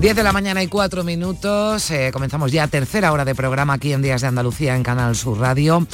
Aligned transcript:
10 0.00 0.14
de 0.14 0.22
la 0.22 0.32
mañana 0.32 0.62
y 0.62 0.66
4 0.66 1.04
minutos. 1.04 1.90
Eh, 1.90 2.10
comenzamos 2.12 2.52
ya 2.52 2.68
tercera 2.68 3.12
hora 3.12 3.24
de 3.24 3.34
programa 3.34 3.72
aquí 3.72 3.94
en 3.94 4.02
Días 4.02 4.20
de 4.20 4.26
Andalucía 4.26 4.76
en 4.76 4.82
Canal 4.82 5.16
Sur 5.16 5.38
Radio. 5.38 5.86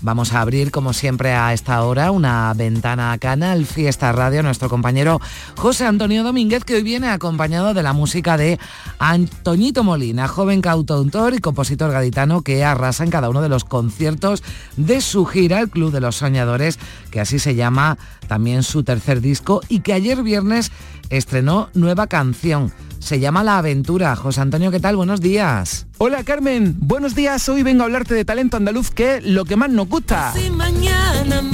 Vamos 0.00 0.32
a 0.32 0.40
abrir, 0.40 0.70
como 0.70 0.94
siempre, 0.94 1.34
a 1.34 1.52
esta 1.52 1.82
hora 1.82 2.10
una 2.12 2.52
ventana 2.54 3.12
a 3.12 3.18
Canal 3.18 3.66
Fiesta 3.66 4.10
Radio. 4.10 4.42
Nuestro 4.42 4.70
compañero 4.70 5.20
José 5.58 5.84
Antonio 5.84 6.24
Domínguez, 6.24 6.64
que 6.64 6.76
hoy 6.76 6.82
viene 6.82 7.08
acompañado 7.08 7.74
de 7.74 7.82
la 7.82 7.92
música 7.92 8.38
de 8.38 8.58
Antoñito 8.98 9.84
Molina, 9.84 10.28
joven 10.28 10.62
cantautor 10.62 11.34
y 11.34 11.40
compositor 11.40 11.92
gaditano 11.92 12.40
que 12.40 12.64
arrasa 12.64 13.04
en 13.04 13.10
cada 13.10 13.28
uno 13.28 13.42
de 13.42 13.50
los 13.50 13.64
conciertos 13.64 14.42
de 14.78 15.02
su 15.02 15.26
gira, 15.26 15.60
el 15.60 15.68
Club 15.68 15.92
de 15.92 16.00
los 16.00 16.16
Soñadores, 16.16 16.78
que 17.10 17.20
así 17.20 17.38
se 17.38 17.54
llama 17.54 17.98
también 18.28 18.62
su 18.62 18.82
tercer 18.82 19.20
disco 19.20 19.60
y 19.68 19.80
que 19.80 19.92
ayer 19.92 20.22
viernes 20.22 20.72
estrenó 21.10 21.68
nueva 21.74 22.06
canción 22.06 22.72
se 23.02 23.18
llama 23.18 23.42
La 23.42 23.58
Aventura. 23.58 24.14
José 24.14 24.40
Antonio, 24.40 24.70
¿qué 24.70 24.80
tal? 24.80 24.96
Buenos 24.96 25.20
días. 25.20 25.86
Hola 25.98 26.22
Carmen, 26.24 26.76
buenos 26.78 27.14
días. 27.14 27.48
Hoy 27.48 27.62
vengo 27.62 27.82
a 27.82 27.86
hablarte 27.86 28.14
de 28.14 28.24
talento 28.24 28.56
andaluz, 28.56 28.90
que 28.90 29.16
es 29.16 29.24
lo 29.24 29.44
que 29.44 29.56
más 29.56 29.70
nos 29.70 29.88
gusta. 29.88 30.32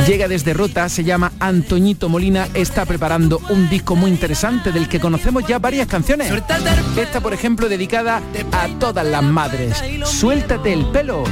Llega 0.06 0.28
desde 0.28 0.54
Rota, 0.54 0.88
se 0.88 1.04
llama 1.04 1.32
Antoñito 1.40 2.08
Molina, 2.08 2.48
está 2.54 2.84
preparando 2.84 3.40
un 3.48 3.68
disco 3.68 3.96
muy 3.96 4.10
interesante 4.10 4.72
del 4.72 4.88
que 4.88 5.00
conocemos 5.00 5.46
ya 5.46 5.58
varias 5.58 5.86
canciones. 5.86 6.32
Esta, 6.96 7.20
por 7.20 7.32
ejemplo, 7.32 7.68
dedicada 7.68 8.22
a 8.52 8.68
todas 8.78 9.06
las 9.06 9.22
madres. 9.22 9.82
Suéltate 10.04 10.72
el 10.72 10.86
pelo. 10.86 11.24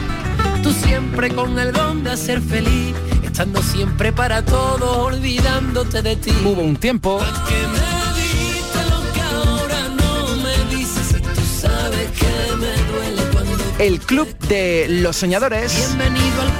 Tú 0.62 0.72
siempre 0.72 1.32
con 1.32 1.58
el 1.58 1.72
don 1.72 2.02
de 2.02 2.16
ser 2.16 2.40
feliz, 2.40 2.96
estando 3.22 3.62
siempre 3.62 4.12
para 4.12 4.42
todo, 4.42 5.04
olvidándote 5.04 6.02
de 6.02 6.16
ti. 6.16 6.32
Hubo 6.44 6.62
un 6.62 6.76
tiempo 6.76 7.20
el 13.78 14.00
Club 14.00 14.28
de 14.48 14.86
los 14.88 15.16
Soñadores. 15.16 15.94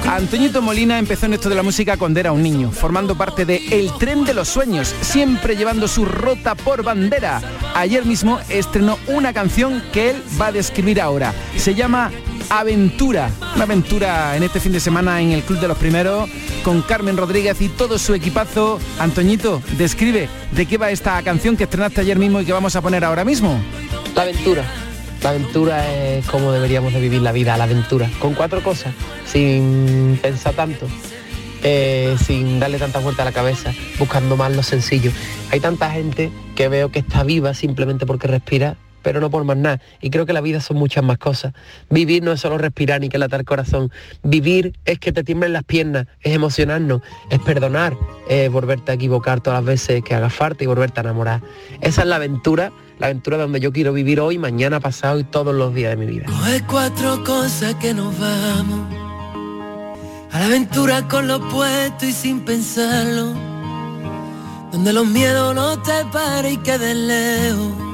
Antoñito 0.07 0.61
Molina 0.61 0.99
empezó 0.99 1.25
en 1.25 1.33
esto 1.33 1.49
de 1.49 1.55
la 1.55 1.63
música 1.63 1.97
cuando 1.97 2.19
era 2.19 2.31
un 2.31 2.43
niño, 2.43 2.71
formando 2.71 3.17
parte 3.17 3.45
de 3.45 3.57
El 3.71 3.91
Tren 3.97 4.23
de 4.23 4.33
los 4.33 4.47
Sueños, 4.47 4.93
siempre 5.01 5.55
llevando 5.55 5.87
su 5.87 6.05
rota 6.05 6.55
por 6.55 6.83
bandera. 6.83 7.41
Ayer 7.75 8.05
mismo 8.05 8.39
estrenó 8.49 8.97
una 9.07 9.33
canción 9.33 9.83
que 9.91 10.11
él 10.11 10.23
va 10.39 10.47
a 10.47 10.51
describir 10.51 11.01
ahora. 11.01 11.33
Se 11.57 11.73
llama 11.73 12.11
Aventura, 12.49 13.31
una 13.55 13.63
aventura 13.63 14.37
en 14.37 14.43
este 14.43 14.59
fin 14.59 14.71
de 14.71 14.79
semana 14.79 15.19
en 15.21 15.31
el 15.31 15.41
Club 15.43 15.59
de 15.59 15.67
los 15.67 15.77
Primeros 15.77 16.29
con 16.63 16.81
Carmen 16.81 17.17
Rodríguez 17.17 17.59
y 17.61 17.69
todo 17.69 17.97
su 17.97 18.13
equipazo. 18.13 18.79
Antoñito, 18.99 19.61
describe 19.77 20.29
de 20.51 20.65
qué 20.65 20.77
va 20.77 20.91
esta 20.91 21.21
canción 21.23 21.57
que 21.57 21.63
estrenaste 21.63 22.01
ayer 22.01 22.17
mismo 22.19 22.41
y 22.41 22.45
que 22.45 22.53
vamos 22.53 22.75
a 22.75 22.81
poner 22.81 23.03
ahora 23.03 23.25
mismo. 23.25 23.59
La 24.15 24.23
aventura 24.23 24.86
la 25.23 25.29
aventura 25.29 25.93
es 25.93 26.25
como 26.27 26.51
deberíamos 26.51 26.93
de 26.93 26.99
vivir 26.99 27.21
la 27.21 27.31
vida, 27.31 27.57
la 27.57 27.65
aventura, 27.65 28.09
con 28.19 28.33
cuatro 28.33 28.61
cosas, 28.61 28.93
sin 29.25 30.19
pensar 30.21 30.53
tanto, 30.53 30.87
eh, 31.63 32.15
sin 32.25 32.59
darle 32.59 32.77
tanta 32.77 32.99
vuelta 32.99 33.23
a 33.23 33.25
la 33.25 33.31
cabeza, 33.31 33.73
buscando 33.99 34.37
más 34.37 34.55
lo 34.55 34.63
sencillo. 34.63 35.11
Hay 35.51 35.59
tanta 35.59 35.89
gente 35.91 36.31
que 36.55 36.69
veo 36.69 36.91
que 36.91 36.99
está 36.99 37.23
viva 37.23 37.53
simplemente 37.53 38.05
porque 38.05 38.27
respira, 38.27 38.77
pero 39.01 39.19
no 39.19 39.29
por 39.29 39.43
más 39.43 39.57
nada. 39.57 39.81
Y 40.01 40.09
creo 40.09 40.25
que 40.25 40.33
la 40.33 40.41
vida 40.41 40.59
son 40.59 40.77
muchas 40.77 41.03
más 41.03 41.17
cosas. 41.17 41.53
Vivir 41.89 42.23
no 42.23 42.31
es 42.31 42.41
solo 42.41 42.57
respirar 42.57 43.01
ni 43.01 43.09
que 43.09 43.17
latar 43.17 43.45
corazón. 43.45 43.91
Vivir 44.23 44.73
es 44.85 44.99
que 44.99 45.11
te 45.11 45.23
tiemblen 45.23 45.53
las 45.53 45.63
piernas, 45.63 46.07
es 46.21 46.33
emocionarnos, 46.33 47.01
es 47.29 47.39
perdonar, 47.39 47.95
es 48.29 48.51
volverte 48.51 48.91
a 48.91 48.95
equivocar 48.95 49.41
todas 49.41 49.59
las 49.59 49.65
veces 49.65 50.03
que 50.03 50.15
haga 50.15 50.29
falta 50.29 50.63
y 50.63 50.67
volverte 50.67 50.99
a 50.99 51.03
enamorar. 51.03 51.41
Esa 51.81 52.01
es 52.01 52.07
la 52.07 52.17
aventura 52.17 52.71
la 52.99 53.07
aventura 53.07 53.37
donde 53.37 53.59
yo 53.59 53.71
quiero 53.71 53.93
vivir 53.93 54.19
hoy, 54.19 54.39
mañana, 54.39 54.79
pasado 54.79 55.19
y 55.19 55.23
todos 55.23 55.53
los 55.53 55.73
días 55.73 55.91
de 55.91 55.97
mi 55.97 56.05
vida. 56.07 56.25
A 60.31 60.39
la 60.39 60.45
aventura 60.45 61.07
con 61.07 61.27
lo 61.27 61.39
puesto 61.49 62.05
y 62.05 62.11
sin 62.11 62.41
pensarlo. 62.41 63.33
Donde 64.71 64.93
los 64.93 65.05
miedos 65.05 65.55
no 65.55 65.81
te 65.81 66.05
paren 66.11 66.53
y 66.53 66.57
queden 66.57 67.07
lejos. 67.07 67.86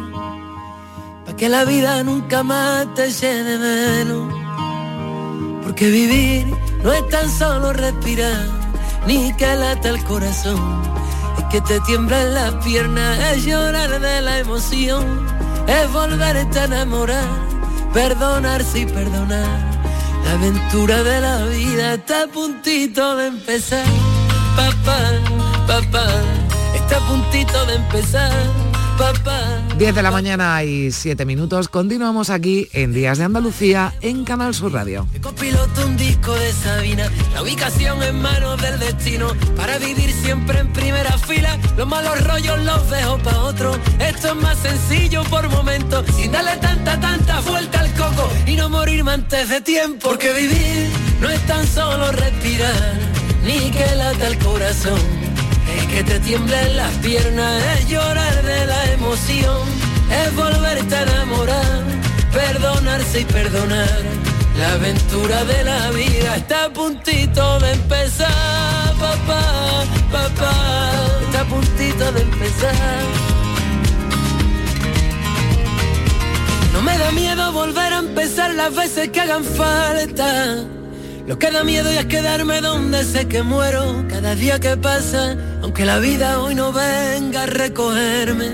Que 1.38 1.49
la 1.49 1.66
vida 1.66 2.03
nunca 2.03 2.44
más 2.44 2.94
te 2.95 3.11
llene 3.11 3.57
menos. 3.57 4.33
Porque 5.63 5.89
vivir 5.89 6.47
no 6.83 6.94
es 6.94 7.07
tan 7.09 7.29
solo 7.29 7.73
respirar, 7.73 8.47
ni 9.07 9.33
que 9.33 9.55
late 9.55 9.89
el 9.89 10.03
corazón 10.03 10.93
que 11.53 11.61
te 11.61 11.79
tiemblan 11.81 12.33
las 12.33 12.55
piernas, 12.66 13.19
es 13.31 13.45
llorar 13.45 14.01
de 14.01 14.22
la 14.22 14.39
emoción, 14.39 15.05
es 15.67 15.91
volverte 15.91 16.59
a 16.59 16.63
enamorar, 16.63 17.27
perdonarse 17.93 18.79
y 18.79 18.85
perdonar. 18.88 19.59
La 20.25 20.31
aventura 20.31 21.03
de 21.03 21.22
la 21.22 21.45
vida 21.45 21.93
está 21.93 22.23
a 22.23 22.27
puntito 22.27 23.17
de 23.17 23.27
empezar, 23.27 23.85
papá, 24.55 24.99
papá, 25.67 26.07
está 26.73 26.97
a 26.97 27.07
puntito 27.07 27.66
de 27.67 27.75
empezar 27.75 28.72
10 29.77 29.95
de 29.95 30.03
la 30.03 30.11
mañana 30.11 30.63
y 30.63 30.91
7 30.91 31.25
minutos. 31.25 31.67
Continuamos 31.67 32.29
aquí 32.29 32.69
en 32.73 32.93
Días 32.93 33.17
de 33.17 33.23
Andalucía 33.23 33.93
en 34.01 34.23
Canal 34.23 34.53
Sur 34.53 34.71
Radio. 34.71 35.07
Copiloto 35.21 35.85
un 35.85 35.97
disco 35.97 36.33
de 36.33 36.51
Sabina, 36.53 37.11
la 37.33 37.41
ubicación 37.41 38.01
en 38.03 38.21
manos 38.21 38.61
del 38.61 38.79
destino. 38.79 39.27
Para 39.57 39.79
vivir 39.79 40.11
siempre 40.13 40.59
en 40.59 40.71
primera 40.73 41.17
fila, 41.17 41.57
los 41.75 41.87
malos 41.87 42.23
rollos 42.23 42.59
los 42.63 42.89
dejo 42.89 43.17
para 43.19 43.39
otro. 43.39 43.75
Esto 43.99 44.29
es 44.29 44.35
más 44.35 44.57
sencillo 44.59 45.23
por 45.25 45.49
momentos, 45.49 46.05
sin 46.15 46.31
darle 46.31 46.55
tanta, 46.57 46.99
tanta 46.99 47.41
vuelta 47.41 47.79
al 47.79 47.91
coco 47.93 48.29
y 48.45 48.55
no 48.55 48.69
morirme 48.69 49.11
antes 49.11 49.49
de 49.49 49.61
tiempo. 49.61 50.09
Porque 50.09 50.31
vivir 50.33 50.89
no 51.19 51.29
es 51.29 51.41
tan 51.47 51.65
solo 51.67 52.11
respirar, 52.11 52.99
ni 53.43 53.71
que 53.71 53.95
lata 53.95 54.27
el 54.27 54.37
corazón 54.37 55.32
es 55.68 55.85
que 55.88 56.03
te 56.03 56.19
tiemblen 56.19 56.78
las 56.78 56.91
piernas, 56.96 57.63
es 57.78 57.90
llorar 57.90 58.44
de 58.44 58.66
la 58.66 58.91
emoción, 58.91 59.62
es 60.09 60.35
volverte 60.35 60.96
a 60.96 61.01
enamorar, 61.03 61.84
perdonarse 62.31 63.22
y 63.22 63.25
perdonar. 63.25 64.02
La 64.57 64.73
aventura 64.73 65.44
de 65.46 65.63
la 65.63 65.90
vida 65.91 66.35
está 66.38 66.66
a 66.66 66.69
puntito 66.69 67.59
de 67.59 67.72
empezar, 67.73 68.94
papá, 69.00 69.85
papá, 70.12 70.53
está 71.25 71.41
a 71.41 71.46
puntito 71.46 72.12
de 72.12 72.22
empezar. 72.22 73.03
No 76.73 76.81
me 76.81 76.97
da 76.97 77.12
miedo 77.12 77.52
volver 77.52 77.94
a 77.94 78.00
empezar 78.00 78.53
las 78.53 78.75
veces 78.75 79.09
que 79.09 79.22
hagan 79.22 79.44
falta 79.44 80.66
lo 81.28 81.39
que 81.39 81.51
da 81.51 81.63
miedo 81.63 81.89
es 81.89 82.06
quedarme 82.06 82.61
donde 82.61 83.03
sé 83.03 83.28
que 83.28 83.44
muero 83.44 84.06
cada 84.09 84.35
día 84.35 84.59
que 84.59 84.75
pasa, 84.78 85.35
aunque 85.61 85.85
la 85.85 86.00
vida 86.00 86.39
hoy 86.41 86.56
no 86.56 86.72
venga 86.72 87.44
a 87.44 87.45
recogerme. 87.45 88.51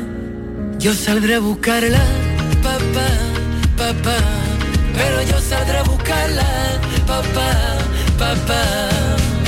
Yo 0.77 0.93
saldré 0.93 1.35
a 1.35 1.39
buscarla, 1.39 1.99
papá, 2.63 3.09
papá, 3.77 4.17
pero 4.93 5.21
yo 5.23 5.39
saldré 5.39 5.77
a 5.77 5.83
buscarla, 5.83 6.45
papá, 7.05 7.77
papá. 8.17 9.38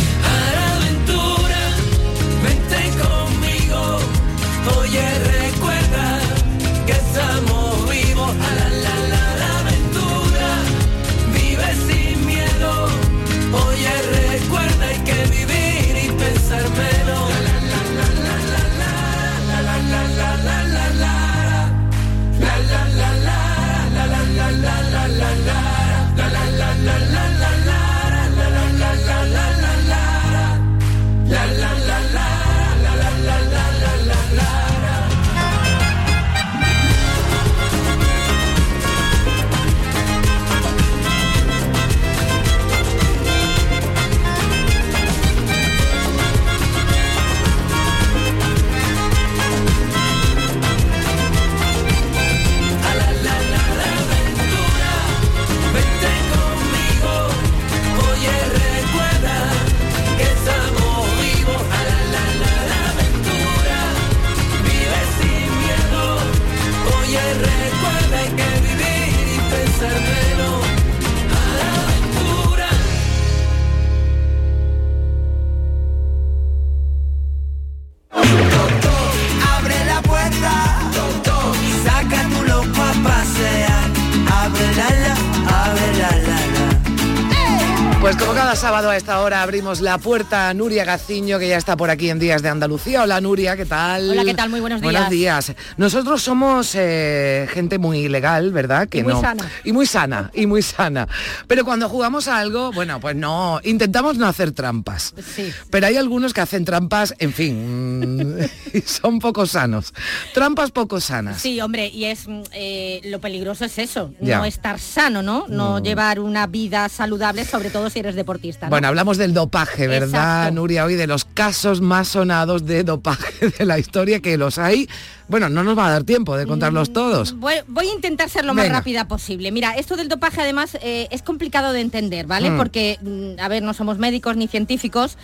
A 88.92 88.98
esta 88.98 89.22
hora 89.22 89.42
abrimos 89.42 89.80
la 89.80 89.98
puerta 89.98 90.50
a 90.50 90.54
Nuria 90.54 90.84
Gaciño, 90.84 91.40
que 91.40 91.48
ya 91.48 91.56
está 91.56 91.78
por 91.78 91.90
aquí 91.90 92.10
en 92.10 92.20
Días 92.20 92.42
de 92.42 92.50
Andalucía. 92.50 93.04
Hola 93.04 93.22
Nuria, 93.22 93.56
¿qué 93.56 93.66
tal? 93.66 94.10
Hola, 94.10 94.26
¿qué 94.26 94.34
tal? 94.34 94.50
Muy 94.50 94.60
buenos 94.60 94.82
días. 94.82 94.92
Buenos 94.92 95.10
días. 95.10 95.54
Nosotros 95.78 96.22
somos 96.22 96.76
eh, 96.76 97.48
gente 97.54 97.78
muy 97.78 98.10
legal, 98.10 98.52
¿verdad? 98.52 98.90
Que 98.90 98.98
Y 99.00 99.04
muy 99.04 99.14
no. 99.14 99.22
sana. 99.22 99.50
Y 99.64 99.72
muy 99.72 99.86
sana, 99.86 100.30
y 100.34 100.46
muy 100.46 100.62
sana. 100.62 101.08
Pero 101.48 101.64
cuando 101.64 101.88
jugamos 101.88 102.28
a 102.28 102.38
algo, 102.40 102.74
bueno, 102.74 103.00
pues 103.00 103.16
no, 103.16 103.62
intentamos 103.64 104.18
no 104.18 104.28
hacer 104.28 104.52
trampas. 104.52 105.14
Sí. 105.36 105.54
Pero 105.70 105.88
hay 105.88 105.96
algunos 105.96 106.34
que 106.34 106.42
hacen 106.42 106.66
trampas, 106.66 107.16
en 107.20 107.32
fin, 107.32 108.18
mm, 108.18 108.40
y 108.78 108.82
son 108.82 109.20
poco 109.20 109.46
sanos. 109.46 109.94
Trampas 110.34 110.72
poco 110.72 111.00
sanas. 111.00 111.42
Sí, 111.42 111.62
hombre, 111.62 111.88
y 111.88 112.06
es 112.06 112.28
mm, 112.28 112.42
eh, 112.52 113.00
lo 113.06 113.22
peligroso 113.22 113.64
es 113.64 113.78
eso, 113.78 114.14
Ya. 114.20 114.38
Mm. 114.38 114.42
no 114.42 114.46
estar 114.46 114.80
sano, 114.80 115.22
¿no? 115.24 115.46
No 115.48 115.80
llevar 115.80 116.20
una 116.20 116.46
vida 116.46 116.90
saludable, 116.90 117.46
sobre 117.46 117.70
todo 117.70 117.90
si 117.90 118.00
eres 118.00 118.16
deportista. 118.16 118.66
¿no? 118.66 118.81
Bueno, 118.81 118.81
hablamos 118.88 119.18
del 119.18 119.34
dopaje, 119.34 119.88
¿verdad, 119.88 120.44
Exacto. 120.44 120.56
Nuria? 120.56 120.86
Hoy 120.86 120.96
de 120.96 121.08
los 121.08 121.26
casos 121.26 121.82
más 121.82 122.10
sonados 122.10 122.66
de 122.66 122.84
dopaje 122.84 123.50
de 123.58 123.66
la 123.66 123.80
historia, 123.80 124.20
que 124.20 124.38
los 124.38 124.58
hay. 124.58 124.88
Bueno, 125.28 125.50
no 125.50 125.64
nos 125.64 125.78
va 125.78 125.88
a 125.88 125.92
dar 125.92 126.04
tiempo 126.04 126.36
de 126.36 126.46
contarlos 126.46 126.92
todos. 126.92 127.38
Voy, 127.38 127.54
voy 127.68 127.88
a 127.88 127.94
intentar 127.94 128.30
ser 128.30 128.46
lo 128.46 128.54
más 128.54 128.66
Venga. 128.66 128.80
rápida 128.80 129.08
posible. 129.08 129.52
Mira, 129.52 129.76
esto 129.76 129.96
del 129.96 130.10
dopaje 130.10 130.42
además 130.42 130.78
eh, 130.82 131.08
es 131.12 131.22
complicado 131.22 131.72
de 131.72 131.82
entender, 131.82 132.28
¿vale? 132.28 132.52
Mm. 132.52 132.58
Porque, 132.58 133.00
mm, 133.02 133.40
a 133.40 133.48
ver, 133.48 133.64
no 133.64 133.74
somos 133.74 133.98
médicos 133.98 134.36
ni 134.36 134.48
científicos. 134.48 135.18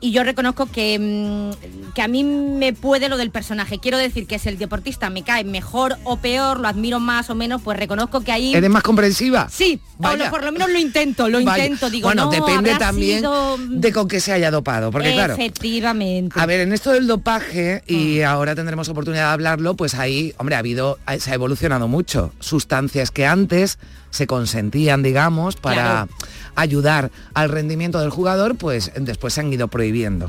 Y 0.00 0.12
yo 0.12 0.22
reconozco 0.22 0.66
que, 0.66 0.96
mm, 0.96 1.92
que 1.94 2.02
a 2.02 2.06
mí 2.08 2.22
me 2.22 2.72
puede 2.72 3.08
lo 3.08 3.16
del 3.16 3.30
personaje. 3.32 3.80
Quiero 3.80 3.98
decir 3.98 4.28
que 4.28 4.38
si 4.38 4.48
el 4.48 4.56
deportista 4.56 5.10
me 5.10 5.24
cae 5.24 5.42
mejor 5.42 5.96
o 6.04 6.18
peor, 6.18 6.60
lo 6.60 6.68
admiro 6.68 7.00
más 7.00 7.30
o 7.30 7.34
menos, 7.34 7.62
pues 7.62 7.76
reconozco 7.78 8.20
que 8.20 8.30
ahí... 8.30 8.54
¿Eres 8.54 8.70
más 8.70 8.84
comprensiva? 8.84 9.48
Sí, 9.50 9.80
lo- 9.98 10.30
por 10.30 10.44
lo 10.44 10.52
menos 10.52 10.70
lo 10.70 10.78
intento, 10.78 11.28
lo 11.28 11.42
Vaya. 11.42 11.64
intento. 11.64 11.90
Digo, 11.90 12.06
bueno, 12.08 12.26
no, 12.26 12.30
depende 12.30 12.76
también 12.76 13.18
sido- 13.18 13.58
de 13.58 13.92
con 13.92 14.06
qué 14.06 14.20
se 14.20 14.32
haya 14.32 14.52
dopado, 14.52 14.92
porque 14.92 15.12
claro. 15.12 15.34
Efectivamente. 15.34 16.38
A 16.38 16.46
ver, 16.46 16.60
en 16.60 16.72
esto 16.72 16.92
del 16.92 17.08
dopaje, 17.08 17.82
Mm. 17.88 17.92
y 17.92 18.22
ahora 18.22 18.54
tendremos 18.54 18.88
oportunidad 18.88 19.24
de 19.26 19.32
hablarlo, 19.32 19.74
pues 19.74 19.94
ahí, 19.96 20.32
hombre, 20.38 20.54
ha 20.54 20.58
habido, 20.60 20.98
se 21.18 21.32
ha 21.32 21.34
evolucionado 21.34 21.88
mucho. 21.88 22.32
Sustancias 22.38 23.10
que 23.10 23.26
antes 23.26 23.78
se 24.10 24.26
consentían, 24.28 25.02
digamos, 25.02 25.56
para 25.56 25.74
Claro. 26.06 26.08
ayudar 26.54 27.10
al 27.34 27.48
rendimiento 27.50 27.98
del 28.00 28.08
jugador, 28.10 28.54
pues 28.56 28.90
después 28.96 29.34
se 29.34 29.40
han 29.40 29.52
ido 29.52 29.68
prohibiendo. 29.68 29.87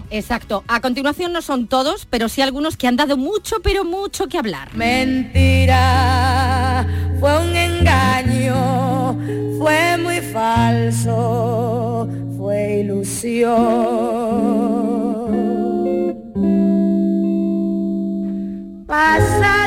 Exacto. 0.09 0.63
A 0.67 0.81
continuación 0.81 1.33
no 1.33 1.41
son 1.41 1.67
todos, 1.67 2.05
pero 2.05 2.29
sí 2.29 2.41
algunos 2.41 2.77
que 2.77 2.87
han 2.87 2.95
dado 2.95 3.17
mucho, 3.17 3.57
pero 3.61 3.83
mucho 3.83 4.27
que 4.27 4.37
hablar. 4.37 4.73
Mentira, 4.75 5.75
fue 7.19 7.37
un 7.37 7.55
engaño, 7.55 9.17
fue 9.57 9.97
muy 9.97 10.21
falso, 10.21 12.07
fue 12.37 12.79
ilusión. 12.81 13.49
Pasaron. 18.87 19.58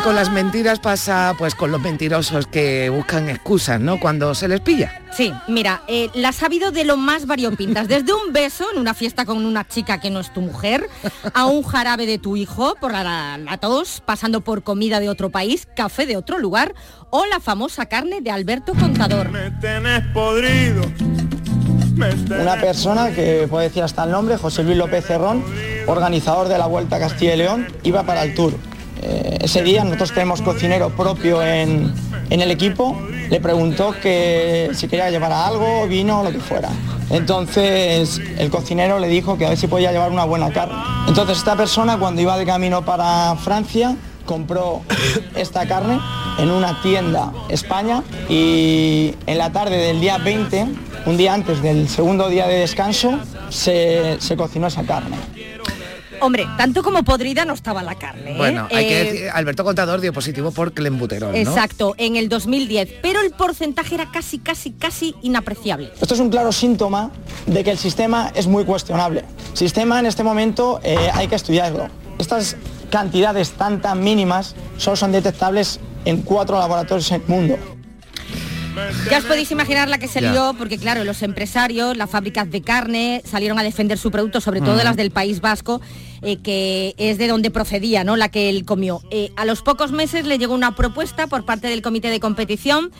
Y 0.00 0.02
con 0.02 0.16
las 0.16 0.32
mentiras 0.32 0.78
pasa, 0.78 1.34
pues 1.36 1.54
con 1.54 1.70
los 1.70 1.80
mentirosos 1.80 2.46
que 2.46 2.88
buscan 2.88 3.28
excusas, 3.28 3.80
¿no? 3.80 4.00
Cuando 4.00 4.34
se 4.34 4.48
les 4.48 4.60
pilla. 4.60 5.02
Sí, 5.14 5.30
mira, 5.46 5.82
eh, 5.88 6.08
las 6.14 6.42
ha 6.42 6.46
habido 6.46 6.70
de 6.70 6.84
lo 6.84 6.96
más 6.96 7.26
variopintas, 7.26 7.86
desde 7.86 8.14
un 8.14 8.32
beso 8.32 8.64
en 8.72 8.78
una 8.78 8.94
fiesta 8.94 9.26
con 9.26 9.44
una 9.44 9.68
chica 9.68 10.00
que 10.00 10.08
no 10.08 10.20
es 10.20 10.32
tu 10.32 10.40
mujer, 10.40 10.88
a 11.34 11.44
un 11.44 11.62
jarabe 11.64 12.06
de 12.06 12.18
tu 12.18 12.36
hijo 12.36 12.76
por 12.80 12.92
la, 12.92 13.36
la 13.36 13.58
tos, 13.58 14.02
pasando 14.06 14.40
por 14.40 14.62
comida 14.62 15.00
de 15.00 15.10
otro 15.10 15.28
país, 15.28 15.68
café 15.76 16.06
de 16.06 16.16
otro 16.16 16.38
lugar, 16.38 16.74
o 17.10 17.26
la 17.26 17.38
famosa 17.38 17.84
carne 17.86 18.22
de 18.22 18.30
Alberto 18.30 18.72
Contador. 18.74 19.30
Una 22.40 22.56
persona 22.58 23.10
que 23.10 23.46
puede 23.50 23.68
decir 23.68 23.82
hasta 23.82 24.04
el 24.04 24.12
nombre, 24.12 24.38
José 24.38 24.62
Luis 24.62 24.78
López 24.78 25.04
Cerrón, 25.04 25.44
organizador 25.86 26.48
de 26.48 26.56
la 26.56 26.66
Vuelta 26.66 26.96
a 26.96 27.00
Castilla 27.00 27.34
y 27.34 27.36
León, 27.36 27.66
iba 27.82 28.04
para 28.04 28.22
el 28.22 28.34
Tour. 28.34 28.54
Eh, 29.02 29.38
ese 29.42 29.62
día 29.62 29.82
nosotros 29.84 30.12
tenemos 30.12 30.42
cocinero 30.42 30.90
propio 30.90 31.42
en, 31.42 31.92
en 32.28 32.40
el 32.40 32.50
equipo, 32.50 32.96
le 33.30 33.40
preguntó 33.40 33.94
que 34.00 34.70
si 34.74 34.88
quería 34.88 35.10
llevar 35.10 35.32
algo, 35.32 35.86
vino, 35.86 36.22
lo 36.22 36.30
que 36.30 36.40
fuera. 36.40 36.68
Entonces 37.10 38.20
el 38.38 38.50
cocinero 38.50 38.98
le 38.98 39.08
dijo 39.08 39.38
que 39.38 39.46
a 39.46 39.48
ver 39.50 39.58
si 39.58 39.66
podía 39.66 39.90
llevar 39.90 40.10
una 40.10 40.24
buena 40.24 40.50
carne. 40.52 40.74
Entonces 41.08 41.38
esta 41.38 41.56
persona 41.56 41.98
cuando 41.98 42.20
iba 42.20 42.36
de 42.36 42.44
camino 42.44 42.84
para 42.84 43.34
Francia 43.36 43.96
compró 44.26 44.82
esta 45.34 45.66
carne 45.66 45.98
en 46.38 46.50
una 46.50 46.80
tienda 46.82 47.32
España 47.48 48.02
y 48.28 49.14
en 49.26 49.38
la 49.38 49.50
tarde 49.50 49.76
del 49.76 50.00
día 50.00 50.18
20, 50.18 50.66
un 51.06 51.16
día 51.16 51.34
antes 51.34 51.62
del 51.62 51.88
segundo 51.88 52.28
día 52.28 52.46
de 52.46 52.58
descanso, 52.58 53.18
se, 53.48 54.20
se 54.20 54.36
cocinó 54.36 54.68
esa 54.68 54.84
carne. 54.84 55.16
Hombre, 56.20 56.46
tanto 56.56 56.82
como 56.82 57.02
podrida 57.02 57.44
no 57.44 57.54
estaba 57.54 57.82
la 57.82 57.94
carne. 57.94 58.32
¿eh? 58.32 58.36
Bueno, 58.36 58.68
hay 58.70 58.86
que 58.86 59.00
Eh, 59.00 59.04
decir, 59.04 59.28
Alberto 59.32 59.64
Contador 59.64 60.00
dio 60.00 60.12
positivo 60.12 60.50
por 60.50 60.72
clenbuterol, 60.72 61.32
¿no? 61.32 61.36
Exacto, 61.38 61.94
en 61.98 62.16
el 62.16 62.28
2010, 62.28 62.88
pero 63.02 63.20
el 63.20 63.30
porcentaje 63.30 63.94
era 63.94 64.10
casi, 64.10 64.38
casi, 64.38 64.72
casi 64.72 65.14
inapreciable. 65.22 65.92
Esto 66.00 66.14
es 66.14 66.20
un 66.20 66.30
claro 66.30 66.52
síntoma 66.52 67.10
de 67.46 67.64
que 67.64 67.70
el 67.70 67.78
sistema 67.78 68.30
es 68.34 68.46
muy 68.46 68.64
cuestionable. 68.64 69.24
Sistema 69.54 69.98
en 70.00 70.06
este 70.06 70.22
momento 70.22 70.80
eh, 70.82 70.96
hay 71.14 71.26
que 71.28 71.34
estudiarlo. 71.36 71.88
Estas 72.18 72.56
cantidades 72.90 73.52
tan 73.52 73.80
tan 73.80 74.02
mínimas 74.02 74.54
solo 74.76 74.96
son 74.96 75.12
detectables 75.12 75.80
en 76.04 76.22
cuatro 76.22 76.58
laboratorios 76.58 77.10
en 77.12 77.22
el 77.22 77.28
mundo. 77.28 77.56
Ya 79.10 79.18
os 79.18 79.24
podéis 79.24 79.50
imaginar 79.50 79.88
la 79.88 79.98
que 79.98 80.08
se 80.08 80.20
lió, 80.20 80.54
porque 80.56 80.78
claro, 80.78 81.04
los 81.04 81.22
empresarios, 81.22 81.96
las 81.96 82.08
fábricas 82.10 82.50
de 82.50 82.62
carne 82.62 83.22
salieron 83.24 83.58
a 83.58 83.62
defender 83.62 83.98
su 83.98 84.10
producto, 84.10 84.40
sobre 84.40 84.60
todo 84.60 84.82
las 84.84 84.96
del 84.96 85.10
País 85.10 85.40
Vasco, 85.40 85.80
eh, 86.22 86.36
que 86.36 86.94
es 86.98 87.18
de 87.18 87.26
donde 87.28 87.50
procedía, 87.50 88.04
¿no? 88.04 88.16
La 88.16 88.28
que 88.28 88.48
él 88.48 88.64
comió. 88.64 89.02
Eh, 89.10 89.30
a 89.36 89.44
los 89.44 89.62
pocos 89.62 89.92
meses 89.92 90.26
le 90.26 90.38
llegó 90.38 90.54
una 90.54 90.74
propuesta 90.76 91.26
por 91.26 91.44
parte 91.44 91.68
del 91.68 91.82
comité 91.82 92.08
de 92.10 92.20
competición 92.20 92.90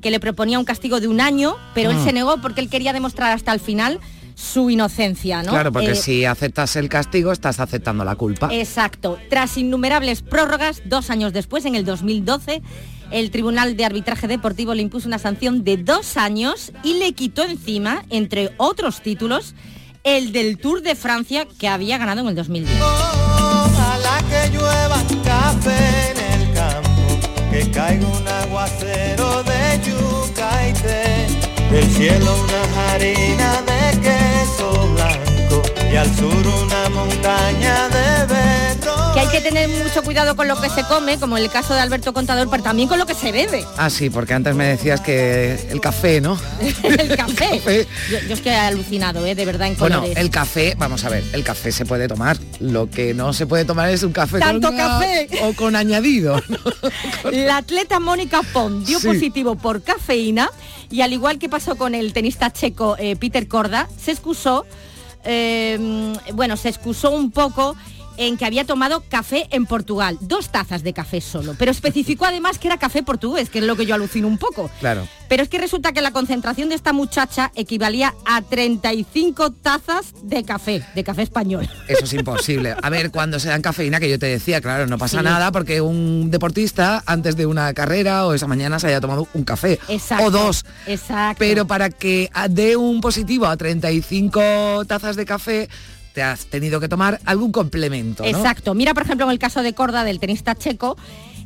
que 0.00 0.10
le 0.10 0.18
proponía 0.20 0.58
un 0.58 0.64
castigo 0.64 0.98
de 1.00 1.08
un 1.08 1.20
año, 1.20 1.56
pero 1.74 1.90
él 1.90 1.96
Mm. 1.98 2.04
se 2.04 2.12
negó 2.12 2.38
porque 2.40 2.60
él 2.60 2.68
quería 2.70 2.92
demostrar 2.92 3.32
hasta 3.32 3.52
el 3.52 3.60
final 3.60 4.00
su 4.34 4.70
inocencia, 4.70 5.42
¿no? 5.42 5.50
Claro, 5.50 5.70
porque 5.70 5.90
Eh, 5.90 5.94
si 5.94 6.24
aceptas 6.24 6.74
el 6.76 6.88
castigo, 6.88 7.30
estás 7.30 7.60
aceptando 7.60 8.04
la 8.04 8.16
culpa. 8.16 8.48
Exacto. 8.50 9.18
Tras 9.28 9.58
innumerables 9.58 10.22
prórrogas, 10.22 10.80
dos 10.86 11.10
años 11.10 11.34
después, 11.34 11.66
en 11.66 11.74
el 11.74 11.84
2012, 11.84 12.62
el 13.10 13.30
Tribunal 13.30 13.76
de 13.76 13.84
Arbitraje 13.84 14.28
Deportivo 14.28 14.74
le 14.74 14.82
impuso 14.82 15.08
una 15.08 15.18
sanción 15.18 15.64
de 15.64 15.76
dos 15.76 16.16
años 16.16 16.72
y 16.82 16.94
le 16.94 17.12
quitó 17.12 17.42
encima, 17.42 18.04
entre 18.10 18.52
otros 18.56 19.00
títulos, 19.02 19.54
el 20.04 20.32
del 20.32 20.58
Tour 20.58 20.82
de 20.82 20.94
Francia 20.94 21.46
que 21.58 21.68
había 21.68 21.98
ganado 21.98 22.20
en 22.20 22.28
el 22.28 22.34
2010. 22.34 22.80
Ojalá 22.80 24.22
que 24.28 24.56
llueva 24.56 25.02
café 25.24 26.10
en 26.10 26.40
el 26.40 26.54
campo, 26.54 27.28
que 27.50 27.70
caiga 27.70 28.06
un 28.06 28.28
aguacero 28.28 29.42
de 29.42 29.80
yuca 29.84 30.68
y 30.68 30.72
té, 30.74 31.26
del 31.70 31.90
cielo 31.90 32.34
una 32.44 32.92
harina 32.92 33.62
de 33.62 34.00
queso 34.00 34.94
blanco 34.94 35.62
y 35.92 35.96
al 35.96 36.16
sur 36.16 36.46
una 36.46 36.88
montaña 36.90 37.88
de. 37.88 38.10
Que 39.20 39.26
hay 39.26 39.42
que 39.42 39.48
tener 39.50 39.68
mucho 39.68 40.02
cuidado 40.02 40.34
con 40.34 40.48
lo 40.48 40.58
que 40.58 40.70
se 40.70 40.82
come, 40.84 41.18
como 41.18 41.36
en 41.36 41.44
el 41.44 41.50
caso 41.50 41.74
de 41.74 41.80
Alberto 41.80 42.14
Contador, 42.14 42.48
pero 42.50 42.62
también 42.62 42.88
con 42.88 42.98
lo 42.98 43.04
que 43.04 43.12
se 43.14 43.32
bebe. 43.32 43.66
Ah, 43.76 43.90
sí, 43.90 44.08
porque 44.08 44.32
antes 44.32 44.54
me 44.54 44.64
decías 44.64 45.02
que 45.02 45.66
el 45.68 45.78
café, 45.78 46.22
¿no? 46.22 46.38
el 46.82 47.16
café. 47.16 47.86
Yo, 48.10 48.18
yo 48.26 48.34
estoy 48.34 48.52
alucinado, 48.52 49.26
¿eh? 49.26 49.34
de 49.34 49.44
verdad, 49.44 49.68
en 49.68 49.76
Bueno, 49.76 49.96
colores. 49.98 50.16
el 50.16 50.30
café, 50.30 50.74
vamos 50.78 51.04
a 51.04 51.10
ver, 51.10 51.22
el 51.34 51.44
café 51.44 51.70
se 51.70 51.84
puede 51.84 52.08
tomar. 52.08 52.38
Lo 52.60 52.88
que 52.88 53.12
no 53.12 53.34
se 53.34 53.46
puede 53.46 53.66
tomar 53.66 53.90
es 53.90 54.02
un 54.04 54.12
café 54.12 54.38
¡Tanto 54.38 54.68
con 54.68 54.76
café! 54.78 55.28
o 55.42 55.52
con 55.52 55.76
añadido. 55.76 56.42
¿no? 56.48 56.58
La 57.30 57.58
atleta 57.58 58.00
Mónica 58.00 58.40
Pont 58.54 58.86
dio 58.86 59.00
Sí. 59.00 59.06
positivo 59.08 59.54
por 59.54 59.82
cafeína 59.82 60.48
y 60.90 61.02
al 61.02 61.12
igual 61.12 61.38
que 61.38 61.50
pasó 61.50 61.76
con 61.76 61.94
el 61.94 62.14
tenista 62.14 62.50
checo 62.52 62.96
eh, 62.98 63.16
Peter 63.16 63.46
Korda, 63.46 63.86
se 64.02 64.12
excusó, 64.12 64.64
eh, 65.24 65.78
bueno, 66.32 66.56
se 66.56 66.70
excusó 66.70 67.10
un 67.10 67.30
poco 67.30 67.76
en 68.20 68.36
que 68.36 68.44
había 68.44 68.64
tomado 68.66 69.02
café 69.08 69.48
en 69.50 69.64
Portugal, 69.64 70.18
dos 70.20 70.50
tazas 70.52 70.82
de 70.82 70.92
café 70.92 71.22
solo, 71.22 71.54
pero 71.58 71.70
especificó 71.70 72.26
además 72.26 72.58
que 72.58 72.68
era 72.68 72.76
café 72.78 73.02
portugués, 73.02 73.48
que 73.48 73.60
es 73.60 73.64
lo 73.64 73.76
que 73.76 73.86
yo 73.86 73.94
alucino 73.94 74.28
un 74.28 74.36
poco. 74.36 74.70
Claro. 74.78 75.08
Pero 75.28 75.42
es 75.42 75.48
que 75.48 75.58
resulta 75.58 75.92
que 75.92 76.02
la 76.02 76.10
concentración 76.10 76.68
de 76.68 76.74
esta 76.74 76.92
muchacha 76.92 77.50
equivalía 77.54 78.14
a 78.26 78.42
35 78.42 79.52
tazas 79.52 80.12
de 80.22 80.44
café, 80.44 80.84
de 80.94 81.02
café 81.02 81.22
español. 81.22 81.66
Eso 81.88 82.04
es 82.04 82.12
imposible. 82.12 82.74
A 82.82 82.90
ver, 82.90 83.10
cuando 83.10 83.40
se 83.40 83.48
dan 83.48 83.62
cafeína, 83.62 84.00
que 84.00 84.10
yo 84.10 84.18
te 84.18 84.26
decía, 84.26 84.60
claro, 84.60 84.86
no 84.86 84.98
pasa 84.98 85.18
Sí. 85.18 85.24
nada 85.24 85.50
porque 85.50 85.80
un 85.80 86.30
deportista 86.30 87.02
antes 87.06 87.36
de 87.36 87.46
una 87.46 87.72
carrera 87.72 88.26
o 88.26 88.34
esa 88.34 88.46
mañana 88.46 88.78
se 88.78 88.88
haya 88.88 89.00
tomado 89.00 89.28
un 89.32 89.44
café 89.44 89.78
Exacto. 89.88 90.26
o 90.26 90.30
dos. 90.30 90.66
Exacto. 90.86 91.36
Pero 91.38 91.66
para 91.66 91.88
que 91.88 92.30
dé 92.50 92.76
un 92.76 93.00
positivo 93.00 93.46
a 93.46 93.56
35 93.56 94.84
tazas 94.86 95.16
de 95.16 95.24
café, 95.24 95.68
te 96.12 96.22
has 96.22 96.46
tenido 96.46 96.80
que 96.80 96.88
tomar 96.88 97.20
algún 97.24 97.52
complemento, 97.52 98.22
¿no? 98.22 98.28
Exacto. 98.28 98.74
Mira, 98.74 98.94
por 98.94 99.04
ejemplo, 99.04 99.26
en 99.26 99.32
el 99.32 99.38
caso 99.38 99.62
de 99.62 99.72
Corda, 99.72 100.04
del 100.04 100.20
tenista 100.20 100.54
checo, 100.54 100.96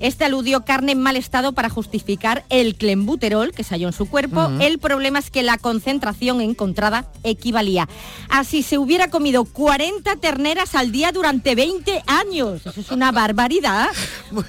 Este 0.00 0.24
aludió 0.24 0.64
carne 0.64 0.92
en 0.92 1.00
mal 1.00 1.16
estado 1.16 1.52
para 1.52 1.68
justificar 1.70 2.44
el 2.48 2.76
clenbuterol 2.76 3.52
que 3.52 3.64
se 3.64 3.74
halló 3.74 3.88
en 3.88 3.92
su 3.92 4.06
cuerpo. 4.06 4.50
El 4.60 4.78
problema 4.78 5.18
es 5.18 5.30
que 5.30 5.42
la 5.42 5.58
concentración 5.58 6.40
encontrada 6.40 7.06
equivalía 7.22 7.88
a 8.28 8.44
si 8.44 8.62
se 8.62 8.78
hubiera 8.78 9.08
comido 9.08 9.44
40 9.44 10.16
terneras 10.16 10.74
al 10.74 10.92
día 10.92 11.12
durante 11.12 11.54
20 11.54 12.02
años. 12.06 12.66
Eso 12.66 12.80
es 12.80 12.90
una 12.90 13.12
barbaridad. 13.12 13.88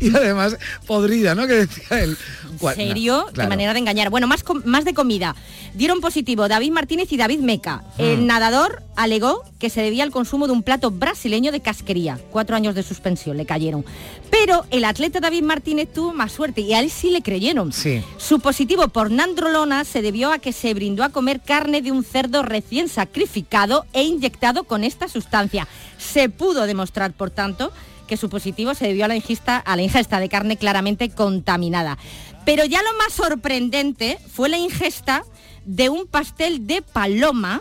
Y 0.00 0.14
además, 0.14 0.56
podrida, 0.86 1.34
¿no? 1.34 1.46
Que 1.46 1.54
decía 1.66 2.00
él. 2.02 2.16
Gua- 2.60 2.74
serio, 2.74 3.26
no, 3.28 3.32
qué 3.32 3.46
manera 3.48 3.72
de 3.72 3.78
engañar. 3.78 4.10
Bueno, 4.10 4.26
más, 4.26 4.44
más 4.64 4.84
de 4.84 4.94
comida. 4.94 5.34
Dieron 5.74 6.00
positivo 6.00 6.48
David 6.48 6.72
Martínez 6.72 7.12
y 7.12 7.16
David 7.16 7.40
Meca. 7.40 7.84
Hmm. 7.98 8.02
El 8.02 8.26
nadador 8.26 8.82
alegó 8.96 9.42
que 9.58 9.70
se 9.70 9.80
debía 9.82 10.02
al 10.04 10.10
consumo 10.10 10.46
de 10.46 10.52
un 10.52 10.62
plato 10.62 10.90
brasileño 10.90 11.52
de 11.52 11.60
casquería. 11.60 12.18
Cuatro 12.30 12.56
años 12.56 12.74
de 12.74 12.82
suspensión 12.82 13.36
le 13.36 13.46
cayeron. 13.46 13.84
Pero 14.30 14.64
el 14.70 14.84
atleta 14.84 15.20
David 15.20 15.42
Martínez 15.42 15.88
tuvo 15.92 16.12
más 16.12 16.32
suerte 16.32 16.60
y 16.60 16.74
a 16.74 16.80
él 16.80 16.90
sí 16.90 17.10
le 17.10 17.22
creyeron. 17.22 17.72
Sí. 17.72 18.02
Su 18.16 18.40
positivo 18.40 18.88
por 18.88 19.10
nandrolona 19.10 19.84
se 19.84 20.02
debió 20.02 20.32
a 20.32 20.38
que 20.38 20.52
se 20.52 20.74
brindó 20.74 21.04
a 21.04 21.08
comer 21.10 21.40
carne 21.40 21.82
de 21.82 21.92
un 21.92 22.04
cerdo 22.04 22.42
recién 22.42 22.88
sacrificado 22.88 23.86
e 23.92 24.02
inyectado 24.02 24.64
con 24.64 24.84
esta 24.84 25.08
sustancia. 25.08 25.66
Se 25.98 26.28
pudo 26.28 26.66
demostrar, 26.66 27.12
por 27.12 27.30
tanto, 27.30 27.72
que 28.06 28.16
su 28.16 28.28
positivo 28.28 28.74
se 28.74 28.86
debió 28.86 29.04
a 29.04 29.08
la 29.08 29.16
ingesta, 29.16 29.58
a 29.58 29.76
la 29.76 29.82
ingesta 29.82 30.20
de 30.20 30.28
carne 30.28 30.56
claramente 30.56 31.10
contaminada. 31.10 31.98
Pero 32.44 32.64
ya 32.64 32.82
lo 32.82 32.96
más 32.96 33.12
sorprendente 33.12 34.18
fue 34.32 34.48
la 34.48 34.58
ingesta 34.58 35.24
de 35.64 35.90
un 35.90 36.06
pastel 36.06 36.66
de 36.66 36.82
paloma 36.82 37.60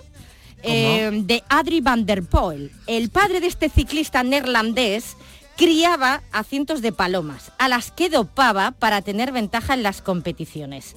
eh, 0.63 1.11
de 1.23 1.43
Adri 1.49 1.81
van 1.81 2.05
der 2.05 2.23
Poel. 2.23 2.71
El 2.87 3.09
padre 3.09 3.39
de 3.39 3.47
este 3.47 3.69
ciclista 3.69 4.23
neerlandés 4.23 5.15
criaba 5.57 6.21
a 6.31 6.43
cientos 6.43 6.81
de 6.81 6.91
palomas, 6.93 7.51
a 7.57 7.67
las 7.67 7.91
que 7.91 8.09
dopaba 8.09 8.71
para 8.71 9.01
tener 9.01 9.31
ventaja 9.31 9.73
en 9.73 9.83
las 9.83 10.01
competiciones. 10.01 10.95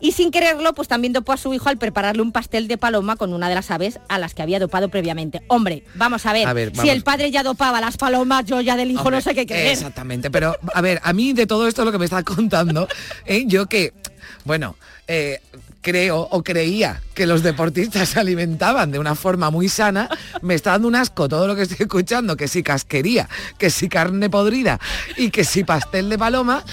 Y 0.00 0.12
sin 0.12 0.30
quererlo, 0.30 0.74
pues 0.74 0.88
también 0.88 1.12
dopó 1.12 1.32
a 1.32 1.36
su 1.36 1.52
hijo 1.54 1.68
al 1.68 1.78
prepararle 1.78 2.22
un 2.22 2.30
pastel 2.30 2.68
de 2.68 2.78
paloma 2.78 3.16
con 3.16 3.32
una 3.32 3.48
de 3.48 3.54
las 3.54 3.70
aves 3.70 3.98
a 4.08 4.18
las 4.18 4.34
que 4.34 4.42
había 4.42 4.58
dopado 4.58 4.88
previamente. 4.90 5.42
Hombre, 5.48 5.84
vamos 5.94 6.26
a 6.26 6.32
ver, 6.32 6.46
A 6.46 6.52
ver, 6.52 6.72
si 6.76 6.88
el 6.90 7.02
padre 7.02 7.30
ya 7.30 7.42
dopaba 7.42 7.80
las 7.80 7.96
palomas, 7.96 8.44
yo 8.44 8.60
ya 8.60 8.76
del 8.76 8.90
hijo 8.90 9.00
Hombre, 9.00 9.16
no 9.16 9.20
sé 9.22 9.34
qué 9.34 9.46
creer. 9.46 9.72
Exactamente, 9.72 10.30
pero 10.30 10.56
a 10.74 10.80
ver, 10.80 11.00
a 11.02 11.12
mí 11.12 11.32
de 11.32 11.46
todo 11.46 11.66
esto 11.66 11.84
lo 11.84 11.92
que 11.92 11.98
me 11.98 12.04
está 12.04 12.22
contando, 12.22 12.86
¿eh? 13.24 13.44
yo 13.46 13.66
que, 13.66 13.92
bueno, 14.44 14.76
eh, 15.08 15.40
creo 15.82 16.28
o 16.30 16.42
creía 16.42 17.00
que 17.14 17.26
los 17.26 17.42
deportistas 17.42 18.08
se 18.10 18.20
alimentaban 18.20 18.90
de 18.90 18.98
una 18.98 19.14
forma 19.14 19.50
muy 19.50 19.68
sana, 19.68 20.08
me 20.42 20.54
está 20.54 20.72
dando 20.72 20.88
un 20.88 20.96
asco 20.96 21.28
todo 21.28 21.46
lo 21.46 21.54
que 21.56 21.62
estoy 21.62 21.78
escuchando, 21.80 22.36
que 22.36 22.48
si 22.48 22.62
casquería, 22.62 23.28
que 23.58 23.70
si 23.70 23.88
carne 23.88 24.28
podrida 24.30 24.78
y 25.16 25.30
que 25.30 25.44
si 25.44 25.64
pastel 25.64 26.08
de 26.10 26.18
paloma, 26.18 26.64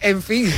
en 0.00 0.22
fin. 0.22 0.52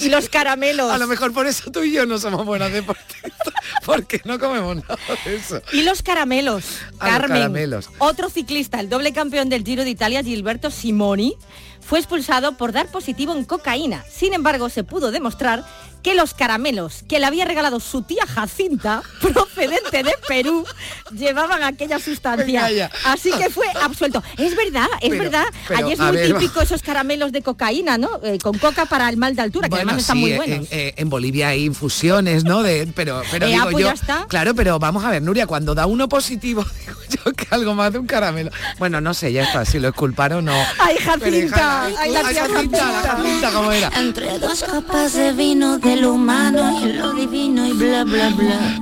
Y 0.00 0.08
los 0.08 0.28
caramelos. 0.28 0.90
A 0.90 0.98
lo 0.98 1.06
mejor 1.06 1.32
por 1.32 1.46
eso 1.46 1.70
tú 1.70 1.82
y 1.82 1.92
yo 1.92 2.06
no 2.06 2.18
somos 2.18 2.44
buenas 2.46 2.72
deportistas, 2.72 3.54
porque 3.84 4.20
no 4.24 4.38
comemos 4.38 4.76
nada 4.76 4.96
de 5.24 5.36
eso. 5.36 5.60
Y 5.72 5.82
los 5.82 6.02
caramelos, 6.02 6.64
Ah, 6.98 7.06
los 7.06 7.10
Carmen. 7.10 7.38
caramelos. 7.38 7.90
Otro 7.98 8.28
ciclista, 8.30 8.80
el 8.80 8.88
doble 8.88 9.12
campeón 9.12 9.48
del 9.48 9.64
Giro 9.64 9.84
de 9.84 9.90
Italia, 9.90 10.22
Gilberto 10.22 10.70
Simoni, 10.70 11.36
fue 11.80 11.98
expulsado 12.00 12.56
por 12.56 12.72
dar 12.72 12.88
positivo 12.88 13.32
en 13.34 13.44
cocaína. 13.44 14.04
Sin 14.10 14.34
embargo, 14.34 14.68
se 14.68 14.84
pudo 14.84 15.10
demostrar 15.10 15.64
que 16.02 16.14
los 16.14 16.34
caramelos 16.34 17.04
que 17.08 17.18
le 17.18 17.26
había 17.26 17.44
regalado 17.44 17.80
su 17.80 18.02
tía 18.02 18.26
Jacinta, 18.26 19.02
procedente 19.20 20.02
de 20.02 20.14
Perú, 20.26 20.64
llevaban 21.12 21.62
aquella 21.62 21.98
sustancia. 21.98 22.90
Así 23.04 23.30
que 23.32 23.50
fue 23.50 23.66
absuelto. 23.82 24.22
Es 24.36 24.56
verdad, 24.56 24.86
es 25.00 25.10
Pero- 25.10 25.22
verdad. 25.24 25.44
pero, 25.66 25.80
Allí 25.84 25.92
es 25.92 25.98
muy 25.98 26.12
ver, 26.12 26.32
típico 26.32 26.60
esos 26.60 26.82
caramelos 26.82 27.32
de 27.32 27.42
cocaína, 27.42 27.98
¿no? 27.98 28.08
Eh, 28.22 28.38
con 28.42 28.56
coca 28.58 28.86
para 28.86 29.08
el 29.08 29.16
mal 29.16 29.34
de 29.36 29.42
altura, 29.42 29.68
que 29.68 29.70
Bueno, 29.70 29.90
además 29.90 30.02
están 30.02 30.18
muy 30.18 30.32
en- 30.32 30.36
buenos. 30.36 30.66
En, 30.70 30.94
en 30.96 31.10
Bolivia 31.10 31.48
hay 31.48 31.64
infusiones, 31.64 32.44
¿no? 32.44 32.62
De, 32.62 32.86
pero 32.94 33.22
pero 33.30 33.46
Eh, 33.46 33.50
digo 33.50 33.62
ah, 33.62 33.68
pues 33.70 33.82
yo, 33.82 33.88
ya 33.88 33.94
está. 33.94 34.26
claro, 34.28 34.54
pero 34.54 34.78
vamos 34.78 35.04
a 35.04 35.10
ver, 35.10 35.22
Nuria, 35.22 35.46
cuando 35.46 35.74
da 35.74 35.86
uno 35.86 36.08
positivo, 36.08 36.64
digo 36.86 36.98
yo 37.24 37.32
que 37.32 37.46
algo 37.50 37.74
más 37.74 37.92
de 37.92 37.98
un 37.98 38.06
caramelo. 38.06 38.50
Bueno, 38.78 39.00
no 39.00 39.14
sé, 39.14 39.32
ya 39.32 39.42
está, 39.44 39.64
si 39.64 39.78
lo 39.78 39.88
exculparon 39.88 40.48
o 40.48 40.52
no. 40.52 40.64
¡Ay, 40.78 40.96
Jacinta! 40.98 41.84
¡Ay, 41.86 42.10
la 42.12 42.20
ay, 42.20 42.34
tía 42.34 42.46
Jacinta, 42.48 42.78
Jacinta! 42.78 43.16
Jacinta, 43.16 43.50
¿cómo 43.52 43.72
era? 43.72 43.90
Entre 43.96 44.38
dos 44.38 44.64
copas 44.64 45.12
de 45.14 45.32
vino 45.32 45.78
de 45.78 45.87
lo 45.96 46.14
humano 46.14 46.80
y 46.80 46.92
lo 46.92 47.12
divino 47.12 47.66
y 47.66 47.72
bla 47.72 48.04
bla 48.04 48.30
bla. 48.30 48.78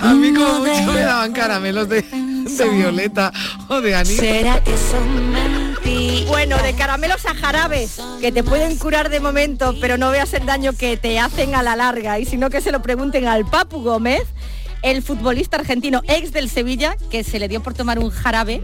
A 0.00 0.14
mí 0.14 0.32
como 0.32 0.64
de 0.64 0.70
mucho 0.80 0.92
me 0.92 1.00
daban 1.00 1.32
caramelos 1.32 1.88
de, 1.88 2.02
de 2.02 2.68
violeta 2.68 3.32
o 3.68 3.80
de 3.80 3.94
anís. 3.94 4.16
¿Será 4.16 4.62
que 4.62 4.76
son 4.76 5.32
mentiras? 5.32 6.28
Bueno, 6.28 6.56
de 6.58 6.74
caramelos 6.74 7.24
a 7.26 7.34
jarabes, 7.34 7.98
que 8.20 8.30
te 8.30 8.44
pueden 8.44 8.76
curar 8.76 9.08
de 9.08 9.20
momento, 9.20 9.74
pero 9.80 9.96
no 9.96 10.10
veas 10.10 10.32
el 10.34 10.44
daño 10.44 10.72
que 10.74 10.96
te 10.96 11.18
hacen 11.18 11.54
a 11.54 11.62
la 11.62 11.76
larga. 11.76 12.18
Y 12.18 12.26
si 12.26 12.36
no, 12.36 12.50
que 12.50 12.60
se 12.60 12.70
lo 12.70 12.82
pregunten 12.82 13.26
al 13.26 13.46
Papu 13.46 13.82
Gómez, 13.82 14.22
el 14.82 15.02
futbolista 15.02 15.56
argentino 15.56 16.02
ex 16.06 16.32
del 16.32 16.50
Sevilla, 16.50 16.96
que 17.10 17.24
se 17.24 17.38
le 17.38 17.48
dio 17.48 17.62
por 17.62 17.74
tomar 17.74 17.98
un 17.98 18.10
jarabe 18.10 18.62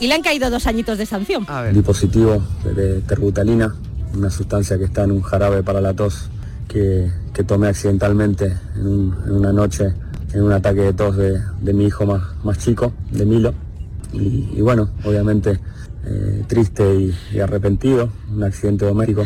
y 0.00 0.08
le 0.08 0.14
han 0.14 0.22
caído 0.22 0.50
dos 0.50 0.66
añitos 0.66 0.98
de 0.98 1.06
sanción. 1.06 1.46
A 1.48 1.62
ver. 1.62 1.74
Di 1.74 1.82
positivo 1.82 2.42
de 2.64 3.00
terbutalina, 3.02 3.74
una 4.14 4.30
sustancia 4.30 4.76
que 4.76 4.84
está 4.84 5.04
en 5.04 5.12
un 5.12 5.22
jarabe 5.22 5.62
para 5.62 5.80
la 5.80 5.94
tos 5.94 6.28
que, 7.32 7.44
tomé 7.44 7.68
accidentalmente 7.68 8.52
en, 8.76 8.86
un- 8.86 9.14
en 9.26 9.32
una 9.32 9.52
noche 9.52 9.94
en 10.32 10.42
un 10.42 10.52
ataque 10.52 10.80
de 10.80 10.92
tos 10.92 11.16
de, 11.16 11.40
mi 11.72 11.86
hijo 11.86 12.04
más, 12.04 12.22
más 12.44 12.58
chico, 12.58 12.92
de 13.10 13.24
Milo. 13.24 13.54
Y 14.12 14.60
bueno, 14.60 14.88
obviamente 15.04 15.58
eh, 16.08 16.42
triste 16.46 16.84
y, 16.94 17.14
y 17.36 17.40
arrepentido, 17.40 18.08
un 18.32 18.44
accidente 18.44 18.84
doméstico. 18.86 19.24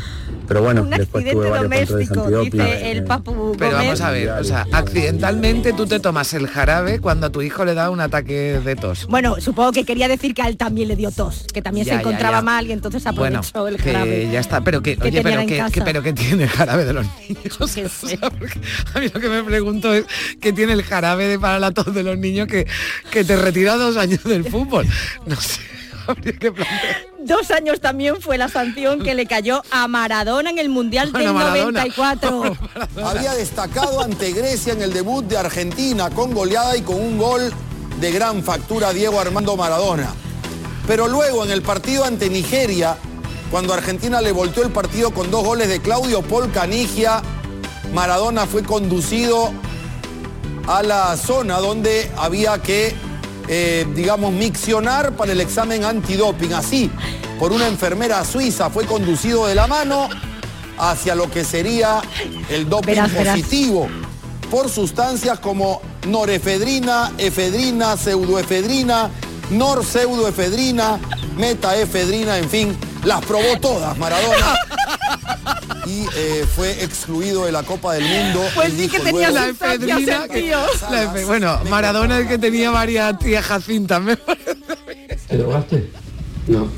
Pero 0.48 0.62
bueno, 0.62 0.82
Un 0.82 0.90
después 0.90 1.24
tuve 1.30 1.48
varios 1.50 1.68
controles 1.68 2.08
doméstico, 2.08 2.40
dice 2.42 2.90
el 2.90 2.98
eh, 2.98 3.02
Papu 3.02 3.54
Pero 3.58 3.70
Gómez. 3.72 3.86
vamos 3.86 4.00
a 4.00 4.10
ver, 4.10 4.30
o 4.30 4.44
sea, 4.44 4.66
accidentalmente 4.72 5.72
tú 5.72 5.86
te 5.86 6.00
tomas 6.00 6.32
el 6.34 6.46
jarabe 6.48 6.98
cuando 6.98 7.26
a 7.26 7.30
tu 7.30 7.42
hijo 7.42 7.64
le 7.64 7.74
da 7.74 7.90
un 7.90 8.00
ataque 8.00 8.60
de 8.64 8.76
tos. 8.76 9.06
Bueno, 9.08 9.36
supongo 9.40 9.72
que 9.72 9.84
quería 9.84 10.08
decir 10.08 10.34
que 10.34 10.42
a 10.42 10.48
él 10.48 10.56
también 10.56 10.88
le 10.88 10.96
dio 10.96 11.10
tos, 11.10 11.46
que 11.52 11.62
también 11.62 11.86
Ya, 11.86 11.94
se 11.94 12.00
encontraba 12.00 12.38
ya. 12.38 12.42
mal 12.42 12.66
y 12.66 12.72
entonces 12.72 13.02
Bueno, 13.14 13.40
aprovechó 13.40 13.68
el 13.68 13.76
que 13.76 13.92
jarabe. 13.92 14.28
ya 14.32 14.40
está, 14.40 14.60
pero 14.62 14.82
que, 14.82 14.96
que 14.96 15.08
oye, 15.08 15.22
pero 15.22 15.40
que, 15.46 15.62
que- 15.72 15.82
pero 15.82 16.02
que 16.02 16.12
tiene 16.12 16.44
el 16.44 16.48
jarabe 16.50 16.84
de 16.84 16.92
los 16.94 17.06
niños. 17.28 17.60
O 17.60 17.66
sea, 17.68 18.30
porque 18.30 18.58
a 18.94 18.98
mí 19.00 19.06
lo 19.12 19.20
que 19.20 19.28
me 19.28 19.42
pregunto 19.44 19.92
es 19.94 20.04
que 20.40 20.52
tiene 20.52 20.72
el 20.72 20.82
jarabe 20.82 21.26
de 21.26 21.38
para 21.38 21.58
la 21.58 21.70
tos 21.72 21.94
de 21.94 22.02
los 22.02 22.18
niños 22.18 22.46
que, 22.48 22.66
que 23.10 23.24
te 23.24 23.36
retira 23.36 23.76
dos 23.76 23.96
años 23.96 24.22
del 24.24 24.44
fútbol. 24.44 24.86
No 25.26 25.36
sé, 25.36 25.60
habría 26.06 26.32
que 26.32 26.52
plantear. 26.52 27.06
Dos 27.18 27.50
años 27.50 27.80
también 27.80 28.20
fue 28.20 28.38
la 28.38 28.48
sanción 28.48 29.02
que 29.02 29.14
le 29.14 29.26
cayó 29.26 29.62
a 29.70 29.88
Maradona 29.88 30.50
en 30.50 30.58
el 30.58 30.68
Mundial 30.68 31.10
Bueno, 31.12 31.26
del 31.26 31.34
Maradona. 31.34 31.84
94. 31.84 32.56
Había 33.04 33.34
destacado 33.34 34.00
ante 34.00 34.32
Grecia 34.32 34.72
en 34.72 34.82
el 34.82 34.92
debut 34.92 35.24
de 35.24 35.38
Argentina 35.38 36.10
con 36.10 36.34
goleada 36.34 36.76
y 36.76 36.82
con 36.82 36.96
un 36.96 37.18
gol 37.18 37.52
de 38.00 38.12
gran 38.12 38.42
factura 38.42 38.92
Diego 38.92 39.20
Armando 39.20 39.56
Maradona. 39.56 40.08
Pero 40.86 41.06
luego 41.08 41.44
en 41.44 41.50
el 41.50 41.62
partido 41.62 42.04
ante 42.04 42.30
Nigeria, 42.30 42.96
cuando 43.50 43.74
Argentina 43.74 44.20
le 44.20 44.32
volteó 44.32 44.62
el 44.64 44.70
partido 44.70 45.12
con 45.12 45.30
dos 45.30 45.44
goles 45.44 45.68
de 45.68 45.80
Claudio 45.80 46.22
Paul 46.22 46.50
Canigia, 46.50 47.22
Maradona 47.92 48.46
fue 48.46 48.62
conducido 48.62 49.52
a 50.66 50.82
la 50.82 51.16
zona 51.16 51.58
donde 51.58 52.10
había 52.16 52.58
que, 52.62 52.94
eh, 53.52 53.84
digamos, 53.96 54.32
miccionar 54.32 55.16
para 55.16 55.32
el 55.32 55.40
examen 55.40 55.84
antidoping. 55.84 56.52
Así, 56.52 56.88
por 57.36 57.50
una 57.52 57.66
enfermera 57.66 58.24
suiza, 58.24 58.70
fue 58.70 58.86
conducido 58.86 59.48
de 59.48 59.56
la 59.56 59.66
mano 59.66 60.08
hacia 60.78 61.16
lo 61.16 61.28
que 61.28 61.44
sería 61.44 62.00
el 62.48 62.68
doping 62.68 62.92
Verás, 62.92 63.12
verás. 63.12 63.36
positivo 63.36 63.88
por 64.52 64.68
sustancias 64.68 65.40
como 65.40 65.82
norefedrina, 66.06 67.12
efedrina, 67.18 67.96
pseudoefedrina, 67.96 69.10
norpseudoefedrina, 69.50 71.00
metaefedrina, 71.36 72.38
en 72.38 72.48
fin, 72.48 72.78
las 73.04 73.20
probó 73.24 73.58
todas 73.60 73.98
Maradona 73.98 74.54
y 75.86 76.02
eh, 76.16 76.44
fue 76.54 76.82
excluido 76.84 77.46
de 77.46 77.52
la 77.52 77.62
Copa 77.62 77.94
del 77.94 78.04
Mundo. 78.04 78.40
Pues 78.54 78.72
sí 78.72 78.88
que 78.88 78.98
tenía 79.00 79.30
luego- 79.30 79.34
La 79.36 79.48
efedrina, 79.48 80.28
que- 80.28 80.50
la 80.50 81.12
efe- 81.12 81.26
bueno, 81.26 81.58
Maradona 81.68 82.20
es 82.20 82.28
que 82.28 82.38
tenía 82.38 82.70
varias 82.70 83.18
tías 83.18 83.44
Jacintas, 83.44 84.02
me 84.02 84.16
parece. 84.16 84.56
¿Te 85.28 85.36
drogaste? 85.38 85.88
No, 86.48 86.68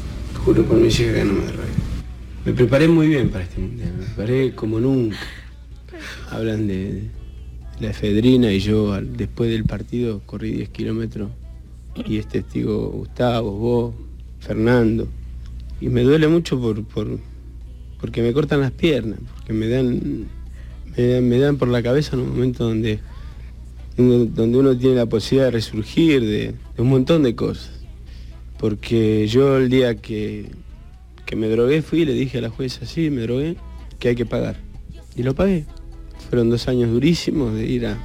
juro 0.44 0.64
por 0.64 0.76
mi 0.76 0.88
hija 0.88 1.12
que 1.12 1.24
no 1.24 1.32
me 1.34 1.44
drogué. 1.46 1.62
Me 2.44 2.52
preparé 2.52 2.88
muy 2.88 3.06
bien 3.08 3.30
para 3.30 3.44
este 3.44 3.60
mundial, 3.60 3.92
me 3.98 4.04
preparé 4.06 4.54
como 4.54 4.80
nunca. 4.80 5.16
Hablan 6.30 6.66
de 6.66 7.04
la 7.80 7.90
efedrina 7.90 8.50
y 8.52 8.60
yo 8.60 8.92
al- 8.92 9.16
después 9.16 9.50
del 9.50 9.64
partido 9.64 10.20
corrí 10.26 10.52
10 10.52 10.68
kilómetros 10.70 11.30
y 11.94 12.18
es 12.18 12.26
testigo 12.26 12.88
Gustavo, 12.90 13.52
vos, 13.52 13.94
Fernando. 14.40 15.06
Y 15.80 15.88
me 15.88 16.02
duele 16.02 16.26
mucho 16.28 16.60
por, 16.60 16.82
por- 16.84 17.18
porque 18.02 18.20
me 18.20 18.34
cortan 18.34 18.60
las 18.60 18.72
piernas, 18.72 19.18
porque 19.34 19.54
me 19.54 19.68
dan, 19.68 20.26
me 20.98 21.38
dan, 21.38 21.56
por 21.56 21.68
la 21.68 21.82
cabeza 21.82 22.16
en 22.16 22.22
un 22.22 22.28
momento 22.28 22.64
donde, 22.64 22.98
donde 23.96 24.58
uno 24.58 24.76
tiene 24.76 24.96
la 24.96 25.06
posibilidad 25.06 25.46
de 25.46 25.52
resurgir 25.52 26.20
de, 26.20 26.54
de 26.76 26.82
un 26.82 26.90
montón 26.90 27.22
de 27.22 27.34
cosas 27.34 27.82
porque 28.62 29.26
yo 29.26 29.56
el 29.56 29.68
día 29.68 29.96
que, 29.96 30.46
que 31.26 31.34
me 31.34 31.48
drogué, 31.48 31.82
fui 31.82 32.02
y 32.02 32.04
le 32.04 32.12
dije 32.12 32.38
a 32.38 32.42
la 32.42 32.48
jueza, 32.48 32.86
sí, 32.86 33.10
me 33.10 33.22
drogué, 33.22 33.56
que 33.98 34.10
hay 34.10 34.14
que 34.14 34.24
pagar. 34.24 34.54
Y 35.16 35.24
lo 35.24 35.34
pagué. 35.34 35.66
Fueron 36.30 36.48
dos 36.48 36.68
años 36.68 36.92
durísimos 36.92 37.54
de 37.54 37.66
ir 37.66 37.86
a, 37.86 37.98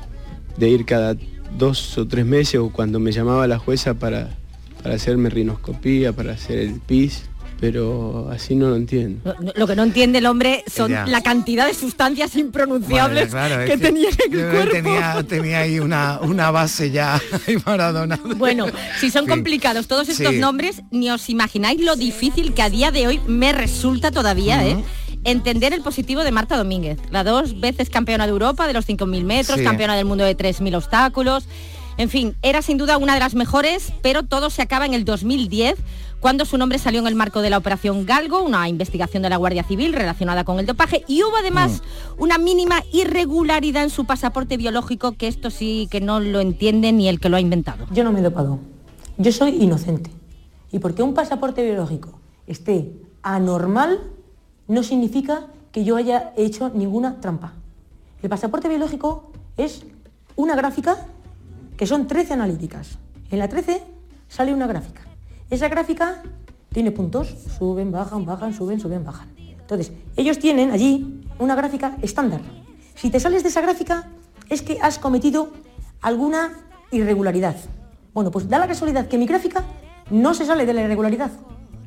de 0.57 0.67
ir 0.67 0.83
cada 0.85 1.15
dos 1.59 1.95
o 1.99 2.07
tres 2.07 2.25
meses 2.25 2.59
o 2.59 2.71
cuando 2.71 2.99
me 2.99 3.11
llamaba 3.11 3.45
la 3.45 3.59
jueza 3.59 3.93
para, 3.93 4.35
para 4.81 4.95
hacerme 4.95 5.29
rinoscopía, 5.29 6.11
para 6.11 6.33
hacer 6.33 6.57
el 6.57 6.79
PIS, 6.79 7.29
pero 7.59 8.29
así 8.31 8.55
no 8.55 8.69
lo 8.69 8.75
entiendo. 8.75 9.35
Lo, 9.39 9.51
lo 9.55 9.67
que 9.67 9.75
no 9.75 9.83
entiende 9.83 10.19
el 10.19 10.25
hombre 10.27 10.63
son 10.73 10.91
Ya. 10.91 11.05
la 11.07 11.21
cantidad 11.21 11.65
de 11.65 11.73
sustancias 11.73 12.35
impronunciables 12.35 13.31
Vale, 13.31 13.47
claro, 13.47 13.63
es 13.63 13.71
que, 13.71 13.77
tenía 13.77 14.09
en 14.09 14.33
el 14.39 14.49
cuerpo. 14.51 14.71
Tenía, 14.71 15.23
tenía 15.27 15.59
ahí 15.59 15.79
una, 15.79 16.19
una 16.21 16.51
base 16.51 16.91
ya 16.91 17.19
Maradona. 17.65 18.19
Bueno, 18.37 18.65
si 18.99 19.09
son 19.09 19.25
Sí. 19.25 19.29
complicados 19.31 19.87
todos 19.87 20.07
estos 20.09 20.33
Sí. 20.33 20.39
nombres, 20.39 20.81
ni 20.91 21.09
os 21.09 21.29
imagináis 21.29 21.81
lo 21.81 21.95
difícil 21.95 22.53
que 22.53 22.61
a 22.61 22.69
día 22.69 22.91
de 22.91 23.07
hoy 23.07 23.19
me 23.27 23.51
resulta 23.53 24.11
todavía, 24.11 24.65
¿eh? 24.65 24.77
Entender 25.23 25.73
el 25.73 25.81
positivo 25.81 26.23
de 26.23 26.31
Marta 26.31 26.55
Domínguez, 26.57 26.99
la 27.11 27.23
dos 27.23 27.59
veces 27.59 27.89
campeona 27.89 28.25
de 28.25 28.31
Europa 28.31 28.65
de 28.67 28.73
los 28.73 28.85
5.000 28.87 29.23
metros, 29.25 29.57
Sí. 29.57 29.63
campeona 29.63 29.95
del 29.95 30.05
mundo 30.05 30.23
de 30.23 30.35
3.000 30.37 30.75
obstáculos. 30.75 31.45
En 31.97 32.09
fin, 32.09 32.35
era 32.43 32.61
sin 32.61 32.77
duda 32.77 32.99
una 32.99 33.15
de 33.15 33.19
las 33.19 33.33
mejores, 33.33 33.91
pero 34.03 34.21
todo 34.21 34.51
se 34.51 34.61
acaba 34.61 34.85
en 34.85 34.93
el 34.93 35.03
2010, 35.03 35.79
cuando 36.19 36.45
su 36.45 36.59
nombre 36.59 36.77
salió 36.77 36.99
en 36.99 37.07
el 37.07 37.15
marco 37.15 37.41
de 37.41 37.49
la 37.49 37.57
Operación 37.57 38.05
Galgo, 38.05 38.43
una 38.43 38.69
investigación 38.69 39.23
de 39.23 39.29
la 39.29 39.37
Guardia 39.37 39.63
Civil 39.63 39.93
relacionada 39.93 40.43
con 40.43 40.59
el 40.59 40.67
dopaje, 40.67 41.03
y 41.07 41.23
hubo 41.23 41.35
además 41.35 41.81
una 42.19 42.37
mínima 42.37 42.83
irregularidad 42.93 43.83
en 43.83 43.89
su 43.89 44.05
pasaporte 44.05 44.57
biológico, 44.57 45.13
que 45.13 45.27
esto 45.27 45.49
sí 45.49 45.87
que 45.89 45.99
no 45.99 46.19
lo 46.19 46.39
entiende 46.39 46.91
ni 46.91 47.09
el 47.09 47.19
que 47.19 47.29
lo 47.29 47.37
ha 47.37 47.41
inventado. 47.41 47.87
Yo 47.91 48.03
no 48.03 48.11
me 48.11 48.19
he 48.19 48.23
dopado. 48.23 48.59
Yo 49.17 49.31
soy 49.31 49.61
inocente. 49.61 50.11
Y 50.71 50.77
porque 50.77 51.01
un 51.01 51.15
pasaporte 51.15 51.63
biológico 51.63 52.19
esté 52.45 52.91
anormal, 53.23 54.01
no 54.67 54.83
significa 54.83 55.47
que 55.71 55.83
yo 55.83 55.95
haya 55.95 56.31
hecho 56.37 56.69
ninguna 56.69 57.19
trampa. 57.21 57.53
El 58.21 58.29
pasaporte 58.29 58.69
biológico 58.69 59.31
es 59.57 59.83
una 60.35 60.55
gráfica 60.55 61.07
que 61.77 61.85
son 61.85 62.07
13 62.07 62.33
analíticas. 62.33 62.97
En 63.31 63.39
la 63.39 63.47
13 63.47 63.83
sale 64.27 64.53
una 64.53 64.67
gráfica. 64.67 65.03
Esa 65.49 65.69
gráfica 65.69 66.23
tiene 66.73 66.91
puntos, 66.91 67.33
suben, 67.57 67.91
bajan, 67.91 68.25
bajan, 68.25 68.53
suben, 68.53 68.79
suben, 68.79 69.05
bajan. 69.05 69.29
Entonces, 69.37 69.91
ellos 70.15 70.39
tienen 70.39 70.71
allí 70.71 71.23
una 71.39 71.55
gráfica 71.55 71.97
estándar. 72.01 72.41
Si 72.95 73.09
te 73.09 73.19
sales 73.19 73.43
de 73.43 73.49
esa 73.49 73.61
gráfica, 73.61 74.09
es 74.49 74.61
que 74.61 74.79
has 74.81 74.97
cometido 74.97 75.51
alguna 76.01 76.51
irregularidad. 76.91 77.55
Bueno, 78.13 78.31
pues 78.31 78.49
da 78.49 78.57
la 78.59 78.67
casualidad 78.67 79.07
que 79.07 79.17
mi 79.17 79.25
gráfica 79.25 79.63
no 80.09 80.33
se 80.33 80.45
sale 80.45 80.65
de 80.65 80.73
la 80.73 80.81
irregularidad. 80.81 81.31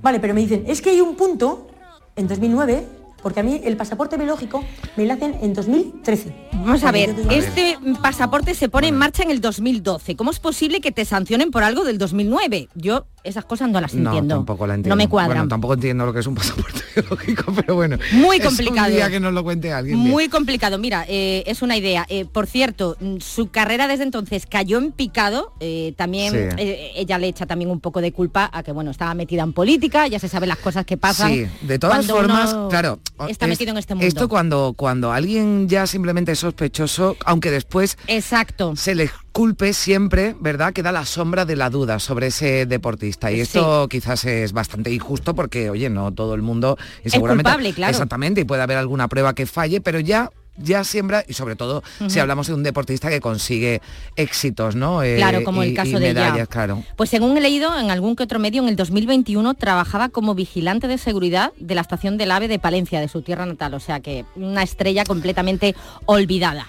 Vale, 0.02 0.20
pero 0.20 0.34
me 0.34 0.40
dicen, 0.40 0.64
es 0.66 0.80
que 0.80 0.90
hay 0.90 1.00
un 1.00 1.16
punto 1.16 1.68
en 2.16 2.28
2009, 2.28 2.86
porque 3.22 3.40
a 3.40 3.42
mí 3.42 3.60
el 3.64 3.76
pasaporte 3.76 4.16
biológico 4.16 4.64
me 4.96 5.06
lo 5.06 5.14
hacen 5.14 5.36
en 5.42 5.54
2013. 5.54 6.34
Vamos 6.52 6.84
a 6.84 6.92
ver, 6.92 7.14
este 7.30 7.78
pasaporte 8.02 8.54
se 8.54 8.68
pone 8.68 8.88
en 8.88 8.96
marcha 8.96 9.22
en 9.22 9.30
el 9.30 9.40
2012. 9.40 10.16
¿Cómo 10.16 10.30
es 10.30 10.40
posible 10.40 10.80
que 10.80 10.92
te 10.92 11.04
sancionen 11.04 11.50
por 11.50 11.62
algo 11.62 11.84
del 11.84 11.98
2009? 11.98 12.68
Yo 12.74 13.06
esas 13.24 13.44
cosas 13.44 13.68
no 13.70 13.80
las 13.80 13.94
No, 13.94 14.10
entiendo. 14.10 14.36
tampoco 14.36 14.66
la 14.66 14.74
entiendo. 14.74 14.94
No 14.94 14.96
me 14.96 15.08
cuadran. 15.08 15.36
Bueno, 15.38 15.48
tampoco 15.48 15.74
entiendo 15.74 16.06
lo 16.06 16.12
que 16.12 16.20
es 16.20 16.26
un 16.26 16.34
pasaporte 16.34 16.80
biológico, 16.96 17.52
pero 17.54 17.74
bueno. 17.74 17.98
Muy 18.12 18.36
es 18.38 18.42
un 18.46 18.48
complicado. 18.56 18.90
día 18.90 19.10
que 19.10 19.20
nos 19.20 19.32
lo 19.32 19.42
cuente 19.44 19.72
alguien. 19.72 19.98
bien. 19.98 20.10
Muy 20.10 20.28
complicado. 20.28 20.78
Mira, 20.78 21.04
eh, 21.08 21.42
es 21.46 21.62
una 21.62 21.76
idea. 21.76 22.06
Eh, 22.08 22.24
por 22.24 22.46
cierto, 22.46 22.96
su 23.20 23.50
carrera 23.50 23.88
desde 23.88 24.04
entonces 24.04 24.46
cayó 24.46 24.78
en 24.78 24.92
picado. 24.92 25.52
eh, 25.60 25.94
también 25.96 26.32
Sí. 26.56 26.64
ella 26.96 27.18
le 27.18 27.28
echa 27.28 27.46
también 27.46 27.70
un 27.70 27.80
poco 27.80 28.00
de 28.00 28.12
culpa 28.12 28.50
a 28.52 28.62
que 28.62 28.72
bueno 28.72 28.90
estaba 28.90 29.14
metida 29.14 29.42
en 29.42 29.52
política. 29.52 30.06
Ya 30.06 30.18
se 30.18 30.28
sabe 30.28 30.46
las 30.46 30.58
cosas 30.58 30.84
que 30.84 30.96
pasan. 30.96 31.32
Sí, 31.32 31.46
de 31.62 31.78
todas 31.78 32.06
formas, 32.06 32.54
claro. 32.70 33.00
Está 33.28 33.46
es- 33.46 33.50
metido 33.50 33.70
en 33.72 33.78
este 33.78 33.94
mundo. 33.94 34.06
Esto 34.06 34.28
cuando, 34.28 34.74
cuando 34.76 35.12
alguien 35.12 35.68
ya 35.68 35.86
simplemente 35.86 36.32
es 36.32 36.38
sospechoso, 36.38 37.16
aunque 37.24 37.50
después 37.50 37.98
Exacto. 38.06 38.74
se 38.76 38.94
le 38.94 39.10
culpe 39.32 39.72
siempre, 39.72 40.34
¿verdad? 40.40 40.72
Queda 40.72 40.92
la 40.92 41.04
sombra 41.04 41.44
de 41.44 41.56
la 41.56 41.70
duda 41.70 41.98
sobre 41.98 42.28
ese 42.28 42.66
deportista. 42.66 43.30
Y 43.30 43.40
esto 43.40 43.88
quizás 43.88 44.24
es 44.24 44.52
bastante 44.52 44.92
injusto 44.92 45.34
porque, 45.34 45.70
oye, 45.70 45.88
no 45.88 46.12
todo 46.12 46.34
el 46.34 46.42
mundo 46.42 46.76
y 47.04 47.08
Es 47.08 47.12
seguramente 47.12 47.48
culpable, 47.48 47.72
claro. 47.72 47.90
exactamente 47.90 48.40
y 48.40 48.44
puede 48.44 48.62
haber 48.62 48.76
alguna 48.78 49.08
prueba 49.08 49.34
que 49.34 49.46
falle, 49.46 49.80
pero 49.80 50.00
ya 50.00 50.30
ya 50.62 50.84
siembra 50.84 51.24
y 51.26 51.32
sobre 51.32 51.56
todo 51.56 51.82
si 52.08 52.18
hablamos 52.18 52.48
de 52.48 52.52
un 52.52 52.62
deportista 52.62 53.08
que 53.08 53.20
consigue 53.20 53.80
éxitos, 54.16 54.76
¿no? 54.76 55.02
Eh, 55.02 55.16
Claro, 55.16 55.42
como 55.42 55.62
el 55.62 55.70
y- 55.70 55.74
caso 55.74 55.96
y 55.96 56.00
de 56.00 56.10
ella. 56.10 56.24
medallas, 56.24 56.48
claro. 56.48 56.82
Pues 56.96 57.08
según 57.08 57.34
he 57.38 57.40
leído 57.40 57.78
en 57.78 57.90
algún 57.90 58.14
que 58.14 58.24
otro 58.24 58.38
medio, 58.38 58.62
en 58.62 58.68
el 58.68 58.76
2021 58.76 59.54
trabajaba 59.54 60.10
como 60.10 60.34
vigilante 60.34 60.86
de 60.86 60.98
seguridad 60.98 61.52
de 61.58 61.74
la 61.76 61.80
estación 61.80 62.18
del 62.18 62.30
AVE 62.32 62.48
de 62.48 62.58
Palencia, 62.58 63.00
de 63.00 63.08
su 63.08 63.22
tierra 63.22 63.46
natal. 63.46 63.72
O 63.72 63.80
sea 63.80 64.00
que 64.00 64.26
una 64.36 64.62
estrella 64.62 65.04
completamente 65.04 65.74
olvidada. 66.04 66.66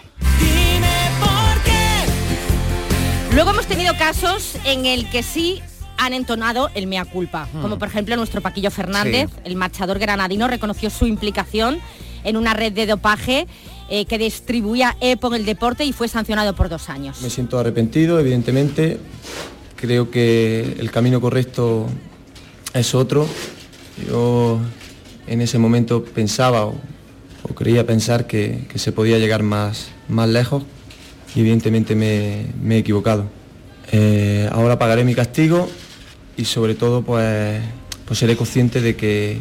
Luego 3.33 3.51
hemos 3.51 3.65
tenido 3.65 3.95
casos 3.97 4.55
en 4.65 4.85
el 4.85 5.09
que 5.09 5.23
sí 5.23 5.61
han 5.97 6.13
entonado 6.13 6.69
el 6.75 6.87
mea 6.87 7.05
culpa, 7.05 7.47
Hmm. 7.53 7.61
como 7.61 7.79
por 7.79 7.87
ejemplo 7.87 8.15
nuestro 8.15 8.41
Paquillo 8.41 8.71
Fernández, 8.71 9.29
el 9.45 9.55
marchador 9.55 9.99
granadino, 9.99 10.47
reconoció 10.47 10.89
su 10.89 11.05
implicación 11.05 11.79
en 12.23 12.37
una 12.37 12.53
red 12.53 12.73
de 12.73 12.85
dopaje 12.87 13.47
eh, 13.89 14.05
que 14.05 14.17
distribuía 14.17 14.95
EPO 14.99 15.27
en 15.29 15.33
el 15.41 15.45
deporte 15.45 15.85
y 15.85 15.93
fue 15.93 16.07
sancionado 16.07 16.55
por 16.55 16.69
dos 16.69 16.89
años. 16.89 17.21
Me 17.21 17.29
siento 17.29 17.57
arrepentido, 17.59 18.19
evidentemente. 18.19 18.99
Creo 19.75 20.11
que 20.11 20.75
el 20.79 20.91
camino 20.91 21.19
correcto 21.21 21.87
es 22.73 22.93
otro. 22.95 23.27
Yo 24.07 24.59
en 25.27 25.41
ese 25.41 25.57
momento 25.57 26.03
pensaba 26.03 26.65
o, 26.65 26.75
o 27.43 27.55
creía 27.55 27.85
pensar 27.85 28.27
que, 28.27 28.65
que 28.69 28.77
se 28.79 28.91
podía 28.91 29.17
llegar 29.17 29.41
más, 29.43 29.87
más 30.07 30.29
lejos 30.29 30.63
y 31.35 31.39
evidentemente 31.39 31.95
me, 31.95 32.45
me 32.61 32.75
he 32.75 32.79
equivocado. 32.79 33.25
Eh, 33.91 34.49
ahora 34.51 34.77
pagaré 34.79 35.03
mi 35.03 35.15
castigo 35.15 35.69
y 36.37 36.45
sobre 36.45 36.75
todo 36.75 37.01
pues, 37.03 37.61
pues 38.05 38.19
seré 38.19 38.35
consciente 38.37 38.79
de 38.81 38.95
que, 38.95 39.37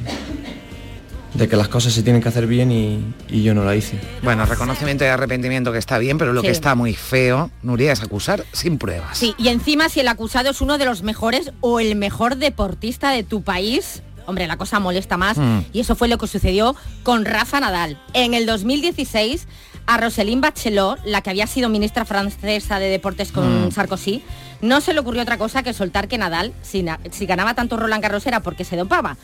de 1.35 1.49
que 1.49 1.57
las 1.57 1.69
cosas 1.69 1.93
se 1.93 2.03
tienen 2.03 2.21
que 2.21 2.29
hacer 2.29 2.47
bien 2.47 2.73
y, 2.73 3.05
y 3.29 3.43
yo 3.43 3.55
no 3.55 3.65
la 3.65 3.77
hice. 3.77 3.99
Bueno, 4.23 4.45
reconocimiento 4.47 5.05
y 5.05 5.09
arrepentimiento 5.09 5.71
que 5.73 5.79
está 5.79 5.99
bien, 5.99 6.19
pero 6.19 6.33
lo 6.33 6.41
Sí. 6.41 6.47
que 6.49 6.53
está 6.53 6.75
muy 6.75 6.95
feo, 6.95 7.51
Nuria, 7.63 7.93
es 7.93 8.03
acusar 8.03 8.45
sin 8.53 8.79
pruebas. 8.79 9.17
Sí, 9.19 9.35
y 9.39 9.49
encima 9.49 9.89
si 9.89 10.01
el 10.01 10.09
acusado 10.09 10.51
es 10.51 10.61
uno 10.61 10.79
de 10.79 10.85
los 10.87 11.03
mejores 11.03 11.53
o 11.61 11.79
el 11.81 11.95
mejor 11.95 12.37
deportista 12.37 13.13
de 13.13 13.23
tu 13.23 13.43
país, 13.43 14.03
hombre, 14.27 14.47
la 14.49 14.57
cosa 14.57 14.81
molesta 14.81 15.17
más. 15.17 15.37
Mm. 15.39 15.61
Y 15.73 15.81
eso 15.81 15.95
fue 15.95 16.09
lo 16.09 16.19
que 16.19 16.27
sucedió 16.27 16.75
con 17.05 17.25
Rafa 17.25 17.61
Nadal. 17.61 18.01
En 18.13 18.35
el 18.35 18.47
2016, 18.47 19.47
a 19.87 19.97
Roselyne 19.97 20.41
Bachelot, 20.41 20.99
la 21.05 21.21
que 21.23 21.31
había 21.31 21.47
sido 21.47 21.69
ministra 21.69 22.05
francesa 22.05 22.79
de 22.79 22.89
deportes 22.89 23.33
con 23.33 23.67
Mm. 23.69 23.73
Sarkozy, 23.73 24.23
no 24.63 24.81
se 24.81 24.93
le 24.95 25.01
ocurrió 25.01 25.23
otra 25.23 25.39
cosa 25.39 25.63
que 25.63 25.73
soltar 25.73 26.07
que 26.09 26.19
Nadal, 26.19 26.53
si, 26.63 26.83
na- 26.83 27.01
si 27.11 27.27
ganaba 27.27 27.55
tanto 27.55 27.77
Roland 27.77 28.03
Garros 28.03 28.27
era 28.27 28.41
porque 28.41 28.65
se 28.65 28.77
dopaba. 28.77 29.17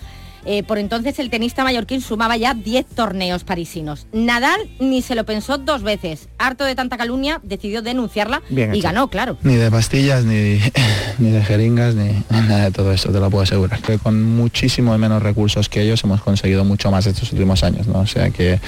Eh, 0.48 0.62
por 0.62 0.78
entonces 0.78 1.18
el 1.18 1.28
tenista 1.28 1.64
mallorquín 1.64 2.00
sumaba 2.00 2.36
ya 2.36 2.54
10 2.54 2.86
torneos 2.86 3.42
parisinos. 3.42 4.06
Nadal 4.12 4.60
ni 4.78 5.02
se 5.02 5.16
lo 5.16 5.24
pensó 5.26 5.58
dos 5.58 5.82
veces. 5.82 6.28
Harto 6.38 6.62
de 6.64 6.76
tanta 6.76 6.96
calumnia, 6.96 7.40
decidió 7.42 7.82
denunciarla 7.82 8.42
Bien 8.48 8.72
y 8.72 8.78
hecho. 8.78 8.86
ganó, 8.86 9.08
claro. 9.08 9.38
Ni 9.42 9.56
de 9.56 9.72
pastillas, 9.72 10.24
ni, 10.24 10.60
ni 11.18 11.30
de 11.32 11.42
jeringas, 11.44 11.96
ni 11.96 12.12
nada 12.30 12.66
de 12.66 12.70
todo 12.70 12.92
eso, 12.92 13.10
te 13.10 13.18
lo 13.18 13.28
puedo 13.28 13.42
asegurar. 13.42 13.80
Que 13.82 13.98
con 13.98 14.22
muchísimo 14.36 14.96
menos 14.96 15.20
recursos 15.20 15.68
que 15.68 15.82
ellos 15.82 16.02
hemos 16.04 16.22
conseguido 16.22 16.64
mucho 16.64 16.92
más 16.92 17.06
estos 17.06 17.32
últimos 17.32 17.64
años, 17.64 17.88
¿no? 17.88 17.98
O 17.98 18.06
sea 18.06 18.30
que 18.30 18.60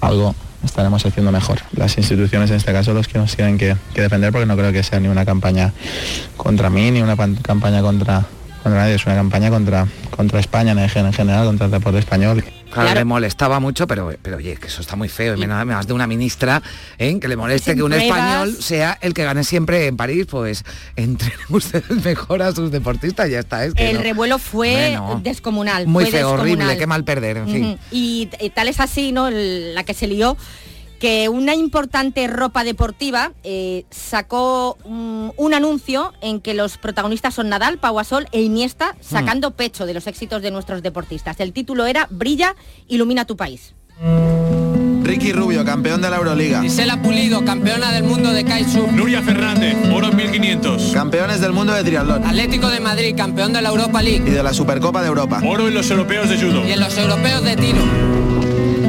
algo 0.00 0.34
estaremos 0.64 1.04
haciendo 1.04 1.32
mejor. 1.32 1.60
Las 1.72 1.96
instituciones 1.98 2.50
en 2.50 2.56
este 2.56 2.72
caso 2.72 2.94
los 2.94 3.08
que 3.08 3.18
nos 3.18 3.34
tienen 3.34 3.58
que, 3.58 3.76
defender 3.94 4.32
porque 4.32 4.46
no 4.46 4.56
creo 4.56 4.72
que 4.72 4.82
sea 4.82 5.00
ni 5.00 5.08
una 5.08 5.24
campaña 5.24 5.72
contra 6.36 6.70
mí, 6.70 6.90
ni 6.90 7.02
una 7.02 7.16
campaña 7.16 7.82
contra, 7.82 8.24
contra 8.62 8.80
nadie, 8.80 8.94
es 8.94 9.06
una 9.06 9.16
campaña 9.16 9.50
contra, 9.50 9.86
contra 10.10 10.40
España 10.40 10.72
en 10.72 11.12
general, 11.12 11.46
contra 11.46 11.66
el 11.66 11.72
deporte 11.72 11.98
español. 11.98 12.44
Claro, 12.70 12.94
le 12.94 13.04
molestaba 13.04 13.60
mucho, 13.60 13.86
pero, 13.86 14.12
pero 14.22 14.36
oye, 14.38 14.56
que 14.56 14.66
eso 14.66 14.80
está 14.80 14.96
muy 14.96 15.08
feo. 15.08 15.34
Y 15.36 15.40
menos 15.40 15.64
más 15.66 15.86
de 15.86 15.92
una 15.92 16.06
ministra 16.06 16.62
¿eh? 16.98 17.18
que 17.20 17.28
le 17.28 17.36
moleste 17.36 17.70
Sin 17.72 17.78
que 17.78 17.82
un 17.82 17.90
pruebas. 17.90 18.08
español 18.08 18.56
sea 18.60 18.98
el 19.00 19.14
que 19.14 19.24
gane 19.24 19.44
siempre 19.44 19.86
en 19.86 19.96
París, 19.96 20.26
pues 20.30 20.64
entrenen 20.96 21.38
ustedes 21.50 22.04
mejor 22.04 22.42
a 22.42 22.52
sus 22.52 22.70
deportistas, 22.70 23.30
ya 23.30 23.40
está. 23.40 23.64
Es 23.64 23.74
que 23.74 23.90
el 23.90 23.96
no. 23.96 24.02
revuelo 24.02 24.38
fue 24.38 24.96
Bueno, 24.98 25.20
descomunal. 25.22 25.86
Muy 25.86 26.04
fue 26.04 26.12
feo, 26.18 26.30
horrible, 26.30 26.76
qué 26.76 26.86
mal 26.86 27.04
perder, 27.04 27.38
en 27.38 27.48
fin. 27.48 27.78
Y, 27.90 28.28
y 28.40 28.50
tal 28.50 28.68
es 28.68 28.80
así, 28.80 29.12
¿no? 29.12 29.30
La 29.30 29.84
que 29.84 29.94
se 29.94 30.06
lió 30.06 30.36
que 31.06 31.28
una 31.28 31.54
importante 31.54 32.26
ropa 32.26 32.64
deportiva 32.64 33.30
eh, 33.44 33.84
sacó 33.92 34.76
un, 34.82 35.32
un 35.36 35.54
anuncio 35.54 36.12
en 36.20 36.40
que 36.40 36.52
los 36.52 36.78
protagonistas 36.78 37.32
son 37.32 37.48
Nadal, 37.48 37.78
Pau 37.78 37.94
Gasol 37.94 38.26
e 38.32 38.42
Iniesta 38.42 38.96
sacando 39.00 39.52
pecho 39.52 39.86
de 39.86 39.94
los 39.94 40.08
éxitos 40.08 40.42
de 40.42 40.50
nuestros 40.50 40.82
deportistas. 40.82 41.38
El 41.38 41.52
título 41.52 41.86
era 41.86 42.08
Brilla, 42.10 42.56
ilumina 42.88 43.24
tu 43.24 43.36
país. 43.36 43.72
Ricky 45.04 45.32
Rubio, 45.32 45.64
campeón 45.64 46.02
de 46.02 46.10
la 46.10 46.16
Euroliga. 46.16 46.60
Gisela 46.60 47.00
Pulido, 47.00 47.44
campeona 47.44 47.92
del 47.92 48.02
mundo 48.02 48.32
de 48.32 48.42
kitesurf. 48.42 48.90
Nuria 48.90 49.22
Fernández, 49.22 49.76
oro 49.94 50.08
en 50.08 50.16
1500. 50.16 50.90
Campeones 50.92 51.40
del 51.40 51.52
mundo 51.52 51.72
de 51.72 51.84
triatlón. 51.84 52.26
Atlético 52.26 52.68
de 52.68 52.80
Madrid, 52.80 53.14
campeón 53.16 53.52
de 53.52 53.62
la 53.62 53.68
Europa 53.68 54.02
League. 54.02 54.24
Y 54.26 54.32
de 54.32 54.42
la 54.42 54.52
Supercopa 54.52 55.02
de 55.02 55.06
Europa. 55.06 55.40
Oro 55.46 55.68
en 55.68 55.74
los 55.74 55.88
europeos 55.88 56.28
de 56.28 56.36
judo. 56.36 56.66
Y 56.66 56.72
en 56.72 56.80
los 56.80 56.98
europeos 56.98 57.44
de 57.44 57.54
tiro. 57.54 58.25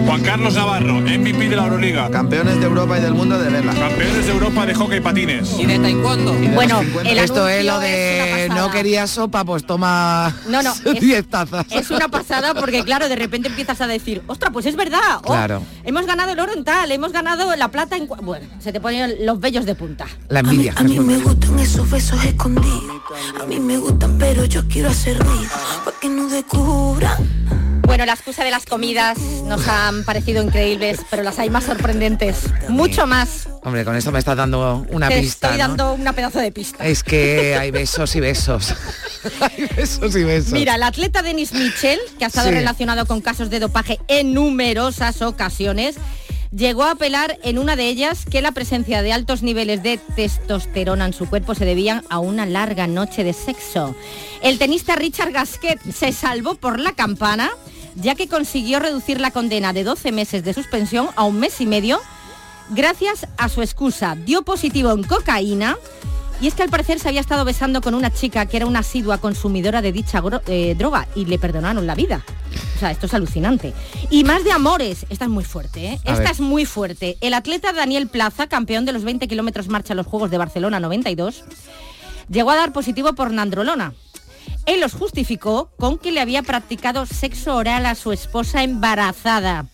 Juan 0.07 0.21
Carlos 0.23 0.53
Navarro, 0.53 1.01
MVP 1.01 1.49
de 1.49 1.55
la 1.57 1.63
Euroliga. 1.65 2.09
Campeones 2.09 2.57
de 2.61 2.65
Europa 2.65 2.97
y 2.97 3.01
del 3.01 3.13
mundo 3.13 3.37
de 3.37 3.49
vela. 3.49 3.73
Campeones 3.73 4.25
de 4.25 4.31
Europa 4.31 4.65
de 4.65 4.73
hockey 4.73 5.01
patines. 5.01 5.53
Y 5.59 5.65
de 5.65 5.77
taekwondo. 5.79 6.33
Bueno, 6.53 6.79
el 7.03 7.17
Esto 7.17 7.49
es 7.49 7.65
lo 7.65 7.77
de 7.79 8.45
es 8.45 8.49
no 8.49 8.71
quería 8.71 9.05
sopa, 9.07 9.43
pues 9.43 9.65
toma 9.65 10.33
No, 10.47 10.63
no, 10.63 10.73
es- 10.85 11.01
10 11.01 11.27
tazas. 11.27 11.65
Es 11.71 11.91
una 11.91 12.07
pasada 12.07 12.53
porque 12.53 12.85
claro, 12.85 13.09
de 13.09 13.17
repente 13.17 13.49
empiezas 13.49 13.81
a 13.81 13.87
decir, 13.87 14.23
ostras, 14.27 14.51
pues 14.53 14.65
es 14.65 14.77
verdad. 14.77 15.17
oh, 15.17 15.27
Claro. 15.27 15.61
Hemos 15.83 16.05
ganado 16.05 16.31
el 16.31 16.39
oro 16.39 16.53
en 16.53 16.63
tal, 16.63 16.89
hemos 16.93 17.11
ganado 17.11 17.53
la 17.57 17.67
plata 17.69 17.97
en... 17.97 18.07
cua-". 18.07 18.21
Bueno, 18.21 18.47
se 18.59 18.71
te 18.71 18.79
ponen 18.79 19.25
los 19.25 19.41
vellos 19.41 19.65
de 19.65 19.75
punta. 19.75 20.05
La 20.29 20.39
envidia. 20.39 20.73
A 20.77 20.83
mí 20.83 20.97
me 21.01 21.17
gustan 21.17 21.59
esos 21.59 21.89
besos 21.89 22.23
escondidos. 22.23 22.83
A 23.41 23.45
mí 23.45 23.59
me 23.59 23.77
gustan, 23.77 24.17
pero 24.17 24.45
yo 24.45 24.65
quiero 24.69 24.89
hacer 24.89 25.19
ruido. 25.19 25.51
Pa' 25.83 25.91
que 25.99 26.07
no 26.07 26.29
descubran. 26.29 27.36
Bueno, 27.87 28.05
la 28.05 28.13
excusa 28.13 28.43
de 28.43 28.51
las 28.51 28.65
comidas 28.65 29.17
nos 29.45 29.65
han 29.67 30.03
parecido 30.03 30.43
increíbles, 30.43 30.99
pero 31.09 31.23
las 31.23 31.39
hay 31.39 31.49
más 31.49 31.63
sorprendentes. 31.63 32.41
Mucho 32.67 33.07
más. 33.07 33.47
Hombre, 33.63 33.85
con 33.85 33.95
esto 33.95 34.11
me 34.11 34.19
estás 34.19 34.35
dando 34.35 34.85
una 34.89 35.07
Te 35.07 35.21
pista. 35.21 35.47
estoy 35.47 35.61
¿no? 35.61 35.67
dando 35.69 35.93
una 35.93 36.11
pedazo 36.13 36.39
de 36.39 36.51
pista. 36.51 36.85
Es 36.85 37.01
que 37.01 37.55
hay 37.55 37.71
besos 37.71 38.13
y 38.15 38.19
besos. 38.19 38.73
hay 39.39 39.67
besos 39.75 40.15
y 40.17 40.23
besos. 40.25 40.51
Mira, 40.51 40.75
el 40.75 40.83
atleta 40.83 41.21
Denis 41.23 41.53
Mitchell, 41.53 41.99
que 42.19 42.25
ha 42.25 42.27
estado 42.27 42.49
Sí. 42.49 42.55
relacionado 42.55 43.05
con 43.05 43.21
casos 43.21 43.49
de 43.49 43.59
dopaje 43.61 43.99
en 44.09 44.33
numerosas 44.33 45.21
ocasiones, 45.21 45.95
llegó 46.51 46.83
a 46.83 46.91
apelar 46.91 47.37
en 47.43 47.57
una 47.57 47.75
de 47.77 47.87
ellas 47.87 48.25
que 48.29 48.41
la 48.41 48.51
presencia 48.51 49.01
de 49.01 49.13
altos 49.13 49.43
niveles 49.43 49.81
de 49.81 49.97
testosterona 50.15 51.05
en 51.05 51.13
su 51.13 51.27
cuerpo 51.29 51.55
se 51.55 51.65
debían 51.65 52.03
a 52.09 52.19
una 52.19 52.45
larga 52.45 52.85
noche 52.85 53.23
de 53.23 53.33
sexo. 53.33 53.95
El 54.41 54.59
tenista 54.59 54.95
Richard 54.95 55.31
Gasquet 55.31 55.79
se 55.91 56.11
salvó 56.11 56.55
por 56.55 56.79
la 56.79 56.91
campana, 56.93 57.49
ya 57.97 58.15
que 58.15 58.27
consiguió 58.27 58.79
reducir 58.79 59.19
la 59.19 59.31
condena 59.31 59.73
de 59.73 59.83
12 59.83 60.11
meses 60.11 60.43
de 60.43 60.53
suspensión 60.53 61.09
a 61.15 61.23
un 61.23 61.39
mes 61.39 61.59
y 61.61 61.65
medio 61.65 61.99
gracias 62.69 63.27
a 63.37 63.49
su 63.49 63.61
excusa. 63.61 64.15
Dio 64.15 64.43
positivo 64.43 64.91
en 64.91 65.03
cocaína 65.03 65.77
y 66.39 66.47
es 66.47 66.53
que 66.53 66.61
al 66.61 66.69
parecer 66.69 66.99
se 66.99 67.07
había 67.07 67.21
estado 67.21 67.43
besando 67.45 67.81
con 67.81 67.95
una 67.95 68.13
chica 68.13 68.45
que 68.45 68.57
era 68.57 68.67
una 68.67 68.79
asidua 68.79 69.17
consumidora 69.17 69.81
de 69.81 69.91
dicha 69.91 70.21
eh, 70.45 70.75
droga 70.77 71.07
y 71.15 71.25
le 71.25 71.39
perdonaron 71.39 71.87
la 71.87 71.95
vida. 71.95 72.23
O 72.75 72.79
sea, 72.79 72.91
esto 72.91 73.07
es 73.07 73.13
alucinante. 73.15 73.73
Y 74.11 74.23
más 74.23 74.43
de 74.43 74.51
amores, 74.51 75.07
esta 75.09 75.25
es 75.25 75.31
muy 75.31 75.43
fuerte, 75.43 75.87
¿eh? 75.87 75.93
Esta 76.03 76.13
ver. 76.13 76.31
es 76.31 76.39
muy 76.39 76.65
fuerte. 76.65 77.17
El 77.21 77.33
atleta 77.33 77.73
Daniel 77.73 78.07
Plaza, 78.07 78.45
campeón 78.45 78.85
de 78.85 78.93
los 78.93 79.03
20 79.03 79.27
kilómetros 79.27 79.67
marcha 79.67 79.93
en 79.93 79.97
los 79.97 80.05
Juegos 80.05 80.29
de 80.29 80.37
Barcelona 80.37 80.79
92, 80.79 81.43
llegó 82.29 82.51
a 82.51 82.55
dar 82.55 82.71
positivo 82.71 83.13
por 83.13 83.31
nandrolona. 83.31 83.93
Él 84.67 84.81
los 84.81 84.93
justificó 84.93 85.71
con 85.77 85.97
que 85.97 86.11
le 86.11 86.19
había 86.19 86.43
practicado 86.43 87.05
sexo 87.05 87.55
oral 87.55 87.85
a 87.85 87.95
su 87.95 88.11
esposa 88.11 88.63
embarazada. 88.63 89.65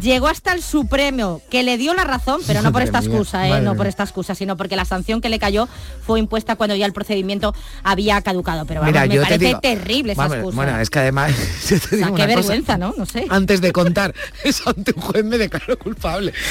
Llegó 0.00 0.28
hasta 0.28 0.52
el 0.54 0.62
Supremo, 0.62 1.42
que 1.50 1.62
le 1.62 1.76
dio 1.76 1.92
la 1.94 2.04
razón, 2.04 2.40
pero 2.46 2.62
no 2.62 2.72
por 2.72 2.80
esta 2.82 2.98
excusa, 3.00 3.46
¿eh? 3.48 3.60
no 3.60 3.74
por 3.76 3.86
esta 3.86 4.02
excusa, 4.04 4.34
sino 4.34 4.56
porque 4.56 4.74
la 4.74 4.84
sanción 4.86 5.20
que 5.20 5.28
le 5.28 5.38
cayó 5.38 5.68
fue 6.06 6.18
impuesta 6.18 6.56
cuando 6.56 6.74
ya 6.74 6.86
el 6.86 6.92
procedimiento 6.94 7.54
había 7.84 8.20
caducado. 8.22 8.64
Pero 8.64 8.80
vamos, 8.80 8.92
Mira, 8.92 9.06
me 9.06 9.14
yo 9.14 9.20
te 9.22 9.26
parece 9.26 9.44
digo- 9.46 9.60
terrible 9.60 10.12
esa 10.14 10.22
Vamos, 10.22 10.36
excusa. 10.38 10.56
Bueno, 10.56 10.78
es 10.80 10.88
que 10.90 10.98
además, 11.00 11.32
yo 11.68 11.68
te 11.68 11.74
O 11.76 11.88
sea, 11.88 11.98
digo 11.98 12.14
qué 12.16 12.22
una 12.22 12.34
cosa. 12.34 12.48
vergüenza, 12.48 12.78
¿no? 12.78 12.94
No 12.96 13.04
sé. 13.06 13.26
Antes 13.28 13.60
de 13.60 13.72
contar 13.72 14.14
eso 14.44 14.70
ante 14.70 14.92
un 14.96 15.02
juez 15.02 15.24
me 15.24 15.36
declaro 15.38 15.78
culpable. 15.78 16.32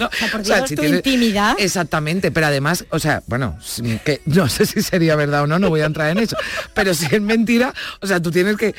No, 0.00 0.08
por 0.32 0.40
o 0.40 0.44
sea, 0.44 0.56
Dios, 0.58 0.68
si 0.68 0.74
tu 0.76 0.82
tienes- 0.82 0.98
intimidad. 0.98 1.54
Exactamente, 1.58 2.30
pero 2.30 2.46
además, 2.46 2.84
o 2.90 2.98
sea, 2.98 3.22
bueno, 3.26 3.56
que 4.04 4.20
no 4.26 4.48
sé 4.48 4.66
si 4.66 4.82
sería 4.82 5.14
verdad 5.16 5.42
o 5.42 5.46
no, 5.46 5.58
no 5.58 5.68
voy 5.68 5.80
a 5.80 5.86
entrar 5.86 6.10
en 6.10 6.18
eso. 6.18 6.36
Pero 6.74 6.94
si 6.94 7.06
es 7.06 7.20
mentira, 7.22 7.72
o 8.00 8.06
sea, 8.06 8.20
tú 8.20 8.30
tienes 8.30 8.56
que 8.56 8.74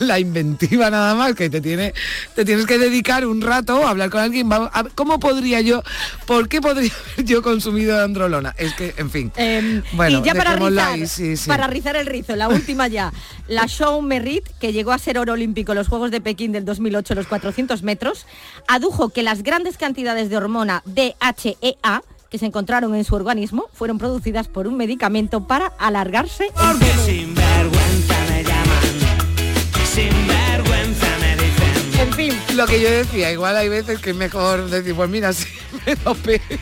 la 0.00 0.18
inventiva 0.18 0.90
nada 0.90 1.14
más, 1.14 1.34
que 1.34 1.48
te 1.50 1.60
tiene, 1.60 1.92
te 2.34 2.44
tienes 2.44 2.66
que 2.66 2.78
dedicar 2.78 3.09
un 3.26 3.40
rato 3.40 3.86
hablar 3.86 4.10
con 4.10 4.20
alguien. 4.20 4.48
¿Cómo 4.94 5.18
podría 5.18 5.60
yo, 5.60 5.82
por 6.26 6.48
qué 6.48 6.60
podría 6.60 6.92
haber 7.14 7.26
yo 7.26 7.42
consumido 7.42 8.02
androlona? 8.02 8.54
Es 8.56 8.74
que, 8.74 8.94
en 8.96 9.10
fin. 9.10 9.32
bueno, 9.92 10.18
Em, 10.18 10.22
y 10.22 10.26
ya 10.26 10.34
para 10.34 10.56
rizar, 10.56 10.92
ahí, 10.92 11.06
sí, 11.06 11.36
sí. 11.36 11.48
para 11.48 11.66
rizar 11.66 11.96
el 11.96 12.06
rizo, 12.06 12.36
la 12.36 12.48
última 12.48 12.88
ya. 12.88 13.12
La 13.48 13.66
Show 13.66 14.00
Merritt, 14.02 14.46
que 14.60 14.72
llegó 14.72 14.92
a 14.92 14.98
ser 14.98 15.18
oro 15.18 15.32
olímpico 15.32 15.72
en 15.72 15.78
los 15.78 15.88
Juegos 15.88 16.10
de 16.10 16.20
Pekín 16.20 16.52
del 16.52 16.64
2008 16.64 17.14
los 17.14 17.26
400 17.26 17.82
metros, 17.82 18.26
adujo 18.68 19.10
que 19.10 19.22
las 19.22 19.42
grandes 19.42 19.76
cantidades 19.76 20.30
de 20.30 20.36
hormona 20.36 20.82
DHEA 20.86 22.02
que 22.30 22.38
se 22.38 22.46
encontraron 22.46 22.94
en 22.94 23.04
su 23.04 23.14
organismo 23.14 23.66
fueron 23.72 23.98
producidas 23.98 24.48
por 24.48 24.66
un 24.66 24.76
medicamento 24.76 25.46
para 25.46 25.66
alargarse 25.78 26.46
el 26.46 27.29
Lo 32.60 32.66
que 32.66 32.78
yo 32.78 32.90
decía, 32.90 33.32
igual 33.32 33.56
hay 33.56 33.70
veces 33.70 34.00
que 34.00 34.10
es 34.10 34.16
mejor 34.16 34.68
decir, 34.68 34.94
pues 34.94 35.08
mira, 35.08 35.32
sí, 35.32 35.48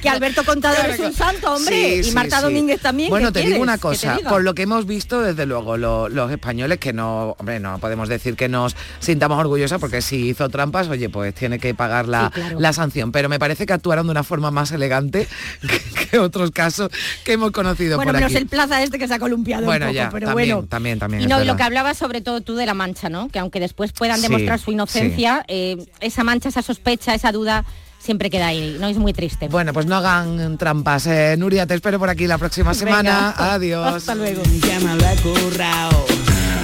Que 0.02 0.09
Alberto 0.09 0.44
Contador 0.44 0.78
Claro, 0.78 0.92
es 0.94 1.00
un 1.00 1.12
santo, 1.12 1.54
hombre, 1.54 2.02
Sí, 2.02 2.11
y 2.11 2.12
Marta 2.12 2.38
sí. 2.38 2.44
Domínguez 2.44 2.81
también. 2.81 3.11
Bueno, 3.11 3.33
¿qué 3.33 3.40
te 3.40 3.46
digo 3.46 3.62
una 3.62 3.78
cosa, 3.78 4.18
por 4.28 4.42
lo 4.42 4.54
que 4.54 4.62
hemos 4.62 4.87
visto, 4.87 5.20
desde 5.20 5.46
luego, 5.46 5.76
lo- 5.76 6.09
los 6.09 6.31
españoles, 6.31 6.78
que 6.78 6.92
no, 6.92 7.35
hombre, 7.38 7.61
no 7.61 7.78
podemos 7.78 8.09
decir 8.09 8.37
que 8.37 8.48
nos 8.48 8.76
sintamos 9.00 9.38
orgullosos, 9.38 9.81
porque 9.81 10.02
si 10.02 10.28
hizo 10.28 10.48
trampas, 10.48 10.88
oye, 10.88 11.09
pues 11.09 11.35
tiene 11.35 11.59
que 11.59 11.74
pagar 11.74 12.09
la, 12.09 12.26
Sí, 12.35 12.40
claro. 12.40 12.61
la 12.61 12.72
sanción. 12.72 13.12
Pero 13.12 13.28
me 13.28 13.38
parece 13.38 13.66
que 13.66 13.72
actuaron 13.72 14.07
de 14.07 14.11
una 14.12 14.22
forma 14.24 14.50
más 14.50 14.70
elegante 14.72 15.26
que, 15.61 16.07
que 16.11 16.18
otros 16.18 16.50
casos 16.50 16.90
que 17.24 17.33
hemos 17.33 17.50
conocido 17.50 17.96
Bueno, 17.96 18.12
por 18.12 18.20
menos 18.20 18.33
aquí. 18.33 18.42
el 18.42 18.46
plaza 18.48 18.83
este 18.83 18.98
que 18.98 19.09
se 19.09 19.14
ha 19.14 19.18
columpiado 19.18 19.64
bueno, 19.64 19.87
un 19.87 19.92
poco, 19.92 19.96
ya, 19.96 20.11
pero 20.11 20.26
también, 20.28 20.48
bueno. 20.57 20.68
también, 20.68 20.98
también. 20.98 21.22
Y 21.22 21.26
no, 21.26 21.42
y 21.42 21.46
lo 21.46 21.57
que 21.57 21.62
hablabas 21.62 21.98
sobre 21.98 22.20
todo 22.20 22.40
tú 22.40 22.54
de 22.54 22.66
la 22.66 22.74
mancha, 22.74 23.09
¿no? 23.09 23.28
Que 23.28 23.38
aunque 23.38 23.61
después 23.61 23.92
puedan 23.92 24.20
demostrar 24.22 24.59
su 24.59 24.70
inocencia, 24.72 25.44
eh, 25.48 25.76
esa 26.00 26.24
mancha, 26.24 26.48
esa 26.48 26.62
sospecha, 26.62 27.14
esa 27.14 27.33
duda 27.33 27.64
siempre 28.09 28.31
queda 28.31 28.47
ahí, 28.47 28.79
¿no? 28.81 28.88
Es 28.88 28.97
muy 28.97 29.12
triste. 29.12 29.49
Bueno, 29.49 29.75
pues 29.75 29.85
no 29.85 29.94
hagan 29.94 30.57
trampas. 30.57 31.07
Eh, 31.07 31.37
Nuria, 31.37 31.66
te 31.66 31.75
espero 31.75 31.99
por 31.99 32.09
aquí 32.09 32.27
la 32.27 32.38
próxima 32.38 32.73
semana. 32.73 33.35
Venga. 33.37 33.53
Adiós. 33.53 33.97
Hasta 33.97 34.14
luego. 34.14 34.40
Ya 34.66 34.81
me 34.81 34.94
lo 34.97 35.07
he 35.07 35.16
currao. 35.16 36.07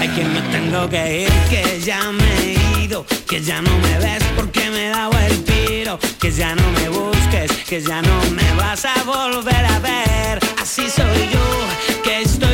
Ay, 0.00 0.08
que 0.08 0.24
me 0.24 0.40
tengo 0.40 0.88
que 0.88 1.24
ir, 1.24 1.32
que 1.50 1.82
ya 1.84 2.00
me 2.12 2.24
he 2.40 2.84
ido, 2.84 3.04
que 3.28 3.42
ya 3.42 3.60
no 3.60 3.76
me 3.76 3.98
ves 3.98 4.24
porque 4.34 4.70
me 4.70 4.86
he 4.86 4.88
dado 4.88 5.12
el 5.18 5.44
tiro, 5.44 5.98
que 6.18 6.30
ya 6.30 6.54
no 6.54 6.62
me 6.72 6.88
busques, 6.88 7.52
que 7.68 7.82
ya 7.82 8.00
no 8.00 8.30
me 8.30 8.54
vas 8.54 8.86
a 8.86 9.02
volver 9.04 9.66
a 9.66 9.78
ver. 9.80 10.38
Así 10.62 10.88
soy 10.88 11.28
yo, 11.30 12.02
que 12.02 12.22
estoy 12.22 12.53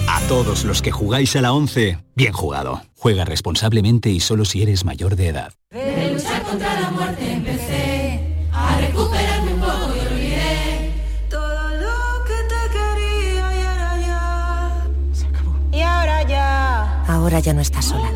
A 0.13 0.19
todos 0.27 0.65
los 0.65 0.81
que 0.81 0.91
jugáis 0.91 1.37
a 1.37 1.41
la 1.41 1.53
11, 1.53 1.97
bien 2.15 2.33
jugado. 2.33 2.81
Juega 2.97 3.23
responsablemente 3.23 4.09
y 4.09 4.19
solo 4.19 4.43
si 4.43 4.61
eres 4.61 4.83
mayor 4.83 5.15
de 5.15 5.29
edad. 5.29 5.53
De 5.69 6.11
luchar 6.11 6.43
contra 6.43 6.81
la 6.81 6.91
muerte 6.91 7.31
empecé 7.31 8.45
a 8.51 8.77
recuperarme 8.81 9.53
un 9.53 9.59
poco 9.61 9.95
y 9.95 9.99
olvidé 9.99 10.91
todo 11.29 11.69
lo 11.77 12.25
que 12.25 12.33
te 12.33 12.61
quería 12.73 13.57
y 13.57 13.63
ahora 13.63 13.97
ya 14.01 14.87
se 15.13 15.27
acabó. 15.27 15.55
Y 15.71 15.79
ahora 15.79 16.27
ya. 16.27 17.03
Ahora 17.05 17.39
ya 17.39 17.53
no 17.53 17.61
estás 17.61 17.85
sola. 17.85 18.11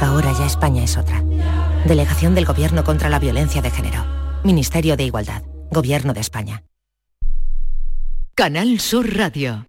Ahora 0.00 0.34
ya 0.36 0.46
España 0.46 0.82
es 0.82 0.96
otra. 0.96 1.22
Delegación 1.84 2.34
del 2.34 2.44
Gobierno 2.44 2.82
contra 2.82 3.08
la 3.08 3.20
Violencia 3.20 3.62
de 3.62 3.70
Género. 3.70 4.04
Ministerio 4.42 4.96
de 4.96 5.04
Igualdad. 5.04 5.44
Gobierno 5.70 6.12
de 6.12 6.20
España. 6.20 6.64
Canal 8.34 8.80
Sur 8.80 9.16
Radio. 9.16 9.68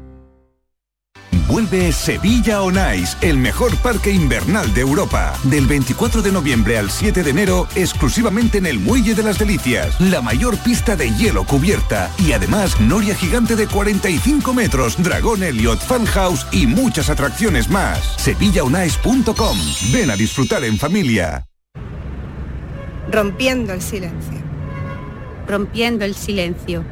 Vuelve 1.51 1.91
Sevilla 1.91 2.61
On 2.61 2.77
Ice, 2.95 3.17
el 3.19 3.37
mejor 3.37 3.75
parque 3.79 4.09
invernal 4.09 4.73
de 4.73 4.79
Europa. 4.79 5.37
Del 5.43 5.67
24 5.67 6.21
de 6.21 6.31
noviembre 6.31 6.77
al 6.77 6.89
7 6.89 7.23
de 7.23 7.29
enero, 7.29 7.67
exclusivamente 7.75 8.59
en 8.59 8.67
el 8.67 8.79
Muelle 8.79 9.13
de 9.15 9.21
las 9.21 9.37
Delicias, 9.37 9.99
la 9.99 10.21
mayor 10.21 10.57
pista 10.59 10.95
de 10.95 11.13
hielo 11.13 11.43
cubierta 11.43 12.09
y 12.17 12.31
además 12.31 12.79
noria 12.79 13.15
gigante 13.15 13.57
de 13.57 13.67
45 13.67 14.53
metros, 14.53 14.95
dragón 15.03 15.43
Elliot, 15.43 15.81
Fan 15.81 16.05
House 16.05 16.47
y 16.53 16.67
muchas 16.67 17.09
atracciones 17.09 17.69
más. 17.69 17.99
SevillaOnIce.com. 18.15 19.57
Ven 19.91 20.09
a 20.09 20.15
disfrutar 20.15 20.63
en 20.63 20.77
familia. 20.77 21.45
Rompiendo 23.11 23.73
el 23.73 23.81
silencio. 23.81 24.39
Rompiendo 25.49 26.05
el 26.05 26.15
silencio. 26.15 26.85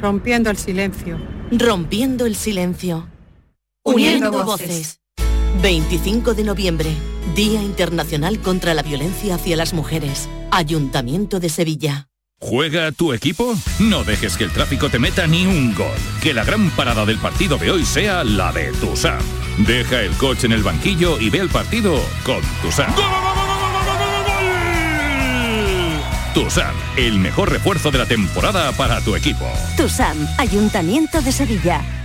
Rompiendo 0.00 0.48
el 0.48 0.56
silencio. 0.56 1.18
Rompiendo 1.50 2.24
el 2.24 2.36
silencio. 2.36 3.09
Uniendo 3.84 4.30
voces. 4.44 5.00
25 5.62 6.34
de 6.34 6.44
noviembre, 6.44 6.90
Día 7.34 7.62
Internacional 7.62 8.38
contra 8.40 8.74
la 8.74 8.82
Violencia 8.82 9.36
hacia 9.36 9.56
las 9.56 9.72
Mujeres. 9.72 10.28
Ayuntamiento 10.50 11.40
de 11.40 11.48
Sevilla. 11.48 12.08
¿Juega 12.38 12.92
tu 12.92 13.14
equipo? 13.14 13.54
No 13.78 14.04
dejes 14.04 14.36
que 14.36 14.44
el 14.44 14.52
tráfico 14.52 14.90
te 14.90 14.98
meta 14.98 15.26
ni 15.26 15.46
un 15.46 15.74
gol. 15.74 15.96
Que 16.22 16.34
la 16.34 16.44
gran 16.44 16.70
parada 16.70 17.06
del 17.06 17.18
partido 17.18 17.56
de 17.56 17.70
hoy 17.70 17.84
sea 17.86 18.22
la 18.22 18.52
de 18.52 18.70
Tusam. 18.72 19.22
Deja 19.66 20.02
el 20.02 20.12
coche 20.12 20.46
en 20.46 20.52
el 20.52 20.62
banquillo 20.62 21.18
y 21.18 21.30
ve 21.30 21.38
el 21.38 21.48
partido 21.48 22.00
con 22.22 22.40
Tusam. 22.62 22.94
Tusam, 26.34 26.74
el 26.96 27.18
mejor 27.18 27.50
refuerzo 27.50 27.90
de 27.90 27.98
la 27.98 28.06
temporada 28.06 28.72
para 28.72 29.00
tu 29.00 29.16
equipo. 29.16 29.46
TUSAM, 29.76 30.28
Ayuntamiento 30.38 31.20
de 31.22 31.32
Sevilla. 31.32 31.99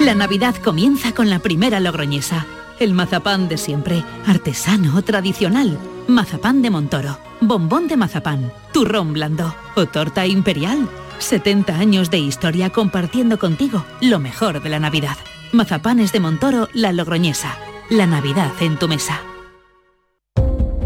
La 0.00 0.14
Navidad 0.14 0.54
comienza 0.56 1.12
con 1.12 1.28
la 1.28 1.40
primera 1.40 1.78
logroñesa. 1.78 2.46
El 2.78 2.94
mazapán 2.94 3.50
de 3.50 3.58
siempre, 3.58 4.02
artesano, 4.26 5.02
tradicional. 5.02 5.76
Mazapán 6.08 6.62
de 6.62 6.70
Montoro, 6.70 7.18
bombón 7.42 7.86
de 7.86 7.98
mazapán, 7.98 8.50
turrón 8.72 9.12
blando 9.12 9.54
o 9.76 9.84
torta 9.84 10.26
imperial. 10.26 10.88
70 11.18 11.76
años 11.76 12.10
de 12.10 12.16
historia 12.16 12.70
compartiendo 12.70 13.38
contigo 13.38 13.84
lo 14.00 14.18
mejor 14.18 14.62
de 14.62 14.70
la 14.70 14.80
Navidad. 14.80 15.18
Mazapanes 15.52 16.12
de 16.12 16.20
Montoro, 16.20 16.70
la 16.72 16.92
logroñesa. 16.92 17.58
La 17.90 18.06
Navidad 18.06 18.52
en 18.60 18.78
tu 18.78 18.88
mesa. 18.88 19.20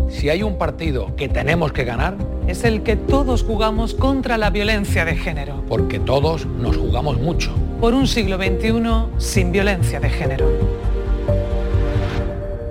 Si 0.08 0.28
hay 0.28 0.42
un 0.42 0.58
partido 0.58 1.14
que 1.14 1.28
tenemos 1.28 1.72
que 1.72 1.84
ganar, 1.84 2.16
es 2.48 2.64
el 2.64 2.82
que 2.82 2.96
todos 2.96 3.44
jugamos 3.44 3.94
contra 3.94 4.38
la 4.38 4.50
violencia 4.50 5.04
de 5.04 5.14
género. 5.14 5.62
Porque 5.68 6.00
todos 6.00 6.46
nos 6.46 6.76
jugamos 6.76 7.20
mucho. 7.20 7.54
Por 7.84 7.92
un 7.92 8.06
siglo 8.06 8.38
XXI 8.38 9.18
sin 9.18 9.52
violencia 9.52 10.00
de 10.00 10.08
género. 10.08 10.48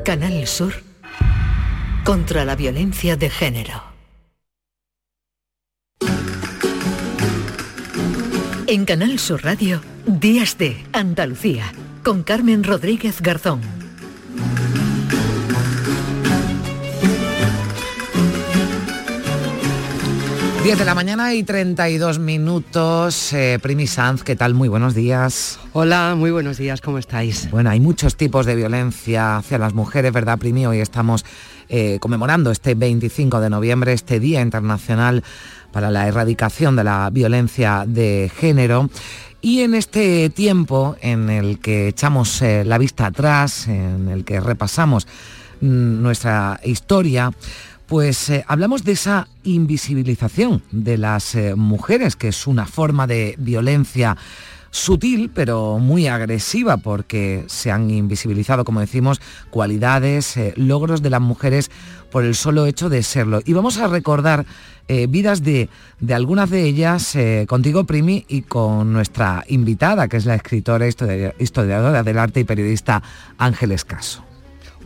Canal 0.03 0.47
Sur 0.47 0.73
contra 2.03 2.43
la 2.45 2.55
violencia 2.55 3.15
de 3.15 3.29
género. 3.29 3.83
En 8.65 8.85
Canal 8.85 9.19
Sur 9.19 9.43
Radio, 9.43 9.81
Días 10.07 10.57
de 10.57 10.83
Andalucía, 10.93 11.71
con 12.03 12.23
Carmen 12.23 12.63
Rodríguez 12.63 13.21
Garzón. 13.21 13.82
10 20.63 20.79
de 20.79 20.85
la 20.85 20.95
mañana 20.95 21.33
y 21.33 21.43
32 21.43 22.19
minutos. 22.19 23.33
Eh, 23.33 23.59
Primi 23.61 23.85
Sanz, 23.85 24.23
¿qué 24.23 24.37
tal? 24.37 24.53
Muy 24.53 24.69
buenos 24.69 24.95
días. 24.95 25.59
Hola, 25.73 26.15
muy 26.17 26.31
buenos 26.31 26.57
días, 26.57 26.79
¿cómo 26.79 26.99
estáis? 26.99 27.51
Bueno, 27.51 27.69
hay 27.69 27.81
muchos 27.81 28.15
tipos 28.15 28.45
de 28.45 28.55
violencia 28.55 29.35
hacia 29.35 29.57
las 29.57 29.73
mujeres, 29.73 30.13
¿verdad, 30.13 30.37
Primi? 30.37 30.65
Hoy 30.65 30.79
estamos 30.79 31.25
eh, 31.67 31.97
conmemorando 31.99 32.49
este 32.49 32.75
25 32.75 33.41
de 33.41 33.49
noviembre, 33.49 33.91
este 33.91 34.21
Día 34.21 34.39
Internacional 34.39 35.25
para 35.73 35.91
la 35.91 36.07
Erradicación 36.07 36.77
de 36.77 36.85
la 36.85 37.09
Violencia 37.09 37.83
de 37.85 38.31
Género. 38.33 38.89
Y 39.41 39.63
en 39.63 39.73
este 39.73 40.29
tiempo 40.29 40.95
en 41.01 41.29
el 41.29 41.59
que 41.59 41.89
echamos 41.89 42.41
eh, 42.41 42.63
la 42.63 42.77
vista 42.77 43.07
atrás, 43.07 43.67
en 43.67 44.07
el 44.07 44.23
que 44.23 44.39
repasamos 44.39 45.07
mm, 45.59 46.01
nuestra 46.01 46.61
historia, 46.63 47.33
pues 47.93 48.27
eh, 48.31 48.43
hablamos 48.47 48.83
de 48.83 48.93
esa 48.93 49.27
invisibilización 49.43 50.63
de 50.71 50.97
las 50.97 51.35
eh, 51.35 51.53
mujeres, 51.53 52.15
que 52.15 52.29
es 52.29 52.47
una 52.47 52.65
forma 52.65 53.05
de 53.05 53.35
violencia 53.37 54.17
sutil 54.71 55.29
pero 55.29 55.77
muy 55.77 56.07
agresiva 56.07 56.77
porque 56.77 57.43
se 57.45 57.69
han 57.69 57.91
invisibilizado, 57.91 58.65
como 58.65 58.79
decimos, 58.79 59.21
cualidades, 59.51 60.37
eh, 60.37 60.55
logros 60.57 61.03
de 61.03 61.11
las 61.11 61.21
mujeres 61.21 61.69
por 62.11 62.25
el 62.25 62.33
solo 62.33 62.65
hecho 62.65 62.89
de 62.89 63.03
serlo. 63.03 63.41
Y 63.45 63.53
vamos 63.53 63.77
a 63.77 63.87
recordar 63.87 64.47
vidas 64.87 65.43
de, 65.43 65.69
algunas 66.11 66.49
de 66.49 66.63
ellas 66.63 67.15
contigo, 67.47 67.83
Primi, 67.83 68.25
y 68.27 68.41
con 68.41 68.91
nuestra 68.91 69.43
invitada, 69.47 70.07
que 70.07 70.17
es 70.17 70.25
la 70.25 70.33
escritora, 70.33 70.87
historia- 70.87 71.35
historiadora 71.39 72.01
del 72.01 72.17
arte 72.17 72.39
y 72.39 72.43
periodista 72.43 73.03
Ángeles 73.37 73.85
Caso. 73.85 74.32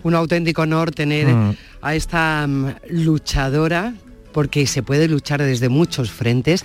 Un 0.07 0.15
auténtico 0.15 0.61
honor 0.61 0.91
tener 0.91 1.27
Mm. 1.27 1.55
a 1.81 1.93
esta 1.93 2.47
mm, 2.47 2.75
luchadora, 2.91 3.93
porque 4.31 4.65
se 4.65 4.81
puede 4.81 5.09
luchar 5.09 5.41
desde 5.41 5.67
muchos 5.67 6.11
frentes. 6.11 6.63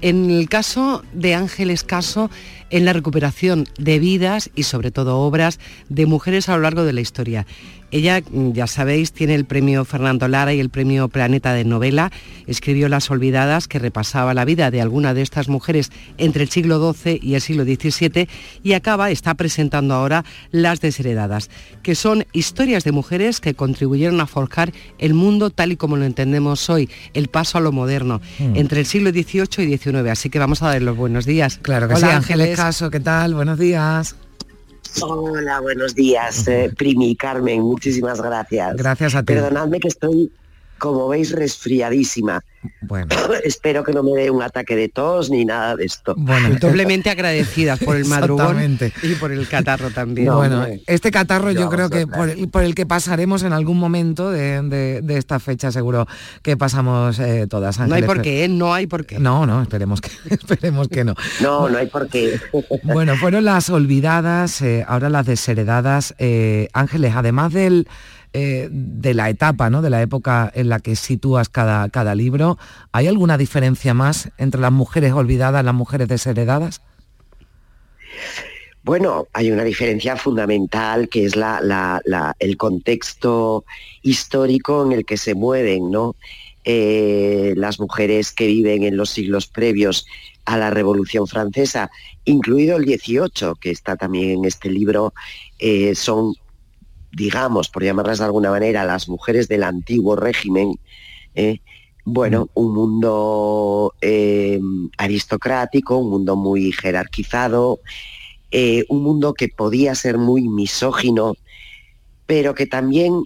En 0.00 0.28
el 0.28 0.48
caso 0.48 1.04
de 1.12 1.34
Ángeles 1.36 1.84
Caso, 1.84 2.30
en 2.70 2.84
la 2.84 2.92
recuperación 2.92 3.66
de 3.78 3.98
vidas 3.98 4.50
y 4.54 4.64
sobre 4.64 4.90
todo 4.90 5.18
obras 5.18 5.58
de 5.88 6.06
mujeres 6.06 6.48
a 6.48 6.56
lo 6.56 6.62
largo 6.62 6.84
de 6.84 6.92
la 6.92 7.00
historia. 7.00 7.46
Ella, 7.92 8.20
mm, 8.20 8.52
ya 8.52 8.68
sabéis, 8.68 9.10
tiene 9.12 9.34
el 9.34 9.44
premio 9.46 9.84
Fernando 9.84 10.28
Lara 10.28 10.54
y 10.54 10.60
el 10.60 10.70
premio 10.70 11.08
Planeta 11.08 11.52
de 11.54 11.64
Novela. 11.64 12.12
Escribió 12.46 12.88
Las 12.88 13.10
Olvidadas, 13.10 13.66
que 13.66 13.80
repasaba 13.80 14.32
la 14.32 14.44
vida 14.44 14.70
de 14.70 14.80
alguna 14.80 15.12
de 15.12 15.22
estas 15.22 15.48
mujeres 15.48 15.90
entre 16.16 16.44
el 16.44 16.50
siglo 16.50 16.94
XII 16.94 17.18
y 17.20 17.34
el 17.34 17.40
siglo 17.40 17.64
XVII 17.64 18.28
y 18.62 18.72
acaba, 18.74 19.10
está 19.10 19.34
presentando 19.34 19.94
ahora 19.94 20.24
Las 20.52 20.80
Desheredadas, 20.80 21.50
que 21.82 21.96
son 21.96 22.26
historias 22.32 22.84
de 22.84 22.92
mujeres 22.92 23.40
que 23.40 23.54
contribuyeron 23.54 24.20
a 24.20 24.28
forjar 24.28 24.72
el 24.98 25.14
mundo 25.14 25.50
tal 25.50 25.72
y 25.72 25.76
como 25.76 25.96
lo 25.96 26.04
entendemos 26.04 26.70
hoy, 26.70 26.88
el 27.12 27.26
paso 27.26 27.58
a 27.58 27.60
lo 27.60 27.72
moderno, 27.72 28.20
Mm. 28.38 28.54
entre 28.56 28.80
el 28.80 28.86
siglo 28.86 29.10
XVIII 29.10 29.64
y 29.64 29.76
XIX. 29.76 30.10
Así 30.10 30.30
que 30.30 30.38
vamos 30.38 30.62
a 30.62 30.68
dar 30.68 30.80
los 30.82 30.96
buenos 30.96 31.26
días. 31.26 31.58
Claro 31.60 31.88
que 31.88 31.94
Hola, 31.94 32.06
sí, 32.06 32.12
Ángeles 32.14 32.59
Caso, 32.60 32.90
¿qué 32.90 33.00
tal? 33.00 33.32
Buenos 33.34 33.58
días. 33.58 34.14
Hola, 35.00 35.60
buenos 35.60 35.94
días, 35.94 36.46
eh, 36.46 36.70
Primi, 36.76 37.16
Carmen, 37.16 37.62
muchísimas 37.62 38.20
gracias. 38.20 38.76
Gracias 38.76 39.14
a 39.14 39.22
ti. 39.22 39.32
Perdonadme 39.32 39.80
que 39.80 39.88
estoy, 39.88 40.30
como 40.80 41.06
veis, 41.08 41.30
resfriadísima. 41.30 42.42
Bueno. 42.82 43.08
Espero 43.44 43.84
que 43.84 43.92
no 43.92 44.02
me 44.02 44.10
dé 44.12 44.30
un 44.30 44.42
ataque 44.42 44.74
de 44.74 44.88
tos 44.88 45.30
ni 45.30 45.44
nada 45.44 45.76
de 45.76 45.84
esto. 45.84 46.14
Bueno, 46.16 46.56
doblemente 46.60 47.08
agradecidas 47.10 47.78
por 47.78 47.96
el 47.96 48.04
madrugón 48.06 48.78
y 49.02 49.14
por 49.14 49.30
el 49.30 49.46
catarro 49.48 49.90
también. 49.90 50.34
bueno, 50.34 50.66
este 50.86 51.10
catarro 51.10 51.52
yo 51.52 51.70
creo 51.70 51.88
que 51.88 52.06
por 52.06 52.28
el, 52.28 52.48
por 52.48 52.64
el 52.64 52.74
que 52.74 52.84
pasaremos 52.86 53.44
en 53.44 53.52
algún 53.52 53.78
momento 53.78 54.30
de, 54.30 54.60
de- 54.62 55.00
de 55.02 55.16
esta 55.16 55.38
fecha 55.38 55.70
seguro 55.70 56.06
que 56.42 56.56
pasamos 56.56 57.18
eh, 57.20 57.46
todas. 57.48 57.78
No 57.78 57.94
hay 57.94 58.02
por 58.02 58.20
qué, 58.22 58.44
¿eh? 58.44 58.48
no 58.48 58.74
hay 58.74 58.86
por 58.86 59.06
qué. 59.06 59.18
No, 59.18 59.46
no, 59.46 59.62
esperemos 59.62 60.00
que, 60.00 60.10
esperemos 60.34 60.88
que 60.88 61.04
no. 61.04 61.14
No, 61.40 61.68
no 61.68 61.78
hay 61.78 61.86
por 61.86 62.08
qué. 62.08 62.40
Bueno, 62.82 63.14
fueron 63.16 63.44
las 63.44 63.70
olvidadas, 63.70 64.60
eh, 64.62 64.84
ahora 64.88 65.08
las 65.10 65.26
desheredadas. 65.26 66.14
Eh, 66.18 66.68
Ángeles, 66.72 67.12
además 67.14 67.52
del, 67.52 67.86
eh, 68.32 68.68
de 68.70 69.14
la 69.14 69.28
etapa, 69.28 69.70
¿no? 69.70 69.82
de 69.82 69.90
la 69.90 70.02
época 70.02 70.50
en 70.54 70.68
la 70.68 70.80
que 70.80 70.96
sitúas 70.96 71.48
cada, 71.48 71.88
cada 71.88 72.14
libro, 72.14 72.58
¿hay 72.92 73.06
alguna 73.06 73.36
diferencia 73.36 73.94
más 73.94 74.30
entre 74.38 74.60
las 74.60 74.72
mujeres 74.72 75.12
olvidadas 75.12 75.62
y 75.62 75.66
las 75.66 75.74
mujeres 75.74 76.08
desheredadas? 76.08 76.80
Bueno, 78.82 79.28
hay 79.32 79.50
una 79.50 79.64
diferencia 79.64 80.16
fundamental 80.16 81.08
que 81.08 81.24
es 81.24 81.36
la, 81.36 82.00
el 82.38 82.56
contexto 82.56 83.64
histórico 84.02 84.86
en 84.86 84.92
el 84.92 85.04
que 85.04 85.16
se 85.16 85.34
mueven, 85.34 85.90
¿no? 85.90 86.16
Eh, 86.64 87.54
las 87.56 87.78
mujeres 87.78 88.32
que 88.32 88.46
viven 88.46 88.82
en 88.82 88.96
los 88.96 89.10
siglos 89.10 89.46
previos 89.46 90.06
a 90.44 90.56
la 90.56 90.70
Revolución 90.70 91.26
Francesa, 91.26 91.90
incluido 92.24 92.76
el 92.76 92.84
18, 92.84 93.54
que 93.56 93.70
está 93.70 93.96
también 93.96 94.30
en 94.30 94.44
este 94.44 94.70
libro, 94.70 95.12
eh, 95.58 95.94
son, 95.94 96.34
digamos, 97.12 97.68
por 97.68 97.84
llamarlas 97.84 98.18
de 98.18 98.24
alguna 98.24 98.50
manera, 98.50 98.84
las 98.84 99.08
mujeres 99.08 99.48
del 99.48 99.64
antiguo 99.64 100.16
régimen, 100.16 100.78
¿eh? 101.34 101.60
bueno, 102.04 102.48
un 102.54 102.72
mundo 102.72 103.94
eh, 104.00 104.60
aristocrático, 104.96 105.98
un 105.98 106.10
mundo 106.10 106.36
muy 106.36 106.72
jerarquizado, 106.72 107.80
eh, 108.50 108.84
un 108.88 109.02
mundo 109.02 109.34
que 109.34 109.48
podía 109.48 109.94
ser 109.94 110.18
muy 110.18 110.48
misógino, 110.48 111.34
pero 112.26 112.54
que 112.54 112.66
también 112.66 113.22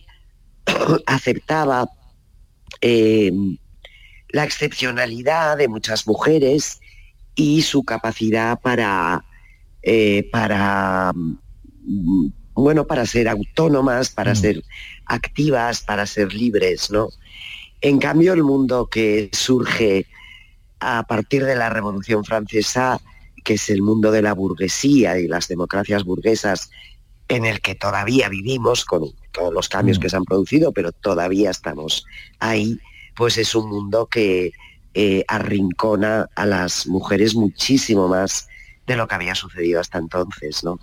aceptaba 1.07 1.89
la 2.83 4.45
excepcionalidad 4.45 5.57
de 5.57 5.69
muchas 5.69 6.07
mujeres 6.07 6.81
y 7.35 7.63
su 7.63 7.83
capacidad 7.83 8.61
para, 8.61 9.25
para 10.31 11.13
mm, 11.15 12.29
bueno, 12.55 12.87
para 12.87 13.07
ser 13.07 13.29
autónomas, 13.29 14.11
para 14.11 14.35
ser 14.35 14.63
activas, 15.07 15.83
para 15.83 16.07
ser 16.07 16.33
libres, 16.33 16.91
¿no? 16.91 17.09
En 17.81 17.99
cambio, 17.99 18.33
el 18.33 18.43
mundo 18.43 18.87
que 18.87 19.29
surge 19.33 20.07
a 20.81 21.03
partir 21.03 21.45
de 21.45 21.57
la 21.57 21.71
Revolución 21.71 22.25
Francesa, 22.25 23.01
que 23.45 23.55
es 23.55 23.69
el 23.69 23.83
mundo 23.83 24.11
de 24.11 24.23
la 24.23 24.33
burguesía 24.33 25.19
y 25.19 25.29
las 25.29 25.49
democracias 25.49 26.05
burguesas, 26.05 26.71
en 27.29 27.45
el 27.45 27.61
que 27.61 27.75
todavía 27.75 28.29
vivimos 28.29 28.85
con 28.85 29.11
todos 29.33 29.53
los 29.53 29.69
cambios 29.69 29.99
que 29.99 30.09
se 30.09 30.17
han 30.17 30.25
producido, 30.25 30.73
pero 30.73 30.93
todavía 30.93 31.51
estamos 31.51 32.07
ahí, 32.39 32.79
pues 33.15 33.39
es 33.39 33.55
un 33.55 33.69
mundo 33.69 34.07
que 34.07 34.53
eh, 34.95 35.25
arrincona 35.27 36.29
a 36.37 36.47
las 36.47 36.87
mujeres 36.87 37.35
muchísimo 37.35 38.09
más 38.09 38.49
de 38.87 38.97
lo 38.97 39.09
que 39.09 39.15
había 39.15 39.35
sucedido 39.35 39.81
hasta 39.81 39.99
entonces, 39.99 40.63
¿no? 40.63 40.79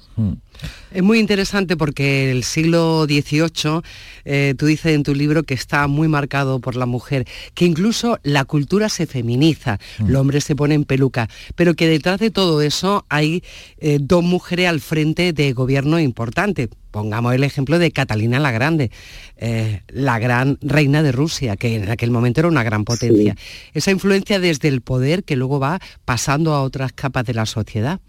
Es 0.93 1.03
muy 1.03 1.19
interesante 1.19 1.77
porque 1.77 2.31
el 2.31 2.43
siglo 2.43 3.05
XVIII, 3.05 3.81
eh, 4.25 4.55
tú 4.57 4.65
dices 4.65 4.93
en 4.93 5.03
tu 5.03 5.15
libro 5.15 5.43
que 5.43 5.53
está 5.53 5.87
muy 5.87 6.09
marcado 6.09 6.59
por 6.59 6.75
la 6.75 6.85
mujer, 6.85 7.25
que 7.53 7.65
incluso 7.65 8.19
la 8.23 8.43
cultura 8.43 8.89
se 8.89 9.07
feminiza, 9.07 9.79
el 10.05 10.15
hombre 10.17 10.41
se 10.41 10.55
pone 10.55 10.75
en 10.75 10.83
peluca, 10.83 11.29
pero 11.55 11.75
que 11.75 11.87
detrás 11.87 12.19
de 12.19 12.29
todo 12.29 12.61
eso 12.61 13.05
hay 13.07 13.41
eh, 13.77 13.99
dos 14.01 14.23
mujeres 14.23 14.67
al 14.67 14.81
frente 14.81 15.31
de 15.31 15.53
gobierno 15.53 15.99
importante. 15.99 16.69
Pongamos 16.91 17.33
el 17.33 17.45
ejemplo 17.45 17.79
de 17.79 17.91
Catalina 17.91 18.37
la 18.39 18.51
Grande, 18.51 18.91
eh, 19.37 19.81
la 19.87 20.19
gran 20.19 20.57
reina 20.61 21.01
de 21.01 21.13
Rusia, 21.13 21.55
que 21.55 21.75
en 21.75 21.89
aquel 21.89 22.11
momento 22.11 22.41
era 22.41 22.49
una 22.49 22.63
gran 22.63 22.83
potencia. 22.83 23.37
Esa 23.73 23.91
influencia 23.91 24.41
desde 24.41 24.67
el 24.67 24.81
poder 24.81 25.23
que 25.23 25.37
luego 25.37 25.57
va 25.57 25.79
pasando 26.03 26.53
a 26.53 26.61
otras 26.61 26.91
capas 26.91 27.25
de 27.25 27.33
la 27.33 27.45
sociedad. 27.45 28.01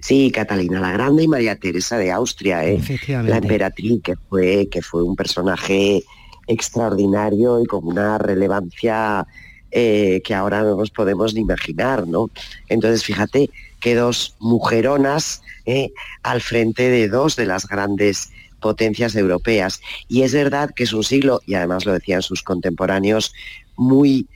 Sí, 0.00 0.30
Catalina 0.30 0.80
la 0.80 0.92
Grande 0.92 1.24
y 1.24 1.28
María 1.28 1.56
Teresa 1.56 1.98
de 1.98 2.10
Austria, 2.10 2.66
¿eh? 2.66 2.80
la 3.08 3.38
emperatriz, 3.38 4.02
que 4.02 4.16
fue, 4.16 4.68
que 4.70 4.82
fue 4.82 5.02
un 5.02 5.16
personaje 5.16 6.04
extraordinario 6.46 7.62
y 7.62 7.66
con 7.66 7.86
una 7.86 8.18
relevancia 8.18 9.26
eh, 9.70 10.20
que 10.24 10.34
ahora 10.34 10.62
no 10.62 10.76
nos 10.76 10.90
podemos 10.90 11.34
ni 11.34 11.40
imaginar, 11.40 12.06
¿no? 12.06 12.30
Entonces, 12.68 13.04
fíjate 13.04 13.50
que 13.80 13.94
dos 13.94 14.36
mujeronas 14.38 15.42
¿eh? 15.64 15.92
al 16.22 16.40
frente 16.40 16.88
de 16.90 17.08
dos 17.08 17.36
de 17.36 17.46
las 17.46 17.66
grandes 17.66 18.30
potencias 18.60 19.16
europeas. 19.16 19.80
Y 20.08 20.22
es 20.22 20.34
verdad 20.34 20.70
que 20.74 20.84
es 20.84 20.92
un 20.92 21.04
siglo, 21.04 21.40
y 21.46 21.54
además 21.54 21.84
lo 21.84 21.92
decían 21.92 22.22
sus 22.22 22.42
contemporáneos, 22.42 23.32
muy 23.76 24.28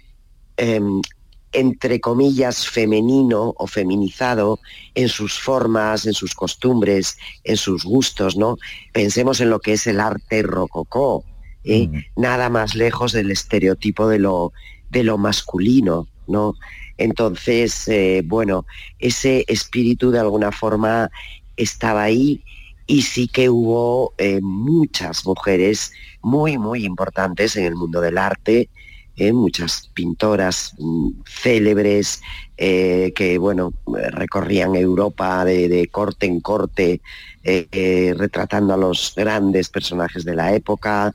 em, 0.57 1.01
entre 1.57 2.01
comillas, 2.01 2.69
femenino 2.69 3.55
o 3.57 3.67
feminizado 3.67 4.61
en 4.95 5.09
sus 5.09 5.41
formas, 5.41 6.05
en 6.05 6.13
sus 6.13 6.35
costumbres, 6.35 7.17
en 7.45 7.57
sus 7.57 7.85
gustos, 7.85 8.37
¿no? 8.37 8.59
Pensemos 8.93 9.41
en 9.41 9.49
lo 9.49 9.59
que 9.61 9.73
es 9.73 9.87
el 9.87 9.99
arte 10.01 10.43
rococó, 10.43 11.25
¿eh? 11.65 11.89
nada 12.15 12.51
más 12.51 12.75
lejos 12.75 13.13
del 13.13 13.31
estereotipo 13.31 14.07
de 14.07 14.19
lo, 14.19 14.53
de 14.91 15.03
lo 15.03 15.17
masculino, 15.17 16.07
¿no? 16.27 16.55
Entonces, 16.99 17.89
eh, 17.89 18.23
bueno, 18.27 18.67
ese 18.99 19.47
espíritu 19.49 20.11
de 20.11 20.21
alguna 20.21 20.53
forma 20.53 21.11
estaba 21.57 22.03
ahí 22.03 22.43
y 22.87 23.01
sí 23.01 23.29
que 23.29 23.49
hubo 23.49 24.13
eh, 24.19 24.41
muchas 24.43 25.25
mujeres 25.25 25.91
muy, 26.21 26.59
muy 26.59 26.85
importantes 26.85 27.57
en 27.57 27.65
el 27.65 27.77
mundo 27.77 28.03
del 28.03 28.19
arte, 28.19 28.69
eh, 29.19 29.33
muchas 29.33 29.91
pintoras 29.95 30.75
mm, 30.79 31.09
célebres 31.25 32.21
eh, 32.59 33.15
que 33.17 33.39
bueno 33.39 33.73
recorrían 34.13 34.75
Europa 34.75 35.43
de, 35.47 35.89
corte 35.91 36.27
en 36.27 36.41
corte 36.41 37.01
eh, 37.43 38.15
retratando 38.15 38.75
a 38.75 38.77
los 38.77 39.15
grandes 39.17 39.71
personajes 39.71 40.25
de 40.25 40.35
la 40.35 40.55
época. 40.55 41.15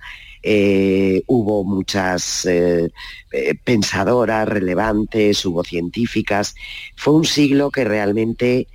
Hubo 1.28 1.64
muchas 1.64 2.48
pensadoras 3.64 4.50
relevantes 4.50 5.46
hubo 5.46 5.64
científicas. 5.64 6.56
Fue 6.96 7.14
un 7.14 7.26
siglo 7.26 7.70
que 7.70 7.84
realmente 7.84 8.68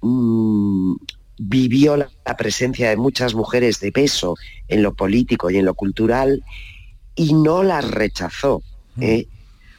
mm, 0.00 0.94
vivió 1.38 1.98
la 1.98 2.36
presencia 2.38 2.88
de 2.88 2.96
muchas 2.96 3.34
mujeres 3.34 3.80
de 3.80 3.92
peso 3.92 4.36
en 4.68 4.82
lo 4.82 4.94
político 4.94 5.50
y 5.50 5.58
en 5.58 5.66
lo 5.66 5.74
cultural 5.74 6.42
y 7.16 7.32
no 7.34 7.62
las 7.62 7.88
rechazó. 7.90 8.62
¿eh? 9.00 9.26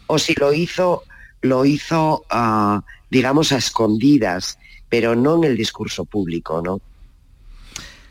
O 0.07 0.17
si 0.19 0.33
lo 0.35 0.53
hizo, 0.53 1.03
lo 1.41 1.65
hizo, 1.65 2.23
ah, 2.29 2.83
digamos, 3.09 3.51
a 3.51 3.57
escondidas, 3.57 4.57
pero 4.89 5.15
no 5.15 5.35
en 5.37 5.45
el 5.45 5.57
discurso 5.57 6.05
público, 6.05 6.61
¿no? 6.61 6.79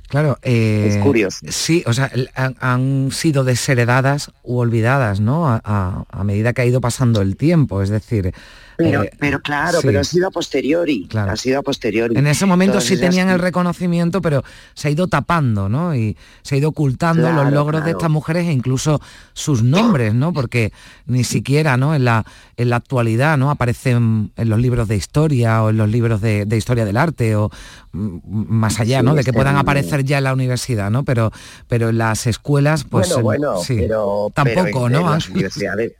Claro, 0.08 0.38
eh, 0.42 0.86
Es 0.90 0.96
curioso. 1.02 1.40
Sí, 1.48 1.82
o 1.86 1.92
sea, 1.92 2.10
han, 2.34 2.56
han 2.60 3.10
sido 3.10 3.42
desheredadas 3.42 4.30
u 4.44 4.58
olvidadas, 4.58 5.18
¿no? 5.20 5.48
A, 5.48 5.60
a- 5.64 6.04
a 6.08 6.24
medida 6.24 6.52
que 6.52 6.62
ha 6.62 6.66
ido 6.66 6.80
pasando 6.80 7.20
el 7.20 7.36
tiempo, 7.36 7.82
es 7.82 7.88
decir... 7.88 8.32
Pero, 8.76 9.02
eh, 9.04 9.10
pero 9.18 9.40
claro, 9.40 9.80
sí. 9.80 9.86
pero 9.86 10.00
ha 10.00 10.04
sido 10.04 10.28
a 10.28 10.30
posteriori. 10.30 11.06
Claro. 11.08 11.32
Ha 11.32 11.36
sido 11.36 11.60
a 11.60 11.62
posteriori. 11.62 12.16
En 12.16 12.26
ese 12.26 12.46
momento 12.46 12.74
Todas 12.74 12.84
sí 12.84 12.96
tenían 12.98 13.28
el 13.28 13.38
reconocimiento, 13.38 14.20
pero 14.20 14.42
se 14.74 14.88
ha 14.88 14.90
ido 14.90 15.06
tapando, 15.08 15.68
¿no? 15.68 15.94
Y 15.94 16.16
se 16.42 16.54
ha 16.54 16.58
ido 16.58 16.70
ocultando 16.70 17.22
los 17.22 17.32
Claro, 17.42 17.50
logros 17.50 17.84
de 17.84 17.92
estas 17.92 18.10
mujeres 18.10 18.46
e 18.46 18.52
incluso 18.52 19.00
sus 19.32 19.62
nombres, 19.62 20.14
¿no? 20.14 20.32
Porque 20.32 20.72
ni 21.06 21.24
siquiera, 21.24 21.76
¿no? 21.76 21.94
En 21.94 22.04
la, 22.04 22.24
en 22.56 22.70
la 22.70 22.76
actualidad, 22.76 23.36
¿no? 23.38 23.50
Aparecen 23.50 24.32
en 24.36 24.48
los 24.48 24.58
libros 24.58 24.88
de 24.88 24.96
historia 24.96 25.62
o 25.62 25.70
en 25.70 25.76
los 25.76 25.88
libros 25.88 26.20
de, 26.20 26.44
de 26.46 26.56
historia 26.56 26.84
del 26.84 26.96
arte 26.96 27.36
o 27.36 27.50
mm, 27.92 28.18
más 28.26 28.80
allá, 28.80 29.00
Sí, 29.00 29.04
¿no? 29.04 29.14
De 29.14 29.24
que 29.24 29.32
puedan 29.32 29.54
terrible. 29.54 29.60
aparecer 29.60 30.04
ya 30.04 30.18
en 30.18 30.24
la 30.24 30.32
universidad, 30.32 30.90
¿no? 30.90 31.04
Pero, 31.04 31.30
pero 31.68 31.88
en 31.90 31.98
las 31.98 32.26
escuelas, 32.26 32.84
pues 32.84 33.08
bueno, 33.10 33.22
bueno, 33.22 33.56
sí, 33.62 33.76
pero 33.78 34.30
tampoco, 34.34 34.84
pero 34.84 34.86
en, 34.86 34.92
¿no? 34.92 34.98
En 35.00 35.06
las 35.06 35.28
universidades, 35.30 35.92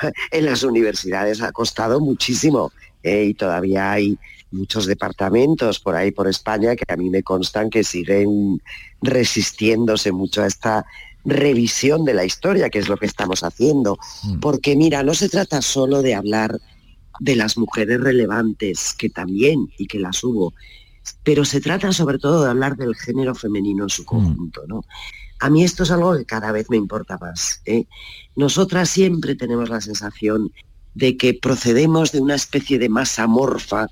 en 0.30 0.46
las 0.46 0.62
universidades 0.62 1.42
ha 1.42 1.52
costado 1.52 2.00
muchísimo 2.00 2.72
eh, 3.02 3.24
y 3.24 3.34
todavía 3.34 3.92
hay 3.92 4.18
muchos 4.50 4.86
departamentos 4.86 5.78
por 5.78 5.94
ahí 5.94 6.10
por 6.10 6.28
España 6.28 6.74
que 6.74 6.92
a 6.92 6.96
mí 6.96 7.08
me 7.08 7.22
constan 7.22 7.70
que 7.70 7.84
siguen 7.84 8.60
resistiéndose 9.00 10.12
mucho 10.12 10.42
a 10.42 10.46
esta 10.46 10.84
revisión 11.24 12.04
de 12.04 12.14
la 12.14 12.24
historia, 12.24 12.70
que 12.70 12.78
es 12.78 12.88
lo 12.88 12.96
que 12.96 13.06
estamos 13.06 13.44
haciendo. 13.44 13.98
Porque 14.40 14.74
mira, 14.76 15.02
no 15.02 15.14
se 15.14 15.28
trata 15.28 15.62
solo 15.62 16.02
de 16.02 16.14
hablar 16.14 16.58
de 17.20 17.36
las 17.36 17.58
mujeres 17.58 18.00
relevantes, 18.00 18.94
que 18.94 19.10
también 19.10 19.68
y 19.76 19.86
que 19.86 19.98
las 19.98 20.24
hubo, 20.24 20.54
pero 21.22 21.44
se 21.44 21.60
trata 21.60 21.92
sobre 21.92 22.18
todo 22.18 22.44
de 22.44 22.50
hablar 22.50 22.76
del 22.76 22.94
género 22.94 23.34
femenino 23.34 23.84
en 23.84 23.90
su 23.90 24.04
conjunto, 24.04 24.62
¿no? 24.66 24.84
A 25.40 25.48
mí 25.50 25.64
esto 25.64 25.82
es 25.82 25.90
algo 25.90 26.16
que 26.16 26.26
cada 26.26 26.52
vez 26.52 26.68
me 26.70 26.76
importa 26.76 27.18
más. 27.18 27.62
¿eh? 27.64 27.84
Nosotras 28.36 28.90
siempre 28.90 29.34
tenemos 29.34 29.70
la 29.70 29.80
sensación 29.80 30.52
de 30.94 31.16
que 31.16 31.34
procedemos 31.34 32.12
de 32.12 32.20
una 32.20 32.34
especie 32.34 32.78
de 32.78 32.88
masa 32.88 33.26
morfa, 33.26 33.86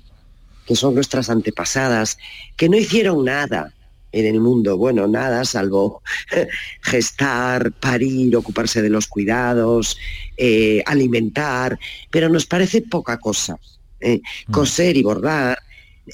que 0.65 0.75
son 0.75 0.93
nuestras 0.93 1.29
antepasadas, 1.29 2.17
que 2.55 2.69
no 2.69 2.77
hicieron 2.77 3.25
nada 3.25 3.73
en 4.11 4.25
el 4.25 4.39
mundo, 4.39 4.77
bueno, 4.77 5.07
nada, 5.07 5.43
salvo 5.45 6.01
gestar, 6.81 7.71
parir, 7.73 8.35
ocuparse 8.35 8.81
de 8.81 8.89
los 8.89 9.07
cuidados, 9.07 9.97
eh, 10.37 10.83
alimentar, 10.85 11.79
pero 12.09 12.29
nos 12.29 12.45
parece 12.45 12.81
poca 12.83 13.17
cosa. 13.17 13.57
¿eh? 13.99 14.21
Mm. 14.47 14.51
Coser 14.51 14.97
y 14.97 15.03
bordar, 15.03 15.57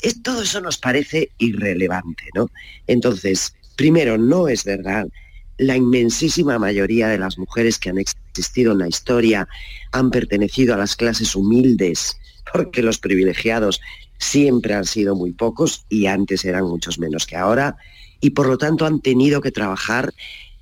es, 0.01 0.21
todo 0.21 0.41
eso 0.41 0.61
nos 0.61 0.77
parece 0.77 1.31
irrelevante, 1.37 2.23
¿no? 2.33 2.49
Entonces, 2.87 3.55
primero, 3.75 4.17
no 4.17 4.47
es 4.47 4.63
verdad 4.63 5.07
la 5.57 5.75
inmensísima 5.75 6.59
mayoría 6.59 7.07
de 7.07 7.17
las 7.17 7.37
mujeres 7.37 7.79
que 7.79 7.89
han 7.89 7.97
existido 7.97 8.73
en 8.73 8.79
la 8.79 8.87
historia 8.87 9.47
han 9.91 10.11
pertenecido 10.11 10.73
a 10.73 10.77
las 10.77 10.95
clases 10.95 11.35
humildes, 11.35 12.17
porque 12.51 12.81
los 12.81 12.99
privilegiados 12.99 13.81
siempre 14.17 14.73
han 14.73 14.85
sido 14.85 15.15
muy 15.15 15.31
pocos 15.31 15.85
y 15.89 16.07
antes 16.07 16.45
eran 16.45 16.65
muchos 16.65 16.99
menos 16.99 17.25
que 17.25 17.35
ahora, 17.35 17.77
y 18.19 18.31
por 18.31 18.47
lo 18.47 18.57
tanto 18.57 18.85
han 18.85 19.01
tenido 19.01 19.41
que 19.41 19.51
trabajar 19.51 20.13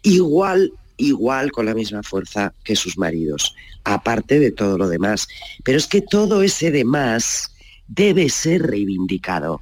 igual, 0.01 0.73
igual 0.97 1.51
con 1.51 1.65
la 1.65 1.73
misma 1.73 2.03
fuerza 2.03 2.53
que 2.63 2.75
sus 2.75 2.97
maridos, 2.97 3.55
aparte 3.83 4.39
de 4.39 4.51
todo 4.51 4.77
lo 4.77 4.89
demás. 4.89 5.27
Pero 5.63 5.77
es 5.77 5.87
que 5.87 6.01
todo 6.01 6.43
ese 6.43 6.71
demás 6.71 7.55
debe 7.87 8.29
ser 8.29 8.63
reivindicado. 8.63 9.61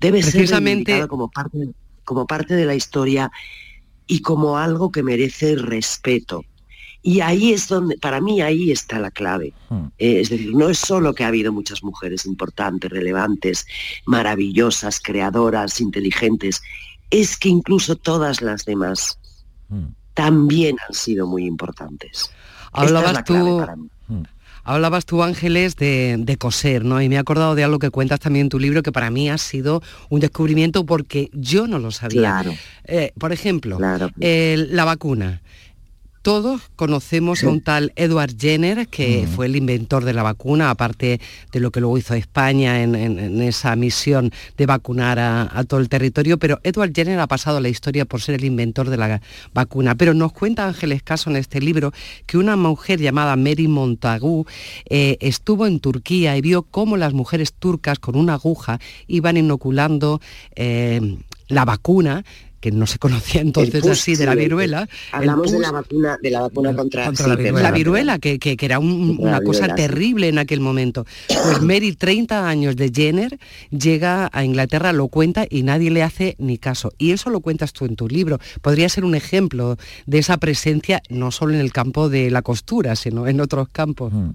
Debe 0.00 0.22
ser 0.22 0.48
reivindicado 0.48 1.08
como 1.08 1.30
parte, 1.30 1.68
como 2.04 2.26
parte 2.26 2.54
de 2.54 2.64
la 2.64 2.74
historia 2.74 3.30
y 4.06 4.20
como 4.20 4.58
algo 4.58 4.90
que 4.90 5.02
merece 5.02 5.56
respeto. 5.56 6.44
Y 7.02 7.20
ahí 7.20 7.52
es 7.52 7.68
donde, 7.68 7.96
para 7.98 8.20
mí 8.20 8.40
ahí 8.40 8.72
está 8.72 8.98
la 8.98 9.10
clave. 9.10 9.52
Hmm. 9.68 9.86
Eh, 9.98 10.20
es 10.20 10.30
decir, 10.30 10.54
no 10.54 10.68
es 10.68 10.78
solo 10.78 11.14
que 11.14 11.24
ha 11.24 11.28
habido 11.28 11.52
muchas 11.52 11.84
mujeres 11.84 12.26
importantes, 12.26 12.90
relevantes, 12.90 13.66
maravillosas, 14.06 15.00
creadoras, 15.00 15.80
inteligentes, 15.80 16.62
es 17.10 17.36
que 17.36 17.48
incluso 17.48 17.94
todas 17.94 18.42
las 18.42 18.64
demás 18.64 19.18
hmm. 19.68 19.84
también 20.14 20.76
han 20.86 20.94
sido 20.94 21.26
muy 21.26 21.46
importantes. 21.46 22.30
Hablabas 22.72 23.24
tú, 23.24 23.64
hmm. 24.08 24.22
Hablabas 24.68 25.06
tú, 25.06 25.22
Ángeles, 25.22 25.76
de, 25.76 26.36
coser, 26.40 26.84
¿no? 26.84 27.00
Y 27.00 27.08
me 27.08 27.14
he 27.14 27.18
acordado 27.18 27.54
de 27.54 27.62
algo 27.62 27.78
que 27.78 27.90
cuentas 27.90 28.18
también 28.18 28.46
en 28.46 28.48
tu 28.48 28.58
libro 28.58 28.82
que 28.82 28.90
para 28.90 29.10
mí 29.10 29.30
ha 29.30 29.38
sido 29.38 29.80
un 30.08 30.18
descubrimiento 30.18 30.84
porque 30.84 31.30
yo 31.32 31.68
no 31.68 31.78
lo 31.78 31.92
sabía. 31.92 32.20
Claro. 32.20 32.54
Eh, 32.84 33.12
por 33.16 33.32
ejemplo, 33.32 33.78
la 33.78 34.84
vacuna. 34.84 35.40
Todos 36.26 36.60
conocemos 36.74 37.44
a 37.44 37.48
un 37.48 37.60
tal 37.60 37.92
Edward 37.94 38.36
Jenner, 38.36 38.88
que 38.88 39.28
fue 39.32 39.46
el 39.46 39.54
inventor 39.54 40.04
de 40.04 40.12
la 40.12 40.24
vacuna, 40.24 40.70
aparte 40.70 41.20
de 41.52 41.60
lo 41.60 41.70
que 41.70 41.78
luego 41.78 41.98
hizo 41.98 42.14
España 42.14 42.82
en, 42.82 43.40
esa 43.42 43.76
misión 43.76 44.32
de 44.56 44.66
vacunar 44.66 45.20
a, 45.20 45.62
todo 45.68 45.78
el 45.78 45.88
territorio, 45.88 46.36
pero 46.36 46.58
Edward 46.64 46.90
Jenner 46.92 47.20
ha 47.20 47.28
pasado 47.28 47.60
la 47.60 47.68
historia 47.68 48.06
por 48.06 48.22
ser 48.22 48.34
el 48.34 48.44
inventor 48.44 48.90
de 48.90 48.96
la 48.96 49.20
vacuna. 49.54 49.94
Pero 49.94 50.14
nos 50.14 50.32
cuenta 50.32 50.66
Ángeles 50.66 51.04
Caso 51.04 51.30
en 51.30 51.36
este 51.36 51.60
libro 51.60 51.92
que 52.26 52.38
una 52.38 52.56
mujer 52.56 53.00
llamada 53.00 53.36
Mary 53.36 53.68
Montagu 53.68 54.46
eh, 54.90 55.18
estuvo 55.20 55.64
en 55.64 55.78
Turquía 55.78 56.36
y 56.36 56.40
vio 56.40 56.62
cómo 56.62 56.96
las 56.96 57.12
mujeres 57.12 57.52
turcas 57.52 58.00
con 58.00 58.16
una 58.16 58.34
aguja 58.34 58.80
iban 59.06 59.36
inoculando 59.36 60.20
eh, 60.56 61.18
la 61.46 61.64
vacuna 61.64 62.24
que 62.60 62.72
no 62.72 62.86
se 62.86 62.98
conocía 62.98 63.40
entonces 63.40 63.86
así 63.86 64.16
de 64.16 64.26
la 64.26 64.34
viruela. 64.34 64.88
Hablamos 65.12 65.52
de 65.52 65.58
la 65.58 65.70
vacuna, 65.72 66.18
de 66.22 66.30
la 66.30 66.40
vacuna 66.42 66.74
contra, 66.74 67.10
la 67.12 67.70
viruela. 67.70 68.18
que, 68.18 68.56
era 68.60 68.78
una 68.78 69.40
cosa 69.40 69.74
terrible 69.74 70.28
en 70.28 70.38
aquel 70.38 70.60
momento. 70.60 71.06
Pues 71.28 71.60
Mary, 71.62 71.92
30 71.94 72.48
años 72.48 72.76
de 72.76 72.90
Jenner, 72.92 73.38
llega 73.70 74.28
a 74.32 74.44
Inglaterra, 74.44 74.92
lo 74.92 75.08
cuenta 75.08 75.46
y 75.48 75.62
nadie 75.62 75.90
le 75.90 76.02
hace 76.02 76.36
ni 76.38 76.58
caso. 76.58 76.92
Y 76.98 77.12
eso 77.12 77.30
lo 77.30 77.40
cuentas 77.40 77.72
tú 77.72 77.84
en 77.84 77.96
tu 77.96 78.08
libro. 78.08 78.38
Podría 78.62 78.88
ser 78.88 79.04
un 79.04 79.14
ejemplo 79.14 79.76
de 80.06 80.18
esa 80.18 80.38
presencia 80.38 81.02
no 81.08 81.30
solo 81.30 81.54
en 81.54 81.60
el 81.60 81.72
campo 81.72 82.08
de 82.08 82.30
la 82.30 82.42
costura, 82.42 82.96
sino 82.96 83.26
en 83.26 83.40
otros 83.40 83.68
campos. 83.68 84.12
Mm. 84.12 84.30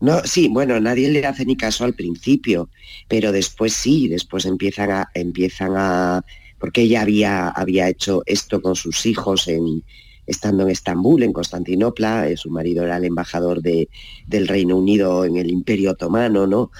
No, 0.00 0.20
sí, 0.24 0.48
bueno, 0.48 0.78
nadie 0.78 1.10
le 1.10 1.26
hace 1.26 1.44
ni 1.44 1.56
caso 1.56 1.84
al 1.84 1.94
principio, 1.94 2.68
pero 3.08 3.32
después 3.32 3.72
sí, 3.72 4.06
después 4.06 4.44
empiezan 4.46 4.92
a, 4.92 5.08
empiezan 5.12 5.72
a, 5.76 6.24
porque 6.58 6.82
ella 6.82 7.02
había, 7.02 7.48
había 7.48 7.88
hecho 7.88 8.22
esto 8.26 8.60
con 8.60 8.74
sus 8.76 9.06
hijos 9.06 9.48
en, 9.48 9.82
estando 10.26 10.64
en 10.64 10.70
Estambul, 10.70 11.22
en 11.22 11.32
Constantinopla, 11.32 12.28
eh, 12.28 12.36
su 12.36 12.50
marido 12.50 12.84
era 12.84 12.98
el 12.98 13.04
embajador 13.04 13.62
de, 13.62 13.88
del 14.26 14.46
Reino 14.46 14.76
Unido 14.76 15.24
en 15.24 15.36
el 15.36 15.50
Imperio 15.50 15.92
Otomano, 15.92 16.46
¿no? 16.46 16.70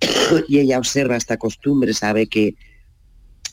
y 0.48 0.58
ella 0.58 0.78
observa 0.78 1.16
esta 1.16 1.38
costumbre, 1.38 1.94
sabe 1.94 2.26
que 2.26 2.54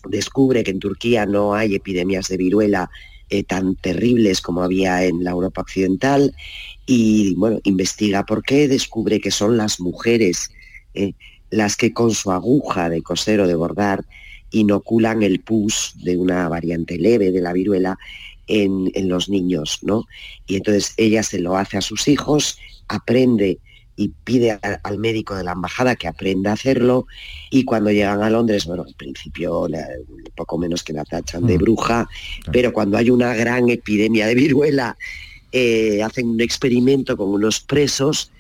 descubre 0.10 0.64
que 0.64 0.72
en 0.72 0.80
Turquía 0.80 1.26
no 1.26 1.54
hay 1.54 1.76
epidemias 1.76 2.28
de 2.28 2.38
viruela 2.38 2.90
eh, 3.30 3.44
tan 3.44 3.76
terribles 3.76 4.42
como 4.42 4.64
había 4.64 5.04
en 5.04 5.24
la 5.24 5.32
Europa 5.32 5.62
occidental 5.62 6.34
y 6.86 7.36
bueno, 7.36 7.60
investiga 7.64 8.26
por 8.26 8.44
qué, 8.44 8.68
descubre 8.68 9.20
que 9.20 9.32
son 9.32 9.58
las 9.58 9.80
mujeres 9.80 10.50
eh, 10.94 11.14
las 11.50 11.76
que 11.76 11.94
con 11.94 12.12
su 12.12 12.32
aguja 12.32 12.90
de 12.90 13.02
coser 13.02 13.42
o 13.42 13.48
de 13.48 13.56
bordar 13.56 14.06
inoculan 14.52 15.24
el 15.24 15.40
pus 15.40 15.94
de 16.04 16.18
una 16.18 16.48
variante 16.50 16.98
leve 16.98 17.32
de 17.32 17.42
la 17.42 17.54
viruela 17.54 17.98
en, 18.48 19.10
los 19.10 19.30
niños, 19.30 19.80
¿no? 19.82 20.06
Y 20.48 20.56
entonces 20.56 20.94
ella 20.98 21.24
se 21.24 21.40
lo 21.40 21.58
hace 21.58 21.78
a 21.78 21.82
sus 21.82 22.08
hijos, 22.08 22.58
aprende 22.88 23.60
y 23.96 24.10
pide 24.24 24.60
al 24.84 25.00
médico 25.00 25.36
de 25.36 25.44
la 25.44 25.54
embajada 25.54 25.96
que 25.96 26.08
aprenda 26.08 26.52
a 26.52 26.54
hacerlo 26.54 27.08
y 27.50 27.66
cuando 27.66 27.92
llegan 27.92 28.22
a 28.22 28.30
Londres, 28.30 28.66
bueno, 28.66 28.84
al 28.88 28.94
principio 28.94 29.68
poco 30.36 30.58
menos 30.58 30.84
que 30.84 30.94
la 30.94 31.04
tachan 31.04 31.48
de 31.48 31.58
mm. 31.58 31.62
bruja, 31.62 32.08
pero 32.52 32.72
cuando 32.72 32.98
hay 32.98 33.10
una 33.10 33.34
gran 33.34 33.70
epidemia 33.70 34.28
de 34.28 34.36
viruela, 34.36 34.98
eh, 35.52 36.04
hacen 36.04 36.30
un 36.30 36.42
experimento 36.42 37.18
con 37.18 37.30
unos 37.30 37.60
presos 37.60 38.32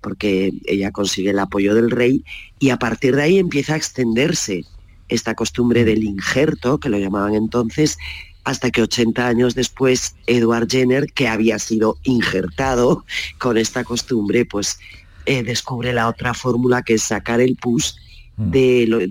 porque 0.00 0.52
ella 0.64 0.92
consigue 0.92 1.30
el 1.30 1.38
apoyo 1.38 1.74
del 1.74 1.90
rey 1.90 2.24
y 2.58 2.70
a 2.70 2.78
partir 2.78 3.16
de 3.16 3.22
ahí 3.22 3.38
empieza 3.38 3.74
a 3.74 3.76
extenderse 3.76 4.64
esta 5.10 5.34
costumbre 5.34 5.84
del 5.84 6.04
injerto, 6.04 6.78
que 6.78 6.88
lo 6.88 6.98
llamaban 6.98 7.34
entonces, 7.34 7.98
hasta 8.44 8.70
que 8.70 8.82
80 8.82 9.26
años 9.26 9.54
después 9.54 10.16
Edward 10.26 10.68
Jenner, 10.70 11.12
que 11.12 11.28
había 11.28 11.58
sido 11.58 11.98
injertado 12.04 13.04
con 13.38 13.58
esta 13.58 13.84
costumbre, 13.84 14.46
pues 14.46 14.78
eh, 15.26 15.42
descubre 15.42 15.92
la 15.92 16.08
otra 16.08 16.34
fórmula 16.34 16.82
que 16.82 16.94
es 16.94 17.02
sacar 17.02 17.40
el 17.40 17.56
pus 17.56 17.96
mm. 18.36 18.50
de, 18.50 19.08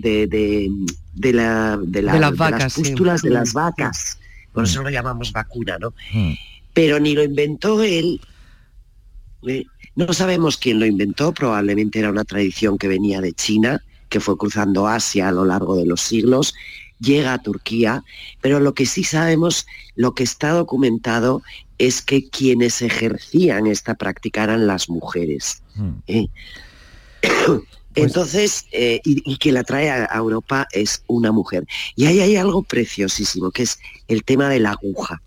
de, 1.14 1.32
la, 1.32 1.78
de, 1.82 2.02
las, 2.02 2.36
vacas, 2.36 2.74
pústulas 2.74 3.22
de 3.22 3.30
las 3.30 3.52
vacas. 3.52 4.18
Por 4.52 4.64
eso 4.64 4.80
mm. 4.80 4.84
lo 4.84 4.90
llamamos 4.90 5.32
vacuna, 5.32 5.78
¿no? 5.78 5.94
Mm. 6.12 6.32
Pero 6.72 6.98
ni 6.98 7.14
lo 7.14 7.22
inventó 7.22 7.82
él, 7.82 8.20
¿eh? 9.46 9.64
no 9.94 10.12
sabemos 10.12 10.56
quién 10.56 10.78
lo 10.80 10.86
inventó, 10.86 11.32
probablemente 11.32 11.98
era 11.98 12.10
una 12.10 12.24
tradición 12.24 12.78
que 12.78 12.88
venía 12.88 13.20
de 13.20 13.32
China, 13.32 13.82
que 14.10 14.20
fue 14.20 14.36
cruzando 14.36 14.86
Asia 14.86 15.28
a 15.28 15.32
lo 15.32 15.46
largo 15.46 15.76
de 15.76 15.86
los 15.86 16.02
siglos, 16.02 16.54
llega 16.98 17.32
a 17.32 17.42
Turquía, 17.42 18.04
pero 18.42 18.60
lo 18.60 18.74
que 18.74 18.84
sí 18.84 19.04
sabemos, 19.04 19.66
lo 19.96 20.14
que 20.14 20.24
está 20.24 20.50
documentado 20.50 21.42
es 21.78 22.02
que 22.02 22.28
quienes 22.28 22.82
ejercían 22.82 23.66
esta 23.66 23.94
práctica 23.94 24.44
eran 24.44 24.66
las 24.66 24.90
mujeres. 24.90 25.62
Hmm. 25.74 25.92
¿eh? 26.06 26.26
Pues 27.22 27.62
Entonces, 27.94 28.66
eh, 28.70 29.00
y, 29.04 29.36
quien 29.38 29.54
la 29.54 29.64
trae 29.64 29.90
a, 29.90 30.06
Europa 30.14 30.68
es 30.70 31.02
una 31.08 31.32
mujer. 31.32 31.66
Y 31.96 32.06
ahí 32.06 32.20
hay 32.20 32.36
algo 32.36 32.62
preciosísimo, 32.62 33.50
que 33.50 33.64
es 33.64 33.80
el 34.06 34.22
tema 34.22 34.48
de 34.48 34.60
la 34.60 34.70
aguja 34.70 35.20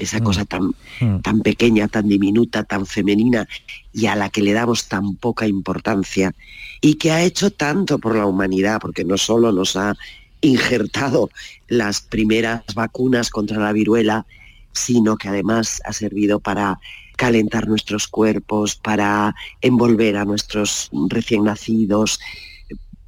esa 0.00 0.18
mm. 0.18 0.24
cosa 0.24 0.44
tan, 0.44 0.74
mm. 1.00 1.20
tan 1.22 1.40
pequeña, 1.40 1.86
tan 1.88 2.08
diminuta, 2.08 2.64
tan 2.64 2.86
femenina 2.86 3.46
y 3.92 4.06
a 4.06 4.16
la 4.16 4.28
que 4.28 4.42
le 4.42 4.52
damos 4.52 4.88
tan 4.88 5.16
poca 5.16 5.46
importancia 5.46 6.34
y 6.80 6.94
que 6.94 7.12
ha 7.12 7.22
hecho 7.22 7.50
tanto 7.50 7.98
por 7.98 8.16
la 8.16 8.26
humanidad, 8.26 8.80
porque 8.80 9.04
no 9.04 9.18
solo 9.18 9.52
nos 9.52 9.76
ha 9.76 9.96
injertado 10.40 11.30
las 11.68 12.00
primeras 12.00 12.62
vacunas 12.74 13.30
contra 13.30 13.58
la 13.58 13.72
viruela, 13.72 14.26
sino 14.72 15.16
que 15.16 15.28
además 15.28 15.82
ha 15.84 15.92
servido 15.92 16.40
para 16.40 16.78
calentar 17.16 17.68
nuestros 17.68 18.06
cuerpos, 18.06 18.76
para 18.76 19.34
envolver 19.60 20.16
a 20.16 20.24
nuestros 20.24 20.88
recién 21.08 21.44
nacidos, 21.44 22.18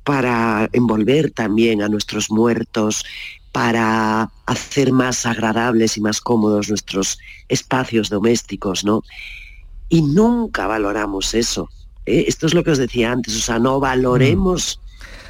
para 0.04 0.68
envolver 0.72 1.30
también 1.30 1.82
a 1.82 1.88
nuestros 1.88 2.30
muertos, 2.30 3.04
para 3.52 4.30
hacer 4.46 4.92
más 4.92 5.24
agradables 5.24 5.96
y 5.96 6.00
más 6.00 6.20
cómodos 6.20 6.68
nuestros 6.68 7.18
espacios 7.48 8.10
domésticos, 8.10 8.84
¿no? 8.84 9.02
Y 9.92 10.00
nunca 10.00 10.66
valoramos 10.66 11.34
eso. 11.34 11.68
¿eh? 12.06 12.24
Esto 12.26 12.46
es 12.46 12.54
lo 12.54 12.64
que 12.64 12.70
os 12.70 12.78
decía 12.78 13.12
antes, 13.12 13.36
o 13.36 13.40
sea, 13.40 13.58
no 13.58 13.78
valoremos, 13.78 14.80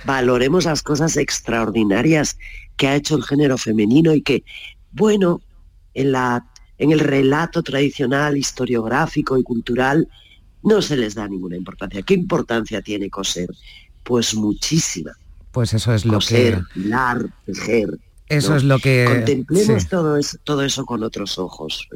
valoremos 0.04 0.66
las 0.66 0.82
cosas 0.82 1.16
extraordinarias 1.16 2.38
que 2.76 2.86
ha 2.86 2.94
hecho 2.94 3.16
el 3.16 3.24
género 3.24 3.58
femenino 3.58 4.14
y 4.14 4.22
que 4.22 4.44
bueno, 4.92 5.40
en, 5.94 6.12
la, 6.12 6.46
en 6.78 6.92
el 6.92 7.00
relato 7.00 7.64
tradicional, 7.64 8.36
historiográfico 8.36 9.36
y 9.36 9.42
cultural, 9.42 10.06
no 10.62 10.80
se 10.80 10.96
les 10.96 11.16
da 11.16 11.26
ninguna 11.26 11.56
importancia. 11.56 12.02
¿Qué 12.02 12.14
importancia 12.14 12.80
tiene 12.82 13.10
coser? 13.10 13.48
Pues 14.04 14.32
muchísima. 14.32 15.10
Pues 15.50 15.74
eso 15.74 15.92
es 15.92 16.04
lo 16.04 16.14
coser, 16.14 16.62
que... 16.72 16.80
hilar, 16.80 17.26
tejer. 17.46 17.98
Eso 18.28 18.54
es 18.54 18.62
lo 18.62 18.78
que... 18.78 19.06
Contemplemos 19.08 19.88
todo, 19.88 20.16
eso, 20.16 20.38
todo 20.44 20.62
eso 20.62 20.86
con 20.86 21.02
otros 21.02 21.36
ojos 21.36 21.88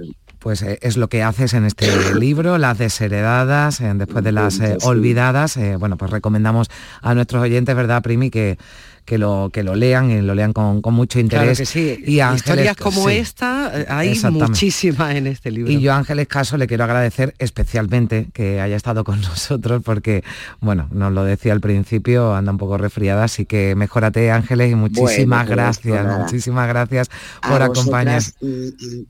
pues 0.46 0.62
eh, 0.62 0.78
es 0.80 0.96
lo 0.96 1.08
que 1.08 1.24
haces 1.24 1.54
en 1.54 1.64
este 1.64 1.88
libro, 2.20 2.56
las 2.56 2.78
desheredadas, 2.78 3.80
eh, 3.80 3.92
después 3.96 4.22
de 4.22 4.30
las 4.30 4.60
eh, 4.60 4.78
olvidadas. 4.82 5.58
bueno, 5.80 5.96
pues 5.96 6.12
recomendamos 6.12 6.68
a 7.02 7.16
nuestros 7.16 7.42
oyentes, 7.42 7.74
¿verdad, 7.74 8.00
Primi? 8.00 8.30
Que, 8.30 8.56
que 9.04 9.18
lo, 9.18 9.50
que 9.52 9.64
lo 9.64 9.74
lean 9.74 10.08
y 10.08 10.22
lo 10.22 10.36
lean 10.36 10.52
con, 10.52 10.80
mucho 10.94 11.18
interés. 11.18 11.68
sí. 11.68 12.00
Y 12.06 12.22
Historias 12.22 12.76
como 12.76 13.10
esta 13.10 13.72
hay 13.88 14.16
muchísimas 14.30 15.16
en 15.16 15.26
este 15.26 15.50
libro. 15.50 15.72
Y 15.72 15.80
yo 15.80 15.92
Ángeles 15.92 16.28
Caso 16.28 16.56
le 16.56 16.68
quiero 16.68 16.84
agradecer 16.84 17.34
especialmente 17.40 18.28
que 18.32 18.60
haya 18.60 18.76
estado 18.76 19.02
con 19.02 19.20
nosotros 19.22 19.82
porque, 19.84 20.22
bueno, 20.60 20.86
nos 20.92 21.12
lo 21.12 21.24
decía 21.24 21.54
al 21.54 21.60
principio, 21.60 22.36
anda 22.36 22.52
un 22.52 22.58
poco 22.58 22.78
resfriada, 22.78 23.24
así 23.24 23.46
que 23.46 23.74
mejórate 23.74 24.30
Ángeles 24.30 24.70
y 24.70 24.76
muchísimas 24.76 25.44
pues 25.44 25.56
gracias, 25.56 26.18
muchísimas 26.20 26.68
gracias 26.68 27.10
por 27.42 27.62
acompañarnos. 27.62 28.36
Y, 28.40 29.08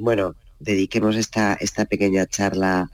bueno, 0.00 0.34
dediquemos 0.58 1.16
esta, 1.16 1.54
esta 1.54 1.84
pequeña 1.84 2.26
charla 2.26 2.90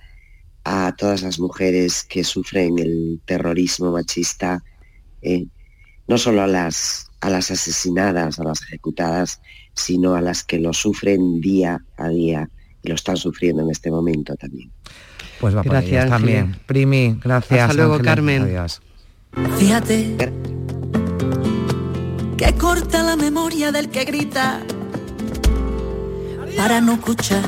a 0.64 0.94
todas 0.96 1.22
las 1.22 1.38
mujeres 1.38 2.04
que 2.04 2.24
sufren 2.24 2.78
el 2.78 3.20
terrorismo 3.24 3.92
machista, 3.92 4.62
eh, 5.22 5.46
no 6.08 6.18
solo 6.18 6.42
a 6.42 6.46
las, 6.46 7.10
a 7.20 7.30
las 7.30 7.50
asesinadas, 7.50 8.38
a 8.38 8.44
las 8.44 8.62
ejecutadas, 8.62 9.40
sino 9.74 10.14
a 10.14 10.20
las 10.20 10.44
que 10.44 10.58
lo 10.58 10.72
sufren 10.72 11.40
día 11.40 11.84
a 11.96 12.08
día 12.08 12.48
y 12.82 12.88
lo 12.88 12.94
están 12.94 13.16
sufriendo 13.16 13.62
en 13.62 13.70
este 13.70 13.90
momento 13.90 14.34
también. 14.36 14.70
Pues 15.40 15.56
va 15.56 15.62
gracias 15.62 16.08
también. 16.08 16.56
Primi, 16.66 17.18
gracias. 17.22 17.60
Hasta 17.60 17.74
luego, 17.74 17.98
Carmen. 18.00 18.42
Adiós. 18.42 18.80
Fíjate 19.58 20.16
que 22.36 22.52
corta 22.54 23.02
la 23.02 23.16
memoria 23.16 23.72
del 23.72 23.90
que 23.90 24.04
grita 24.04 24.62
para 26.56 26.80
no 26.80 26.94
escuchar, 26.94 27.42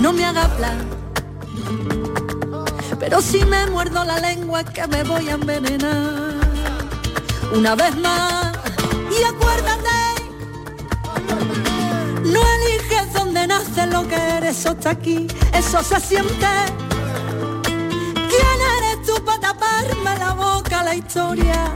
no 0.00 0.12
me 0.12 0.24
haga 0.24 0.44
hablar. 0.44 0.76
Pero 2.98 3.20
si 3.20 3.44
me 3.44 3.66
muerdo 3.66 4.04
la 4.04 4.18
lengua 4.18 4.62
que 4.64 4.86
me 4.86 5.02
voy 5.04 5.28
a 5.28 5.32
envenenar. 5.32 6.34
Una 7.54 7.74
vez 7.74 7.96
más, 7.96 8.52
y 9.10 9.24
acuérdate, 9.24 9.90
no 12.24 12.40
eliges 12.54 13.12
dónde 13.12 13.46
nace 13.46 13.86
lo 13.86 14.06
que 14.08 14.16
eres, 14.16 14.58
eso 14.58 14.70
está 14.70 14.90
aquí, 14.90 15.26
eso 15.52 15.82
se 15.82 16.00
siente. 16.00 16.46
¿Quién 18.14 18.58
eres 18.78 19.06
tú 19.06 19.22
para 19.24 19.40
taparme 19.40 20.18
la 20.18 20.32
boca, 20.32 20.82
la 20.82 20.94
historia 20.94 21.72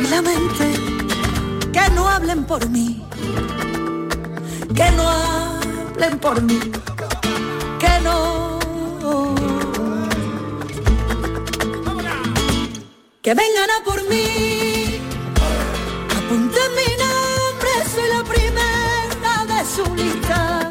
y 0.00 0.06
la 0.08 0.22
mente? 0.22 1.70
Que 1.72 1.90
no 1.94 2.08
hablen 2.08 2.44
por 2.44 2.68
mí, 2.68 3.06
que 4.74 4.90
no 4.92 5.08
hablen 5.08 5.57
por 6.20 6.40
mí, 6.42 6.58
que 7.80 8.00
no. 8.04 8.58
Que 13.20 13.34
vengan 13.34 13.70
a 13.70 13.84
por 13.84 14.00
mí, 14.08 15.00
apunten 16.16 16.70
mi 16.78 16.90
nombre, 17.02 17.70
soy 17.92 18.08
la 18.16 18.24
primera 18.24 19.44
de 19.52 19.60
su 19.66 19.94
lista. 19.96 20.68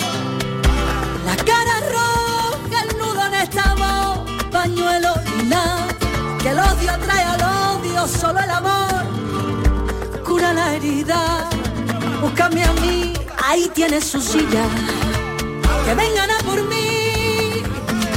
La 1.25 1.35
cara 1.35 1.75
roja, 1.91 2.83
el 2.83 2.97
nudo 2.97 3.25
en 3.27 3.33
esta 3.35 3.75
voz, 3.75 4.49
pañuelo 4.49 5.13
nada, 5.45 5.87
que 6.41 6.49
el 6.49 6.59
odio 6.59 6.97
trae 7.05 7.23
al 7.23 7.41
odio, 7.75 8.07
solo 8.07 8.39
el 8.39 8.49
amor 8.49 9.05
cura 10.23 10.53
la 10.53 10.75
herida. 10.75 11.49
Búscame 12.21 12.63
a 12.63 12.71
mí, 12.81 13.13
ahí 13.43 13.69
tienes 13.73 14.05
su 14.05 14.21
silla 14.21 14.65
que 15.87 15.95
vengan 15.95 16.29
a 16.29 16.37
por 16.39 16.61
mí, 16.63 17.63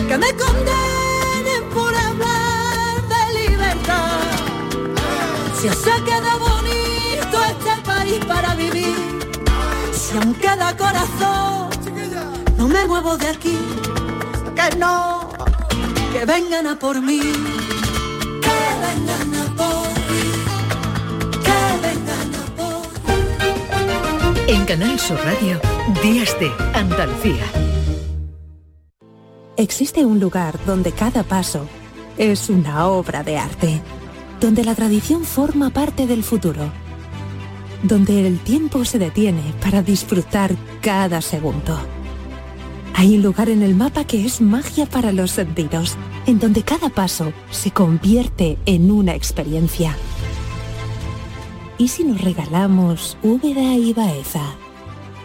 que 0.08 0.18
me 0.18 0.34
condenen 0.34 1.62
por 1.72 1.94
hablar 1.94 2.96
de 3.12 3.22
libertad. 3.40 4.22
Si 5.56 5.68
os 5.68 5.76
queda 5.76 6.34
bonito 6.48 7.36
este 7.52 7.74
país 7.86 8.24
para 8.24 8.56
vivir, 8.56 8.96
si 9.92 10.16
aún 10.16 10.34
queda 10.34 10.76
corazón, 10.76 11.70
no 12.56 12.66
me 12.66 12.84
muevo 12.86 13.16
de 13.16 13.28
aquí, 13.28 13.56
que 14.56 14.76
no, 14.76 15.30
que 16.12 16.24
vengan 16.24 16.66
a 16.66 16.76
por 16.76 17.00
mí, 17.00 17.20
que 18.46 18.58
vengan 18.84 19.30
a 19.42 19.44
por 19.60 19.86
mí, 20.08 20.24
que 21.46 21.60
vengan 21.86 22.34
a 22.34 22.44
por 22.58 22.82
mí. 23.06 24.52
En 24.54 24.64
Canal 24.64 24.98
Sur 24.98 25.20
Radio. 25.24 25.79
Días 25.90 26.38
de 26.38 26.50
Andalucía. 26.72 27.44
Existe 29.56 30.06
un 30.06 30.20
lugar 30.20 30.56
donde 30.64 30.92
cada 30.92 31.24
paso 31.24 31.66
es 32.16 32.48
una 32.48 32.86
obra 32.86 33.24
de 33.24 33.36
arte, 33.36 33.82
donde 34.40 34.64
la 34.64 34.76
tradición 34.76 35.24
forma 35.24 35.70
parte 35.70 36.06
del 36.06 36.22
futuro, 36.22 36.70
donde 37.82 38.24
el 38.26 38.38
tiempo 38.38 38.84
se 38.84 39.00
detiene 39.00 39.42
para 39.60 39.82
disfrutar 39.82 40.54
cada 40.80 41.20
segundo. 41.20 41.76
Hay 42.94 43.16
un 43.16 43.22
lugar 43.22 43.48
en 43.48 43.62
el 43.62 43.74
mapa 43.74 44.04
que 44.04 44.24
es 44.24 44.40
magia 44.40 44.86
para 44.86 45.10
los 45.10 45.32
sentidos, 45.32 45.96
en 46.24 46.38
donde 46.38 46.62
cada 46.62 46.88
paso 46.88 47.32
se 47.50 47.72
convierte 47.72 48.58
en 48.64 48.92
una 48.92 49.16
experiencia. 49.16 49.96
¿Y 51.78 51.88
si 51.88 52.04
nos 52.04 52.20
regalamos 52.20 53.18
Úbeda 53.22 53.74
y 53.74 53.92
Baeza? 53.92 54.59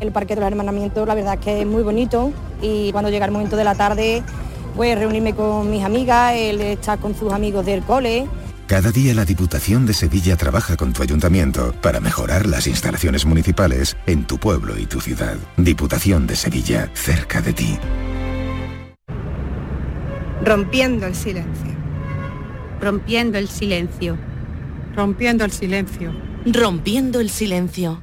El 0.00 0.12
parque 0.12 0.34
de 0.34 0.40
los 0.40 0.48
hermanamientos 0.48 1.06
la 1.06 1.14
verdad 1.14 1.34
es 1.34 1.40
que 1.40 1.60
es 1.60 1.66
muy 1.66 1.82
bonito 1.82 2.32
y 2.62 2.90
cuando 2.92 3.10
llega 3.10 3.26
el 3.26 3.32
momento 3.32 3.56
de 3.56 3.64
la 3.64 3.74
tarde 3.74 4.22
pues 4.76 4.98
reunirme 4.98 5.34
con 5.34 5.70
mis 5.70 5.84
amigas, 5.84 6.32
él 6.34 6.60
está 6.60 6.96
con 6.96 7.14
sus 7.14 7.32
amigos 7.32 7.66
del 7.66 7.82
cole. 7.82 8.26
Cada 8.66 8.92
día 8.92 9.14
la 9.14 9.24
Diputación 9.24 9.84
de 9.84 9.92
Sevilla 9.92 10.36
trabaja 10.36 10.76
con 10.76 10.92
tu 10.92 11.02
ayuntamiento 11.02 11.74
para 11.82 11.98
mejorar 12.00 12.46
las 12.46 12.68
instalaciones 12.68 13.26
municipales 13.26 13.96
en 14.06 14.24
tu 14.26 14.38
pueblo 14.38 14.78
y 14.78 14.86
tu 14.86 15.00
ciudad. 15.00 15.36
Diputación 15.56 16.26
de 16.26 16.36
Sevilla, 16.36 16.88
cerca 16.94 17.42
de 17.42 17.52
ti. 17.52 17.78
Rompiendo 20.44 21.06
el 21.06 21.14
silencio. 21.14 21.72
Rompiendo 22.80 23.38
el 23.38 23.48
silencio. 23.48 24.16
Rompiendo 24.94 25.44
el 25.44 25.50
silencio. 25.50 26.12
Rompiendo 26.46 27.20
el 27.20 27.28
silencio. 27.28 28.00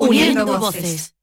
Uniendo 0.00 0.58
voces. 0.58 1.14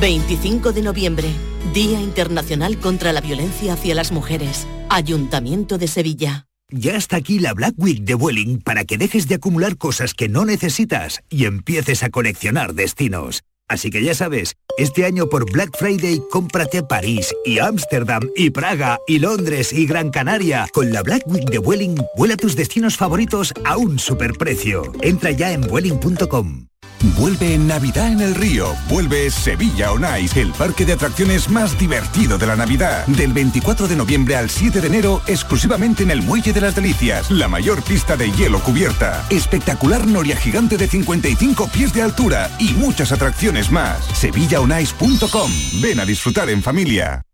25 0.00 0.72
de 0.72 0.80
noviembre, 0.80 1.28
Día 1.74 2.00
Internacional 2.00 2.78
contra 2.78 3.12
la 3.12 3.20
Violencia 3.20 3.74
hacia 3.74 3.94
las 3.94 4.12
Mujeres. 4.12 4.66
Ayuntamiento 4.88 5.76
de 5.76 5.88
Sevilla. 5.88 6.46
Ya 6.70 6.96
está 6.96 7.16
aquí 7.16 7.38
la 7.38 7.52
Black 7.52 7.74
Week 7.76 8.00
de 8.00 8.14
Vueling 8.14 8.60
para 8.60 8.86
que 8.86 8.96
dejes 8.96 9.28
de 9.28 9.34
acumular 9.34 9.76
cosas 9.76 10.14
que 10.14 10.30
no 10.30 10.46
necesitas 10.46 11.20
y 11.28 11.44
empieces 11.44 12.02
a 12.02 12.08
coleccionar 12.08 12.72
destinos. 12.72 13.42
Así 13.68 13.90
que 13.90 14.02
ya 14.02 14.14
sabes, 14.14 14.54
este 14.78 15.04
año 15.04 15.28
por 15.28 15.50
Black 15.52 15.76
Friday 15.78 16.22
cómprate 16.30 16.82
París 16.82 17.34
y 17.44 17.58
Ámsterdam 17.58 18.22
y 18.34 18.50
Praga 18.50 18.98
y 19.06 19.18
Londres 19.18 19.70
y 19.70 19.86
Gran 19.86 20.10
Canaria. 20.10 20.66
Con 20.72 20.92
la 20.92 21.02
Black 21.02 21.24
Week 21.26 21.48
de 21.50 21.58
Vueling, 21.58 21.96
vuela 22.16 22.38
tus 22.38 22.56
destinos 22.56 22.96
favoritos 22.96 23.52
a 23.66 23.76
un 23.76 23.98
superprecio. 23.98 24.92
Entra 25.02 25.30
ya 25.30 25.52
en 25.52 25.60
vueling.com. 25.60 26.66
Vuelve 27.12 27.58
Navidad 27.58 28.08
en 28.08 28.20
el 28.20 28.34
Río. 28.34 28.74
Vuelve 28.88 29.30
Sevilla 29.30 29.92
On 29.92 30.04
Ice, 30.20 30.40
el 30.40 30.52
parque 30.52 30.86
de 30.86 30.94
atracciones 30.94 31.50
más 31.50 31.78
divertido 31.78 32.38
de 32.38 32.46
la 32.46 32.56
Navidad. 32.56 33.06
Del 33.06 33.32
24 33.32 33.88
de 33.88 33.96
noviembre 33.96 34.36
al 34.36 34.48
7 34.48 34.80
de 34.80 34.86
enero, 34.86 35.20
exclusivamente 35.26 36.02
en 36.02 36.10
el 36.10 36.22
Muelle 36.22 36.52
de 36.52 36.60
las 36.62 36.74
Delicias, 36.74 37.30
la 37.30 37.48
mayor 37.48 37.82
pista 37.82 38.16
de 38.16 38.32
hielo 38.32 38.60
cubierta. 38.60 39.24
Espectacular 39.28 40.06
noria 40.06 40.36
gigante 40.36 40.76
de 40.76 40.88
55 40.88 41.68
pies 41.68 41.92
de 41.92 42.02
altura 42.02 42.50
y 42.58 42.72
muchas 42.72 43.12
atracciones 43.12 43.70
más. 43.70 44.04
SevillaOnIce.com. 44.14 45.50
Ven 45.82 46.00
a 46.00 46.06
disfrutar 46.06 46.48
en 46.48 46.62
familia. 46.62 47.22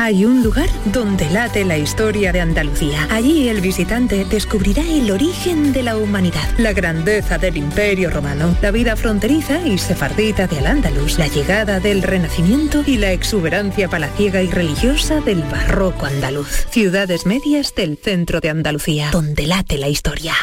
Hay 0.00 0.24
un 0.24 0.44
lugar 0.44 0.68
donde 0.92 1.28
late 1.30 1.64
la 1.64 1.76
historia 1.76 2.32
de 2.32 2.40
Andalucía. 2.40 3.08
Allí 3.10 3.48
el 3.48 3.60
visitante 3.60 4.24
descubrirá 4.24 4.82
el 4.82 5.10
origen 5.10 5.72
de 5.72 5.82
la 5.82 5.96
humanidad, 5.96 6.56
la 6.56 6.72
grandeza 6.72 7.36
del 7.36 7.56
imperio 7.56 8.08
romano, 8.08 8.56
la 8.62 8.70
vida 8.70 8.94
fronteriza 8.96 9.66
y 9.66 9.76
sefardita 9.76 10.46
de 10.46 10.58
Al-Ándalus, 10.58 11.18
la 11.18 11.26
llegada 11.26 11.80
del 11.80 12.02
Renacimiento 12.02 12.84
y 12.86 12.96
la 12.98 13.12
exuberancia 13.12 13.88
palaciega 13.88 14.40
y 14.40 14.50
religiosa 14.50 15.20
del 15.20 15.42
barroco 15.42 16.06
andaluz. 16.06 16.66
Ciudades 16.70 17.26
medias 17.26 17.74
del 17.74 17.98
centro 17.98 18.40
de 18.40 18.50
Andalucía, 18.50 19.10
donde 19.10 19.46
late 19.46 19.78
la 19.78 19.88
historia. 19.88 20.34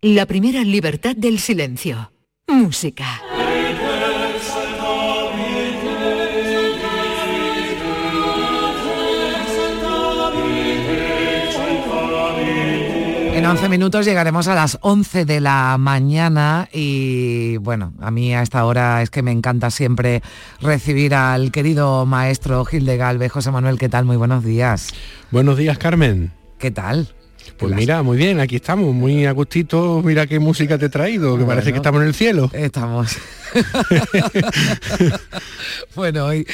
La 0.00 0.26
primera 0.26 0.64
libertad 0.64 1.14
del 1.16 1.38
silencio. 1.38 2.12
Música. 2.48 3.22
En 13.44 13.50
11 13.50 13.68
minutos 13.68 14.06
llegaremos 14.06 14.48
a 14.48 14.54
las 14.54 14.78
11 14.80 15.26
de 15.26 15.38
la 15.38 15.76
mañana 15.78 16.66
y 16.72 17.58
bueno, 17.58 17.92
a 18.00 18.10
mí 18.10 18.34
a 18.34 18.40
esta 18.40 18.64
hora 18.64 19.02
es 19.02 19.10
que 19.10 19.22
me 19.22 19.32
encanta 19.32 19.70
siempre 19.70 20.22
recibir 20.62 21.14
al 21.14 21.52
querido 21.52 22.06
maestro 22.06 22.64
Gil 22.64 22.86
de 22.86 22.96
Galve. 22.96 23.28
José 23.28 23.50
Manuel, 23.50 23.78
¿qué 23.78 23.90
tal? 23.90 24.06
Muy 24.06 24.16
buenos 24.16 24.44
días. 24.44 24.94
Buenos 25.30 25.58
días, 25.58 25.76
Carmen. 25.76 26.32
¿Qué 26.56 26.70
tal? 26.70 27.14
Pues 27.56 27.74
mira, 27.74 28.02
muy 28.02 28.16
bien, 28.16 28.40
aquí 28.40 28.56
estamos, 28.56 28.94
muy 28.94 29.26
a 29.26 29.32
gustito, 29.32 30.02
mira 30.04 30.26
qué 30.26 30.38
música 30.38 30.78
te 30.78 30.86
he 30.86 30.88
traído, 30.88 31.38
que 31.38 31.44
parece 31.44 31.70
que 31.70 31.76
estamos 31.76 32.02
en 32.02 32.08
el 32.08 32.14
cielo. 32.14 32.50
Estamos. 32.52 33.16
bueno, 35.94 36.26
hoy, 36.26 36.46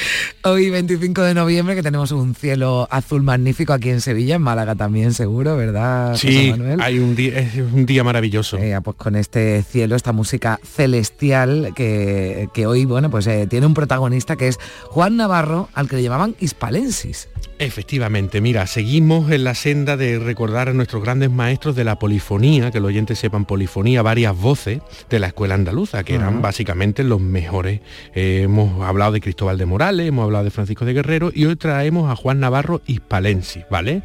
hoy 0.43 0.69
25 0.69 1.21
de 1.23 1.33
noviembre 1.33 1.75
que 1.75 1.83
tenemos 1.83 2.11
un 2.11 2.35
cielo 2.35 2.87
azul 2.91 3.23
magnífico 3.23 3.73
aquí 3.73 3.89
en 3.89 4.01
Sevilla, 4.01 4.35
en 4.35 4.41
Málaga 4.41 4.75
también 4.75 5.13
seguro, 5.13 5.57
¿verdad? 5.57 6.15
Sí, 6.15 6.53
hay 6.79 6.99
un 6.99 7.15
día, 7.15 7.39
es 7.39 7.55
un 7.55 7.85
día 7.85 8.03
maravilloso. 8.03 8.57
Eh, 8.57 8.77
pues 8.83 8.97
con 8.97 9.15
este 9.15 9.63
cielo, 9.63 9.95
esta 9.95 10.11
música 10.11 10.59
celestial 10.63 11.73
que, 11.75 12.49
que 12.53 12.67
hoy, 12.67 12.85
bueno, 12.85 13.09
pues 13.09 13.27
eh, 13.27 13.47
tiene 13.49 13.65
un 13.65 13.73
protagonista 13.73 14.35
que 14.35 14.47
es 14.47 14.59
Juan 14.85 15.17
Navarro, 15.17 15.69
al 15.73 15.89
que 15.89 15.95
le 15.95 16.03
llamaban 16.03 16.35
Hispalensis. 16.39 17.29
Efectivamente, 17.61 18.41
mira, 18.41 18.65
seguimos 18.65 19.29
en 19.29 19.43
la 19.43 19.53
senda 19.53 19.95
de 19.95 20.17
recordar 20.17 20.69
a 20.69 20.73
nuestros 20.73 21.03
grandes 21.03 21.29
maestros 21.29 21.75
de 21.75 21.83
la 21.83 21.99
polifonía, 21.99 22.71
que 22.71 22.79
los 22.79 22.87
oyentes 22.87 23.19
sepan 23.19 23.45
polifonía, 23.45 24.01
varias 24.01 24.35
voces 24.35 24.81
de 25.11 25.19
la 25.19 25.27
escuela 25.27 25.53
andaluza, 25.53 26.03
que 26.03 26.15
eran 26.15 26.41
básicamente 26.41 27.03
los 27.03 27.21
mejores. 27.21 27.81
Eh, 28.15 28.41
hemos 28.45 28.81
hablado 28.81 29.11
de 29.11 29.21
Cristóbal 29.21 29.59
de 29.59 29.67
Morales, 29.67 30.07
hemos 30.07 30.23
hablado 30.23 30.43
de 30.43 30.49
Francisco 30.49 30.85
de 30.85 30.93
Guerrero 30.93 31.31
y 31.31 31.45
hoy 31.45 31.55
traemos 31.55 32.09
a 32.09 32.15
Juan 32.15 32.39
Navarro 32.39 32.81
Hispalensis, 32.87 33.63
¿vale? 33.69 34.01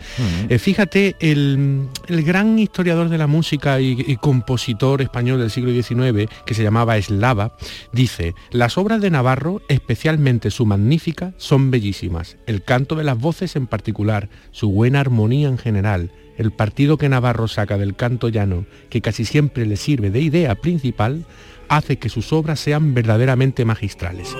Eh, 0.50 0.58
fíjate, 0.58 1.16
el, 1.20 1.88
el, 2.08 2.22
gran 2.24 2.58
historiador 2.58 3.08
de 3.08 3.16
la 3.16 3.26
música 3.26 3.80
y, 3.80 4.04
y 4.06 4.16
compositor 4.16 5.00
español 5.00 5.40
del 5.40 5.50
siglo 5.50 5.72
XIX, 5.72 6.30
que 6.44 6.52
se 6.52 6.62
llamaba 6.62 6.98
Eslava, 6.98 7.56
dice, 7.90 8.34
las 8.50 8.76
obras 8.76 9.00
de 9.00 9.08
Navarro, 9.08 9.62
especialmente 9.68 10.50
su 10.50 10.66
magnífica, 10.66 11.32
son 11.38 11.70
bellísimas. 11.70 12.36
El 12.44 12.62
canto 12.62 12.96
de 12.96 13.04
las 13.04 13.18
voces 13.18 13.45
en 13.54 13.68
particular, 13.68 14.28
su 14.50 14.70
buena 14.72 14.98
armonía 15.00 15.46
en 15.48 15.58
general, 15.58 16.10
el 16.36 16.50
partido 16.50 16.98
que 16.98 17.08
Navarro 17.08 17.46
saca 17.46 17.78
del 17.78 17.94
canto 17.94 18.28
llano, 18.28 18.66
que 18.90 19.00
casi 19.00 19.24
siempre 19.24 19.66
le 19.66 19.76
sirve 19.76 20.10
de 20.10 20.20
idea 20.20 20.54
principal, 20.56 21.24
hace 21.68 21.98
que 21.98 22.08
sus 22.08 22.32
obras 22.32 22.58
sean 22.58 22.94
verdaderamente 22.94 23.64
magistrales. 23.64 24.34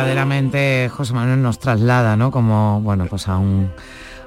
Verdaderamente 0.00 0.88
José 0.90 1.12
Manuel 1.14 1.42
nos 1.42 1.58
traslada, 1.58 2.16
¿no? 2.16 2.30
Como, 2.30 2.80
bueno, 2.82 3.06
pues 3.06 3.28
a 3.28 3.38
un, 3.38 3.70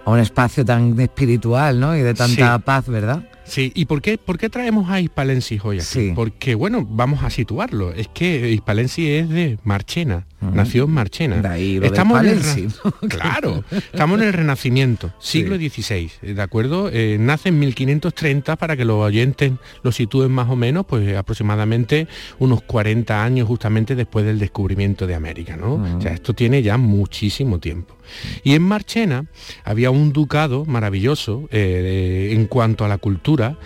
a 0.05 0.09
un 0.11 0.19
espacio 0.19 0.63
tan 0.65 0.99
espiritual, 0.99 1.79
¿no? 1.79 1.95
Y 1.95 2.01
de 2.01 2.13
tanta 2.13 2.55
Sí. 2.57 2.61
paz, 2.65 2.87
¿verdad? 2.87 3.23
Sí, 3.43 3.71
¿y 3.75 3.85
por 3.85 4.01
qué, 4.01 4.17
por 4.17 4.37
qué 4.37 4.49
traemos 4.49 4.89
a 4.89 5.01
Hispalensis 5.01 5.59
hoy 5.65 5.77
aquí? 5.77 5.85
Sí. 5.85 6.11
Porque, 6.15 6.55
bueno, 6.55 6.85
vamos 6.89 7.23
a 7.23 7.29
situarlo. 7.29 7.91
Es 7.91 8.07
que 8.07 8.49
Hispalensis 8.51 9.09
es 9.09 9.29
de 9.29 9.59
Marchena, 9.63 10.25
nació 10.41 10.85
en 10.85 10.91
Marchena. 10.91 11.37
De 11.37 11.47
ahí 11.47 11.75
lo 11.75 11.81
de 11.81 11.87
estamos 11.87 12.19
en 12.21 12.29
el, 12.29 13.09
Claro, 13.09 13.63
estamos 13.71 14.19
en 14.19 14.27
el 14.27 14.33
Renacimiento, 14.33 15.13
siglo 15.19 15.55
XVI, 15.55 16.11
¿de 16.21 16.41
acuerdo? 16.41 16.89
Eh, 16.91 17.17
nace 17.19 17.49
en 17.49 17.59
1530 17.59 18.55
para 18.55 18.75
que 18.75 18.85
los 18.85 18.97
oyentes 18.97 19.53
lo 19.83 19.91
sitúen 19.91 20.31
más 20.31 20.49
o 20.49 20.55
menos, 20.55 20.85
pues 20.85 21.15
aproximadamente 21.15 22.07
unos 22.39 22.61
40 22.63 23.23
años 23.23 23.47
justamente 23.47 23.95
después 23.95 24.25
del 24.25 24.39
descubrimiento 24.39 25.07
de 25.07 25.15
América, 25.15 25.55
¿no? 25.55 25.75
O 25.97 26.01
sea, 26.01 26.13
esto 26.13 26.33
tiene 26.33 26.61
ya 26.61 26.77
muchísimo 26.77 27.59
tiempo. 27.59 27.95
Y 28.43 28.55
en 28.55 28.63
Marchena 28.63 29.25
había 29.63 29.91
un 29.91 30.11
ducado 30.13 30.65
maravilloso 30.65 31.47
eh, 31.51 32.29
en 32.33 32.45
cuanto 32.47 32.85
a 32.85 32.87
la 32.87 32.97
cultura, 32.97 33.57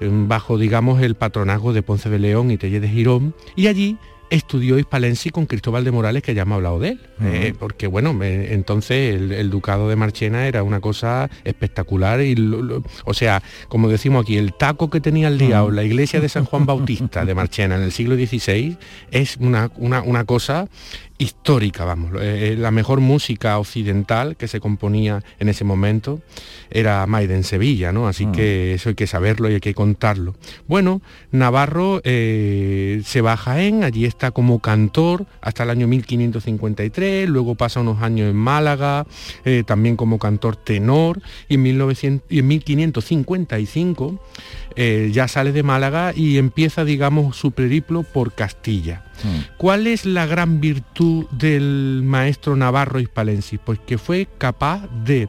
eh, 0.00 0.08
bajo, 0.10 0.58
digamos, 0.58 1.02
el 1.02 1.14
patronazgo 1.14 1.72
de 1.72 1.82
Ponce 1.82 2.10
de 2.10 2.18
León 2.18 2.50
y 2.50 2.56
Telle 2.56 2.80
de 2.80 2.88
Girón, 2.88 3.34
y 3.56 3.66
allí 3.66 3.98
estudió 4.30 4.78
Hispalensis 4.78 5.32
con 5.32 5.46
Cristóbal 5.46 5.84
de 5.84 5.90
Morales, 5.90 6.22
que 6.22 6.34
ya 6.34 6.44
me 6.44 6.52
ha 6.52 6.56
hablado 6.56 6.78
de 6.78 6.88
él, 6.90 7.00
eh, 7.22 7.54
porque 7.58 7.86
bueno, 7.86 8.16
eh, 8.22 8.48
entonces 8.52 9.14
el, 9.14 9.32
el 9.32 9.50
ducado 9.50 9.88
de 9.88 9.96
Marchena 9.96 10.46
era 10.46 10.62
una 10.62 10.80
cosa 10.80 11.30
espectacular, 11.44 12.20
y 12.20 12.34
lo- 12.36 12.62
lo- 12.62 12.82
o 13.04 13.14
sea, 13.14 13.42
como 13.68 13.88
decimos 13.88 14.22
aquí, 14.24 14.36
el 14.36 14.52
taco 14.54 14.90
que 14.90 15.00
tenía 15.00 15.28
el 15.28 15.38
liado 15.38 15.70
la 15.70 15.82
iglesia 15.82 16.20
de 16.20 16.28
San 16.28 16.44
Juan 16.44 16.66
Bautista 16.66 17.24
de 17.24 17.34
Marchena 17.34 17.76
en 17.76 17.82
el 17.82 17.92
siglo 17.92 18.14
XVI 18.16 18.76
es 19.10 19.36
una, 19.38 19.70
una, 19.76 20.02
una 20.02 20.24
cosa 20.24 20.68
histórica, 21.18 21.84
vamos. 21.84 22.12
Eh, 22.20 22.54
la 22.56 22.70
mejor 22.70 23.00
música 23.00 23.58
occidental 23.58 24.36
que 24.36 24.46
se 24.46 24.60
componía 24.60 25.22
en 25.40 25.48
ese 25.48 25.64
momento 25.64 26.20
era 26.70 27.04
Maide 27.06 27.34
en 27.34 27.44
Sevilla, 27.44 27.92
¿no? 27.92 28.06
Así 28.06 28.26
que 28.26 28.74
eso 28.74 28.90
hay 28.90 28.94
que 28.94 29.08
saberlo 29.08 29.50
y 29.50 29.54
hay 29.54 29.60
que 29.60 29.74
contarlo. 29.74 30.36
Bueno, 30.68 31.02
Navarro 31.32 32.00
eh, 32.04 33.02
se 33.04 33.20
va 33.20 33.32
a 33.32 33.36
Jaén, 33.36 33.82
allí 33.82 34.04
está 34.04 34.30
como 34.30 34.60
cantor 34.60 35.26
hasta 35.40 35.64
el 35.64 35.70
año 35.70 35.88
1553, 35.88 37.28
luego 37.28 37.56
pasa 37.56 37.80
unos 37.80 38.00
años 38.00 38.30
en 38.30 38.36
Málaga, 38.36 39.06
eh, 39.44 39.64
también 39.66 39.96
como 39.96 40.18
cantor 40.18 40.56
tenor, 40.56 41.20
y 41.48 41.54
en, 41.54 41.62
1900 41.62 42.30
y 42.30 42.38
en 42.38 42.46
1555 42.46 44.20
eh, 44.76 45.10
ya 45.12 45.28
sale 45.28 45.52
de 45.52 45.62
Málaga 45.62 46.12
y 46.14 46.38
empieza, 46.38 46.84
digamos, 46.84 47.36
su 47.36 47.52
periplo 47.52 48.02
por 48.02 48.34
Castilla. 48.34 49.04
¿Cuál 49.56 49.88
es 49.88 50.06
la 50.06 50.26
gran 50.26 50.60
virtud 50.60 51.26
del 51.30 52.02
maestro 52.04 52.54
Navarro 52.54 53.00
Hispalensis? 53.00 53.58
Pues 53.64 53.80
que 53.80 53.98
fue 53.98 54.28
capaz 54.38 54.88
de 55.04 55.28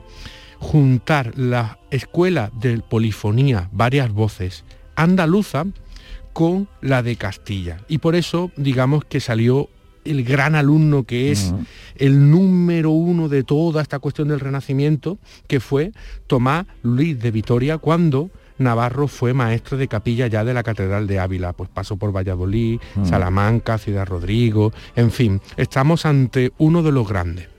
juntar 0.59 1.37
la 1.37 1.79
escuela 1.89 2.51
de 2.59 2.79
polifonía, 2.79 3.69
varias 3.71 4.11
voces, 4.11 4.63
andaluza, 4.95 5.65
con 6.33 6.67
la 6.81 7.01
de 7.01 7.15
Castilla. 7.15 7.79
Y 7.87 7.97
por 7.97 8.15
eso, 8.15 8.51
digamos 8.55 9.03
que 9.05 9.19
salió 9.19 9.69
el 10.05 10.23
gran 10.23 10.55
alumno 10.55 11.03
que 11.03 11.31
es 11.31 11.53
el 11.95 12.31
número 12.31 12.91
uno 12.91 13.29
de 13.29 13.43
toda 13.43 13.81
esta 13.81 13.99
cuestión 13.99 14.29
del 14.29 14.39
Renacimiento, 14.39 15.17
que 15.47 15.59
fue 15.59 15.91
Tomás 16.27 16.65
Luis 16.81 17.19
de 17.19 17.31
Vitoria, 17.31 17.77
cuando 17.77 18.31
Navarro 18.59 19.07
fue 19.07 19.33
maestro 19.33 19.77
de 19.77 19.87
capilla 19.87 20.27
ya 20.27 20.43
de 20.43 20.53
la 20.53 20.63
Catedral 20.63 21.07
de 21.07 21.19
Ávila, 21.19 21.53
pues 21.53 21.69
pasó 21.69 21.97
por 21.97 22.15
Valladolid, 22.15 22.79
mm. 22.95 23.05
Salamanca, 23.05 23.77
Ciudad 23.77 24.07
Rodrigo, 24.07 24.71
en 24.95 25.11
fin, 25.11 25.41
estamos 25.57 26.05
ante 26.05 26.51
uno 26.57 26.83
de 26.83 26.91
los 26.91 27.07
grandes. 27.07 27.58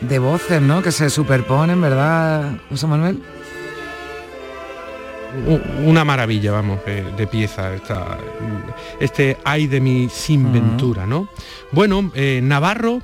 De 0.00 0.18
voces, 0.18 0.62
¿no? 0.62 0.82
Que 0.82 0.92
se 0.92 1.10
superponen, 1.10 1.80
¿verdad, 1.80 2.52
José 2.70 2.86
Manuel? 2.86 3.22
Una 5.84 6.04
maravilla, 6.04 6.52
vamos, 6.52 6.78
de, 6.84 7.26
pieza. 7.26 7.72
este 9.00 9.36
ay 9.44 9.66
de 9.66 9.80
mi 9.80 10.08
sin 10.08 10.52
ventura, 10.52 11.06
¿no? 11.06 11.28
Bueno, 11.72 12.10
eh, 12.14 12.40
Navarro 12.42 13.02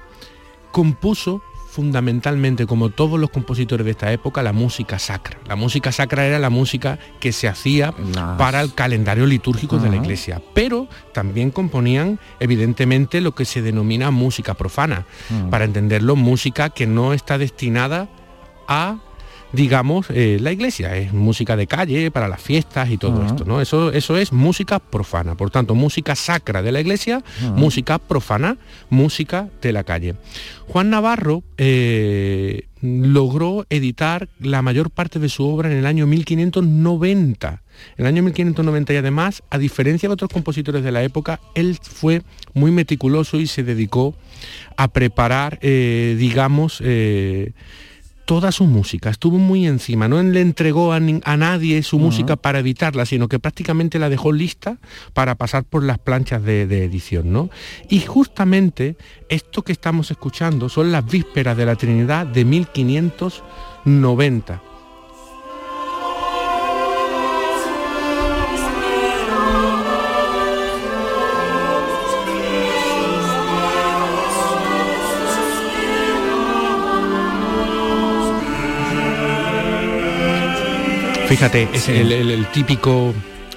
compuso 0.70 1.42
fundamentalmente, 1.74 2.66
como 2.66 2.90
todos 2.90 3.18
los 3.18 3.30
compositores 3.30 3.84
de 3.84 3.90
esta 3.90 4.12
época, 4.12 4.44
la 4.44 4.52
música 4.52 5.00
sacra. 5.00 5.40
La 5.48 5.56
música 5.56 5.90
sacra 5.90 6.24
era 6.24 6.38
la 6.38 6.48
música 6.48 7.00
que 7.18 7.32
se 7.32 7.48
hacía 7.48 7.92
para 8.38 8.60
el 8.60 8.74
calendario 8.74 9.26
litúrgico 9.26 9.78
de 9.78 9.90
la 9.90 9.96
iglesia, 9.96 10.40
pero 10.54 10.86
también 11.12 11.50
componían 11.50 12.20
evidentemente 12.38 13.20
lo 13.20 13.34
que 13.34 13.44
se 13.44 13.60
denomina 13.60 14.12
música 14.12 14.54
profana. 14.54 15.04
Para 15.50 15.64
entenderlo, 15.64 16.14
música 16.14 16.70
que 16.70 16.86
no 16.86 17.12
está 17.12 17.38
destinada 17.38 18.08
a 18.68 18.98
digamos, 19.54 20.06
eh, 20.10 20.38
la 20.40 20.52
iglesia. 20.52 20.96
Es 20.96 21.12
música 21.12 21.56
de 21.56 21.66
calle, 21.66 22.10
para 22.10 22.28
las 22.28 22.42
fiestas 22.42 22.90
y 22.90 22.98
todo 22.98 23.24
esto, 23.24 23.44
¿no? 23.44 23.60
Eso, 23.60 23.92
eso 23.92 24.16
es 24.16 24.32
música 24.32 24.78
profana. 24.78 25.36
Por 25.36 25.50
tanto, 25.50 25.74
música 25.74 26.14
sacra 26.14 26.62
de 26.62 26.72
la 26.72 26.80
iglesia, 26.80 27.22
música 27.54 27.98
profana, 27.98 28.58
música 28.90 29.48
de 29.62 29.72
la 29.72 29.84
calle. 29.84 30.14
Juan 30.66 30.90
Navarro 30.90 31.42
eh, 31.58 32.66
logró 32.80 33.66
editar 33.70 34.28
la 34.40 34.62
mayor 34.62 34.90
parte 34.90 35.18
de 35.18 35.28
su 35.28 35.46
obra 35.46 35.70
en 35.70 35.78
el 35.78 35.86
año 35.86 36.06
1590. 36.06 37.62
En 37.96 38.04
el 38.04 38.06
año 38.06 38.22
1590 38.22 38.92
y 38.92 38.96
además, 38.96 39.42
a 39.50 39.58
diferencia 39.58 40.08
de 40.08 40.12
otros 40.12 40.30
compositores 40.30 40.82
de 40.82 40.92
la 40.92 41.02
época, 41.02 41.40
él 41.54 41.78
fue 41.80 42.22
muy 42.54 42.70
meticuloso 42.70 43.38
y 43.38 43.46
se 43.46 43.62
dedicó 43.62 44.14
a 44.76 44.88
preparar, 44.88 45.58
eh, 45.60 46.16
digamos, 46.18 46.80
toda 48.24 48.52
su 48.52 48.66
música, 48.66 49.10
estuvo 49.10 49.38
muy 49.38 49.66
encima, 49.66 50.06
no 50.08 50.22
le 50.22 50.40
entregó 50.40 50.92
a, 50.92 51.00
nadie 51.00 51.82
su 51.82 51.98
música 51.98 52.36
para 52.36 52.60
editarla, 52.60 53.04
sino 53.06 53.26
que 53.28 53.38
prácticamente 53.38 53.98
la 53.98 54.08
dejó 54.08 54.32
lista 54.32 54.78
para 55.12 55.34
pasar 55.34 55.64
por 55.64 55.82
las 55.82 55.98
planchas 55.98 56.42
de, 56.42 56.66
de, 56.66 56.84
edición. 56.84 57.32
¿no? 57.32 57.50
Y 57.88 58.00
justamente 58.00 58.96
esto 59.28 59.62
que 59.62 59.72
estamos 59.72 60.10
escuchando 60.10 60.68
son 60.68 60.92
las 60.92 61.06
vísperas 61.06 61.56
de 61.56 61.66
la 61.66 61.76
Trinidad 61.76 62.26
de 62.26 62.44
1590 62.44 64.73
Fíjate, 81.34 81.68
es 81.72 81.88
el, 81.88 82.46
típico 82.52 83.12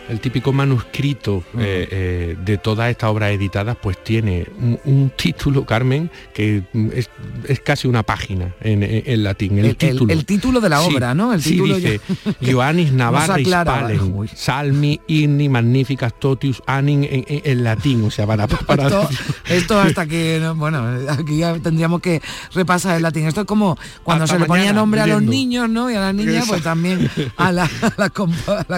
el 0.10 0.20
típico 0.20 0.54
manuscrito 0.54 1.44
eh, 1.58 1.88
eh, 1.92 2.38
de 2.44 2.58
todas 2.58 2.90
estas 2.90 3.10
obras 3.10 3.32
editadas 3.32 3.78
pues 3.82 4.04
tiene 4.04 4.48
un, 4.86 5.12
título, 5.16 5.66
Carmen, 5.66 6.10
que 6.34 6.64
es, 6.94 7.10
casi 7.60 7.88
una 7.88 8.04
página 8.04 8.54
en, 8.62 9.24
latín. 9.24 9.58
El, 9.60 9.76
título. 9.76 10.14
el, 10.14 10.26
título 10.26 10.62
de 10.62 10.70
la 10.70 10.82
obra, 10.82 11.14
¿no? 11.14 11.34
El 11.34 11.42
título 11.42 11.76
dice 11.76 12.00
Ioannis 12.42 12.92
Navarra 12.94 13.38
Salmi 14.34 15.00
inni 15.08 15.50
magnificas 15.50 16.14
totius 16.20 16.62
anin 16.66 17.08
en, 17.10 17.64
latín, 17.64 18.06
o 18.06 18.12
sea, 18.12 18.26
para... 18.26 18.48
para 18.68 19.08
esto, 19.50 19.80
hasta 19.80 20.06
que, 20.06 20.52
bueno, 20.56 20.86
aquí 21.10 21.40
ya 21.40 21.58
tendríamos 21.60 22.02
que 22.02 22.22
repasar 22.54 22.98
el 22.98 23.04
latín. 23.04 23.28
Esto 23.28 23.42
es 23.42 23.48
como 23.48 23.78
cuando 24.04 24.28
se 24.28 24.40
le 24.40 24.46
ponía 24.46 24.74
nombre 24.74 25.02
a 25.02 25.08
los 25.08 25.22
niños, 25.22 25.70
¿no? 25.70 25.90
Y 25.92 25.96
a 25.96 26.00
las 26.00 26.16
niñas, 26.16 26.46
pues 26.48 26.64
también 26.64 27.10
a, 27.38 27.52
las 27.52 27.72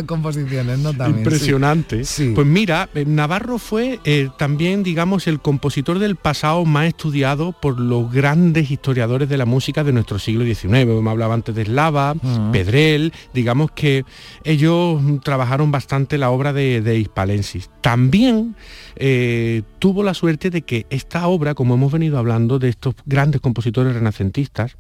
composiciones, 0.05 0.79
¿no? 0.79 0.93
También 0.93 1.18
impresionante. 1.19 2.03
Pues 2.35 2.47
mira, 2.47 2.89
eh, 2.95 3.05
Navarro 3.05 3.57
fue 3.57 3.99
eh, 4.03 4.29
también, 4.37 4.83
digamos, 4.83 5.27
el 5.27 5.39
compositor 5.39 5.99
del 5.99 6.15
pasado 6.15 6.65
más 6.65 6.87
estudiado 6.87 7.51
por 7.51 7.79
los 7.79 8.11
grandes 8.11 8.71
historiadores 8.71 9.29
de 9.29 9.37
la 9.37 9.45
música 9.45 9.83
de 9.83 9.93
nuestro 9.93 10.19
siglo 10.19 10.45
XIX. 10.45 10.85
Me 10.85 11.09
hablaba 11.09 11.33
antes 11.33 11.55
de 11.55 11.65
Slava, 11.65 12.15
Pedrel, 12.51 13.13
digamos 13.33 13.71
que 13.71 14.05
ellos 14.43 15.01
trabajaron 15.23 15.71
bastante 15.71 16.17
la 16.17 16.29
obra 16.29 16.53
de, 16.53 16.81
de 16.81 16.99
Hispalensis. 16.99 17.69
También 17.81 18.55
eh, 18.95 19.63
tuvo 19.79 20.03
la 20.03 20.13
suerte 20.13 20.49
de 20.49 20.61
que 20.61 20.85
esta 20.89 21.27
obra, 21.27 21.53
como 21.55 21.75
hemos 21.75 21.91
venido 21.91 22.17
hablando 22.17 22.59
de 22.59 22.69
estos 22.69 22.95
grandes 23.05 23.41
compositores 23.41 23.93
renacentistas, 23.93 24.75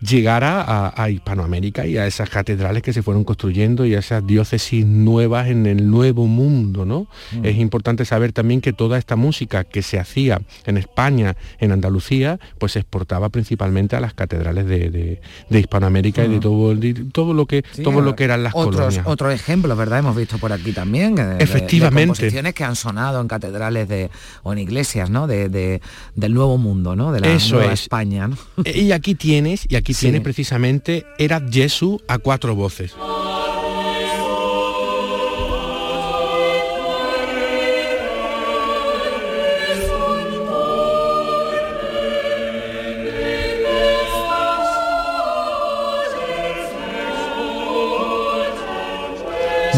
llegara 0.00 0.92
a, 0.94 1.10
Hispanoamérica 1.10 1.86
y 1.86 1.96
a 1.96 2.06
esas 2.06 2.30
catedrales 2.30 2.82
que 2.82 2.92
se 2.92 3.02
fueron 3.02 3.24
construyendo 3.24 3.84
y 3.84 3.94
a 3.94 3.98
esas 3.98 4.24
diócesis 4.24 4.86
nuevas 4.86 5.48
en 5.48 5.66
el 5.66 5.90
nuevo 5.90 6.26
mundo, 6.26 6.84
¿no? 6.84 7.08
Mm. 7.32 7.44
Es 7.44 7.56
importante 7.56 8.04
saber 8.04 8.32
también 8.32 8.60
que 8.60 8.72
toda 8.72 8.98
esta 8.98 9.16
música 9.16 9.64
que 9.64 9.82
se 9.82 9.98
hacía 9.98 10.40
en 10.66 10.76
España, 10.76 11.36
en 11.58 11.72
Andalucía, 11.72 12.38
pues 12.58 12.72
se 12.72 12.80
exportaba 12.80 13.28
principalmente 13.30 13.96
a 13.96 14.00
las 14.00 14.14
catedrales 14.14 14.66
de, 14.66 15.20
Hispanoamérica 15.50 16.24
y 16.24 16.28
de 16.28 16.36
mm. 16.36 16.40
todo, 16.40 16.76
todo 17.12 17.34
lo 17.34 17.46
que 17.46 17.62
todo 17.82 18.00
lo 18.00 18.14
que 18.14 18.24
eran 18.24 18.44
las 18.44 18.54
otros, 18.54 18.76
colonias. 18.76 19.06
Otro 19.06 19.30
ejemplo, 19.30 19.74
¿verdad? 19.74 19.98
Hemos 19.98 20.16
visto 20.16 20.38
por 20.38 20.52
aquí 20.52 20.72
también. 20.72 21.18
Efectivamente. 21.38 22.06
composiciones 22.06 22.54
que 22.54 22.64
han 22.64 22.76
sonado 22.76 23.20
en 23.20 23.26
catedrales 23.40 23.88
de, 23.88 24.10
o 24.42 24.52
en 24.52 24.58
iglesias, 24.58 25.10
¿no? 25.10 25.26
De, 25.26 25.80
del 26.14 26.34
nuevo 26.34 26.58
mundo, 26.58 26.94
¿no? 26.94 27.12
De 27.12 27.20
la 27.20 27.36
nueva 27.50 27.72
España. 27.72 28.30
Y 28.78 28.92
aquí 28.92 29.14
tienes, 29.14 29.66
y 29.68 29.76
aquí 29.76 29.88
aquí 29.88 29.94
tiene 29.94 30.20
precisamente 30.20 31.06
Era 31.18 31.40
Jesu 31.50 32.00
a 32.06 32.18
cuatro 32.18 32.54
voces. 32.54 32.94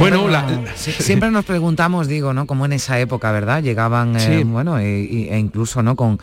Bueno, 0.01 0.27
siempre 0.75 1.31
nos 1.31 1.45
preguntamos, 1.45 2.09
digo, 2.09 2.33
¿no? 2.33 2.47
Como 2.47 2.65
en 2.65 2.73
esa 2.73 2.99
época, 2.99 3.31
¿verdad? 3.33 3.63
Llegaban, 3.63 4.17
eh, 4.17 4.45
bueno, 4.45 4.79
e, 4.79 5.39
incluso, 5.39 5.83
¿no? 5.83 5.95
Con, 5.95 6.19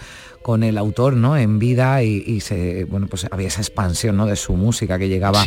con 0.47 0.63
el 0.63 0.77
autor 0.77 1.17
¿no? 1.17 1.35
en 1.35 1.59
vida 1.59 2.01
y, 2.03 2.39
se, 2.39 2.85
bueno, 2.85 3.07
pues 3.07 3.27
había 3.29 3.49
esa 3.49 3.59
expansión 3.59 4.15
¿no? 4.15 4.25
de 4.25 4.37
su 4.37 4.55
música 4.55 4.97
que 4.97 5.09
llegaba 5.09 5.43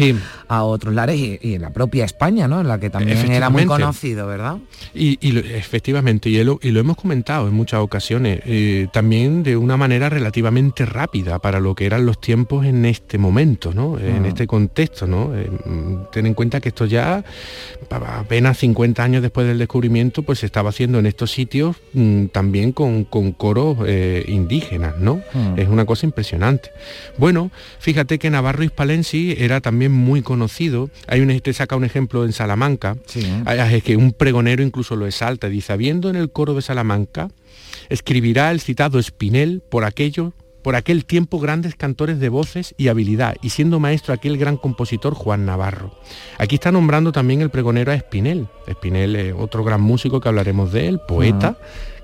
a 0.46 0.62
otros 0.62 0.92
lares 0.92 1.18
y, 1.18 1.54
en 1.54 1.62
la 1.62 1.70
propia 1.70 2.04
España, 2.04 2.46
¿no? 2.46 2.60
en 2.60 2.68
la 2.68 2.78
que 2.78 2.90
también 2.90 3.32
era 3.32 3.48
muy 3.48 3.64
conocido, 3.64 4.26
¿verdad? 4.26 4.58
Y, 4.92 5.16
efectivamente, 5.54 6.28
y 6.28 6.44
lo, 6.44 6.58
y 6.60 6.70
lo, 6.70 6.80
hemos 6.80 6.98
comentado 6.98 7.48
en 7.48 7.54
muchas 7.54 7.80
ocasiones, 7.80 8.42
eh, 8.44 8.88
también 8.92 9.42
de 9.42 9.56
una 9.56 9.78
manera 9.78 10.10
relativamente 10.10 10.84
rápida 10.84 11.38
para 11.38 11.60
lo 11.60 11.74
que 11.74 11.86
eran 11.86 12.04
los 12.04 12.20
tiempos 12.20 12.66
en 12.66 12.84
este 12.84 13.16
momento, 13.16 13.72
¿no? 13.72 13.98
en 13.98 14.24
mm. 14.24 14.26
este 14.26 14.46
contexto. 14.46 15.06
¿no? 15.06 15.34
Eh, 15.34 15.48
ten 16.12 16.26
en 16.26 16.34
cuenta 16.34 16.60
que 16.60 16.68
esto 16.68 16.84
ya 16.84 17.24
apenas 17.88 18.58
50 18.58 19.02
años 19.02 19.22
después 19.22 19.46
del 19.46 19.56
descubrimiento, 19.56 20.24
pues 20.24 20.40
se 20.40 20.46
estaba 20.46 20.68
haciendo 20.68 20.98
en 20.98 21.06
estos 21.06 21.30
sitios 21.30 21.76
mm, 21.94 22.26
también 22.26 22.72
con, 22.72 23.04
con 23.04 23.32
coros 23.32 23.78
eh, 23.86 24.26
indígenas. 24.28 24.89
¿No? 24.98 25.22
Hmm. 25.32 25.58
Es 25.58 25.68
una 25.68 25.84
cosa 25.84 26.06
impresionante. 26.06 26.70
Bueno, 27.16 27.50
fíjate 27.78 28.18
que 28.18 28.30
Navarro 28.30 28.64
Hispalensi 28.64 29.34
era 29.38 29.60
también 29.60 29.92
muy 29.92 30.22
conocido. 30.22 30.90
Hay 31.06 31.20
un, 31.20 31.38
te 31.40 31.52
saca 31.52 31.76
un 31.76 31.84
ejemplo 31.84 32.24
en 32.24 32.32
Salamanca, 32.32 32.96
es 33.46 33.82
que 33.82 33.96
un 33.96 34.12
pregonero 34.12 34.62
incluso 34.62 34.96
lo 34.96 35.06
exalta, 35.06 35.48
dice, 35.48 35.72
habiendo 35.72 36.10
en 36.10 36.16
el 36.16 36.30
coro 36.30 36.54
de 36.54 36.62
Salamanca, 36.62 37.30
escribirá 37.88 38.50
el 38.50 38.60
citado 38.60 38.98
Espinel 38.98 39.62
por 39.68 39.84
aquello 39.84 40.32
por 40.62 40.76
aquel 40.76 41.04
tiempo 41.04 41.38
grandes 41.38 41.74
cantores 41.74 42.20
de 42.20 42.28
voces 42.28 42.74
y 42.76 42.88
habilidad, 42.88 43.36
y 43.42 43.50
siendo 43.50 43.80
maestro 43.80 44.14
aquel 44.14 44.36
gran 44.36 44.56
compositor 44.56 45.14
Juan 45.14 45.46
Navarro. 45.46 45.94
Aquí 46.38 46.56
está 46.56 46.72
nombrando 46.72 47.12
también 47.12 47.40
el 47.40 47.50
pregonero 47.50 47.92
a 47.92 47.94
Espinel. 47.94 48.48
Espinel 48.66 49.16
es 49.16 49.34
otro 49.36 49.64
gran 49.64 49.80
músico 49.80 50.20
que 50.20 50.28
hablaremos 50.28 50.72
de 50.72 50.88
él, 50.88 51.00
poeta. 51.06 51.56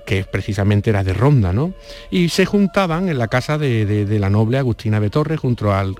Que 0.06 0.24
precisamente 0.24 0.88
era 0.88 1.04
de 1.04 1.12
Ronda, 1.12 1.52
¿no? 1.52 1.74
Y 2.10 2.30
se 2.30 2.46
juntaban 2.46 3.10
en 3.10 3.18
la 3.18 3.28
casa 3.28 3.58
de, 3.58 4.06
la 4.18 4.30
noble 4.30 4.56
Agustina 4.56 5.00
Betorre 5.00 5.36
junto 5.36 5.74
al, 5.74 5.96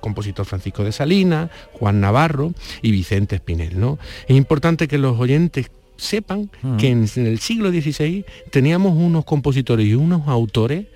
compositor 0.00 0.46
Francisco 0.46 0.84
de 0.84 0.92
Salinas, 0.92 1.50
Juan 1.72 2.00
Navarro 2.00 2.52
y 2.82 2.92
Vicente 2.92 3.36
Espinel, 3.36 3.80
¿no? 3.80 3.98
Es 4.28 4.36
importante 4.36 4.86
que 4.86 4.98
los 4.98 5.18
oyentes 5.18 5.70
sepan 5.96 6.50
que 6.78 6.88
en, 6.88 7.06
el 7.16 7.38
siglo 7.40 7.70
XVI 7.70 8.24
teníamos 8.50 8.96
unos 8.96 9.24
compositores 9.24 9.86
y 9.86 9.94
unos 9.94 10.28
autores 10.28 10.86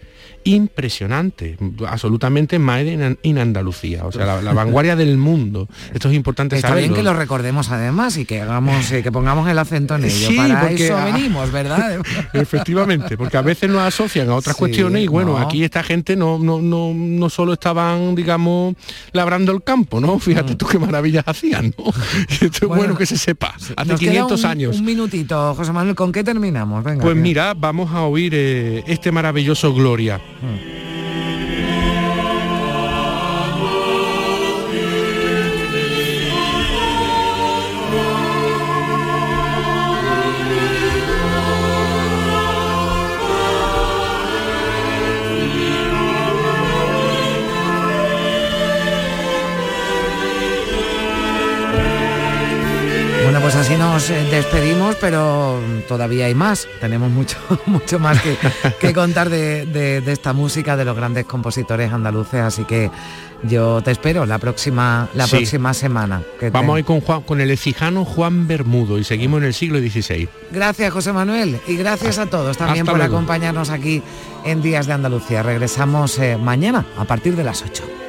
impresionante, 0.45 1.57
absolutamente 1.86 2.59
made 2.59 3.16
en, 3.22 3.38
Andalucía, 3.38 4.05
o 4.05 4.12
sea, 4.12 4.40
la, 4.40 4.53
vanguardia 4.53 4.95
del 4.95 5.16
mundo. 5.16 5.68
Esto 5.92 6.09
es 6.09 6.14
importante 6.14 6.57
Está 6.57 6.74
bien 6.74 6.95
que 6.95 7.03
lo 7.03 7.14
recordemos 7.14 7.70
además 7.70 8.16
y 8.16 8.24
que 8.24 8.40
hagamos, 8.40 8.90
eh, 8.92 9.03
que 9.03 9.11
pongamos 9.11 9.49
el 9.49 9.59
acento 9.59 9.97
en 9.97 10.05
ello. 10.05 10.28
Para 10.36 10.70
eso 10.70 10.97
venimos, 11.05 11.51
¿verdad? 11.51 12.01
Efectivamente, 12.32 13.16
porque 13.16 13.36
a 13.36 13.42
veces 13.42 13.70
nos 13.70 13.82
asocian 13.82 14.28
a 14.28 14.34
otras 14.34 14.57
cuestiones 14.57 15.03
y 15.03 15.09
bueno, 15.09 15.38
aquí 15.38 15.64
esta 15.64 15.82
gente 15.82 16.16
no, 16.16 16.38
no, 16.38 16.61
no, 16.61 16.92
no 16.95 17.30
solo 17.30 17.55
estaban, 17.55 18.14
digamos, 18.14 18.74
labrando 19.12 19.53
el 19.53 19.62
campo, 19.62 20.01
¿no? 20.01 20.18
Fíjate 20.18 20.55
mm. 20.55 20.57
tú 20.57 20.66
qué 20.66 20.78
maravillas 20.78 21.24
hacían, 21.26 21.74
¿no? 21.78 21.84
esto 22.28 22.47
es 22.47 22.68
bueno 22.68 22.97
que 22.97 23.07
se 23.07 23.16
sepa. 23.16 23.55
Hace 23.76 23.95
500 23.95 24.45
años. 24.45 24.78
Un 24.78 24.84
minutito, 24.84 25.55
José 25.55 25.72
Manuel, 25.72 25.97
¿con 25.97 26.12
qué 26.12 26.22
terminamos? 26.22 26.84
Venga, 26.84 27.03
pues 27.03 27.16
mira, 27.16 27.55
vamos 27.55 27.90
a 27.92 28.03
oír 28.03 28.32
eh, 28.34 28.84
este 28.86 29.11
maravilloso 29.11 29.72
Gloria. 29.72 30.20
Hmm. 30.41 30.93
Pues 53.55 53.68
así 53.68 53.78
nos 53.78 54.11
eh, 54.11 54.26
despedimos, 54.32 54.96
pero 54.96 55.61
todavía 55.86 56.26
hay 56.26 56.34
más. 56.34 56.66
Tenemos 56.80 57.09
mucho, 57.09 57.38
mucho 57.66 58.00
más 58.00 58.20
que, 58.20 58.92
contar 58.92 59.30
de, 59.30 60.02
esta 60.09 60.32
música 60.32 60.76
de 60.76 60.84
los 60.84 60.96
grandes 60.96 61.24
compositores 61.24 61.92
andaluces, 61.92 62.40
así 62.40 62.64
que 62.64 62.90
yo 63.44 63.80
te 63.80 63.92
espero 63.92 64.26
la 64.26 64.38
próxima, 64.38 65.09
la 65.14 65.28
próxima 65.28 65.72
semana. 65.72 66.20
Vamos 66.50 66.74
a 66.74 66.78
ir 66.80 66.84
con, 66.84 67.00
Juan, 67.00 67.22
con 67.22 67.40
el 67.40 67.48
ecijano 67.52 68.05
Juan 68.05 68.48
Bermudo 68.48 68.98
y 68.98 69.05
seguimos 69.05 69.38
en 69.38 69.44
el 69.44 69.55
siglo 69.55 69.78
XVI. 69.78 70.28
Gracias, 70.50 70.92
José 70.92 71.12
Manuel, 71.12 71.61
y 71.68 71.76
gracias 71.76 72.18
a 72.18 72.26
todos 72.26 72.57
también 72.57 72.84
por 72.84 73.00
acompañarnos 73.00 73.70
aquí 73.70 74.02
en 74.44 74.62
Días 74.62 74.88
de 74.88 74.94
Andalucía. 74.94 75.44
Regresamos 75.44 76.18
eh, 76.18 76.36
mañana 76.36 76.86
a 76.98 77.05
partir 77.05 77.36
de 77.36 77.44
las 77.44 77.62
8. 77.62 78.03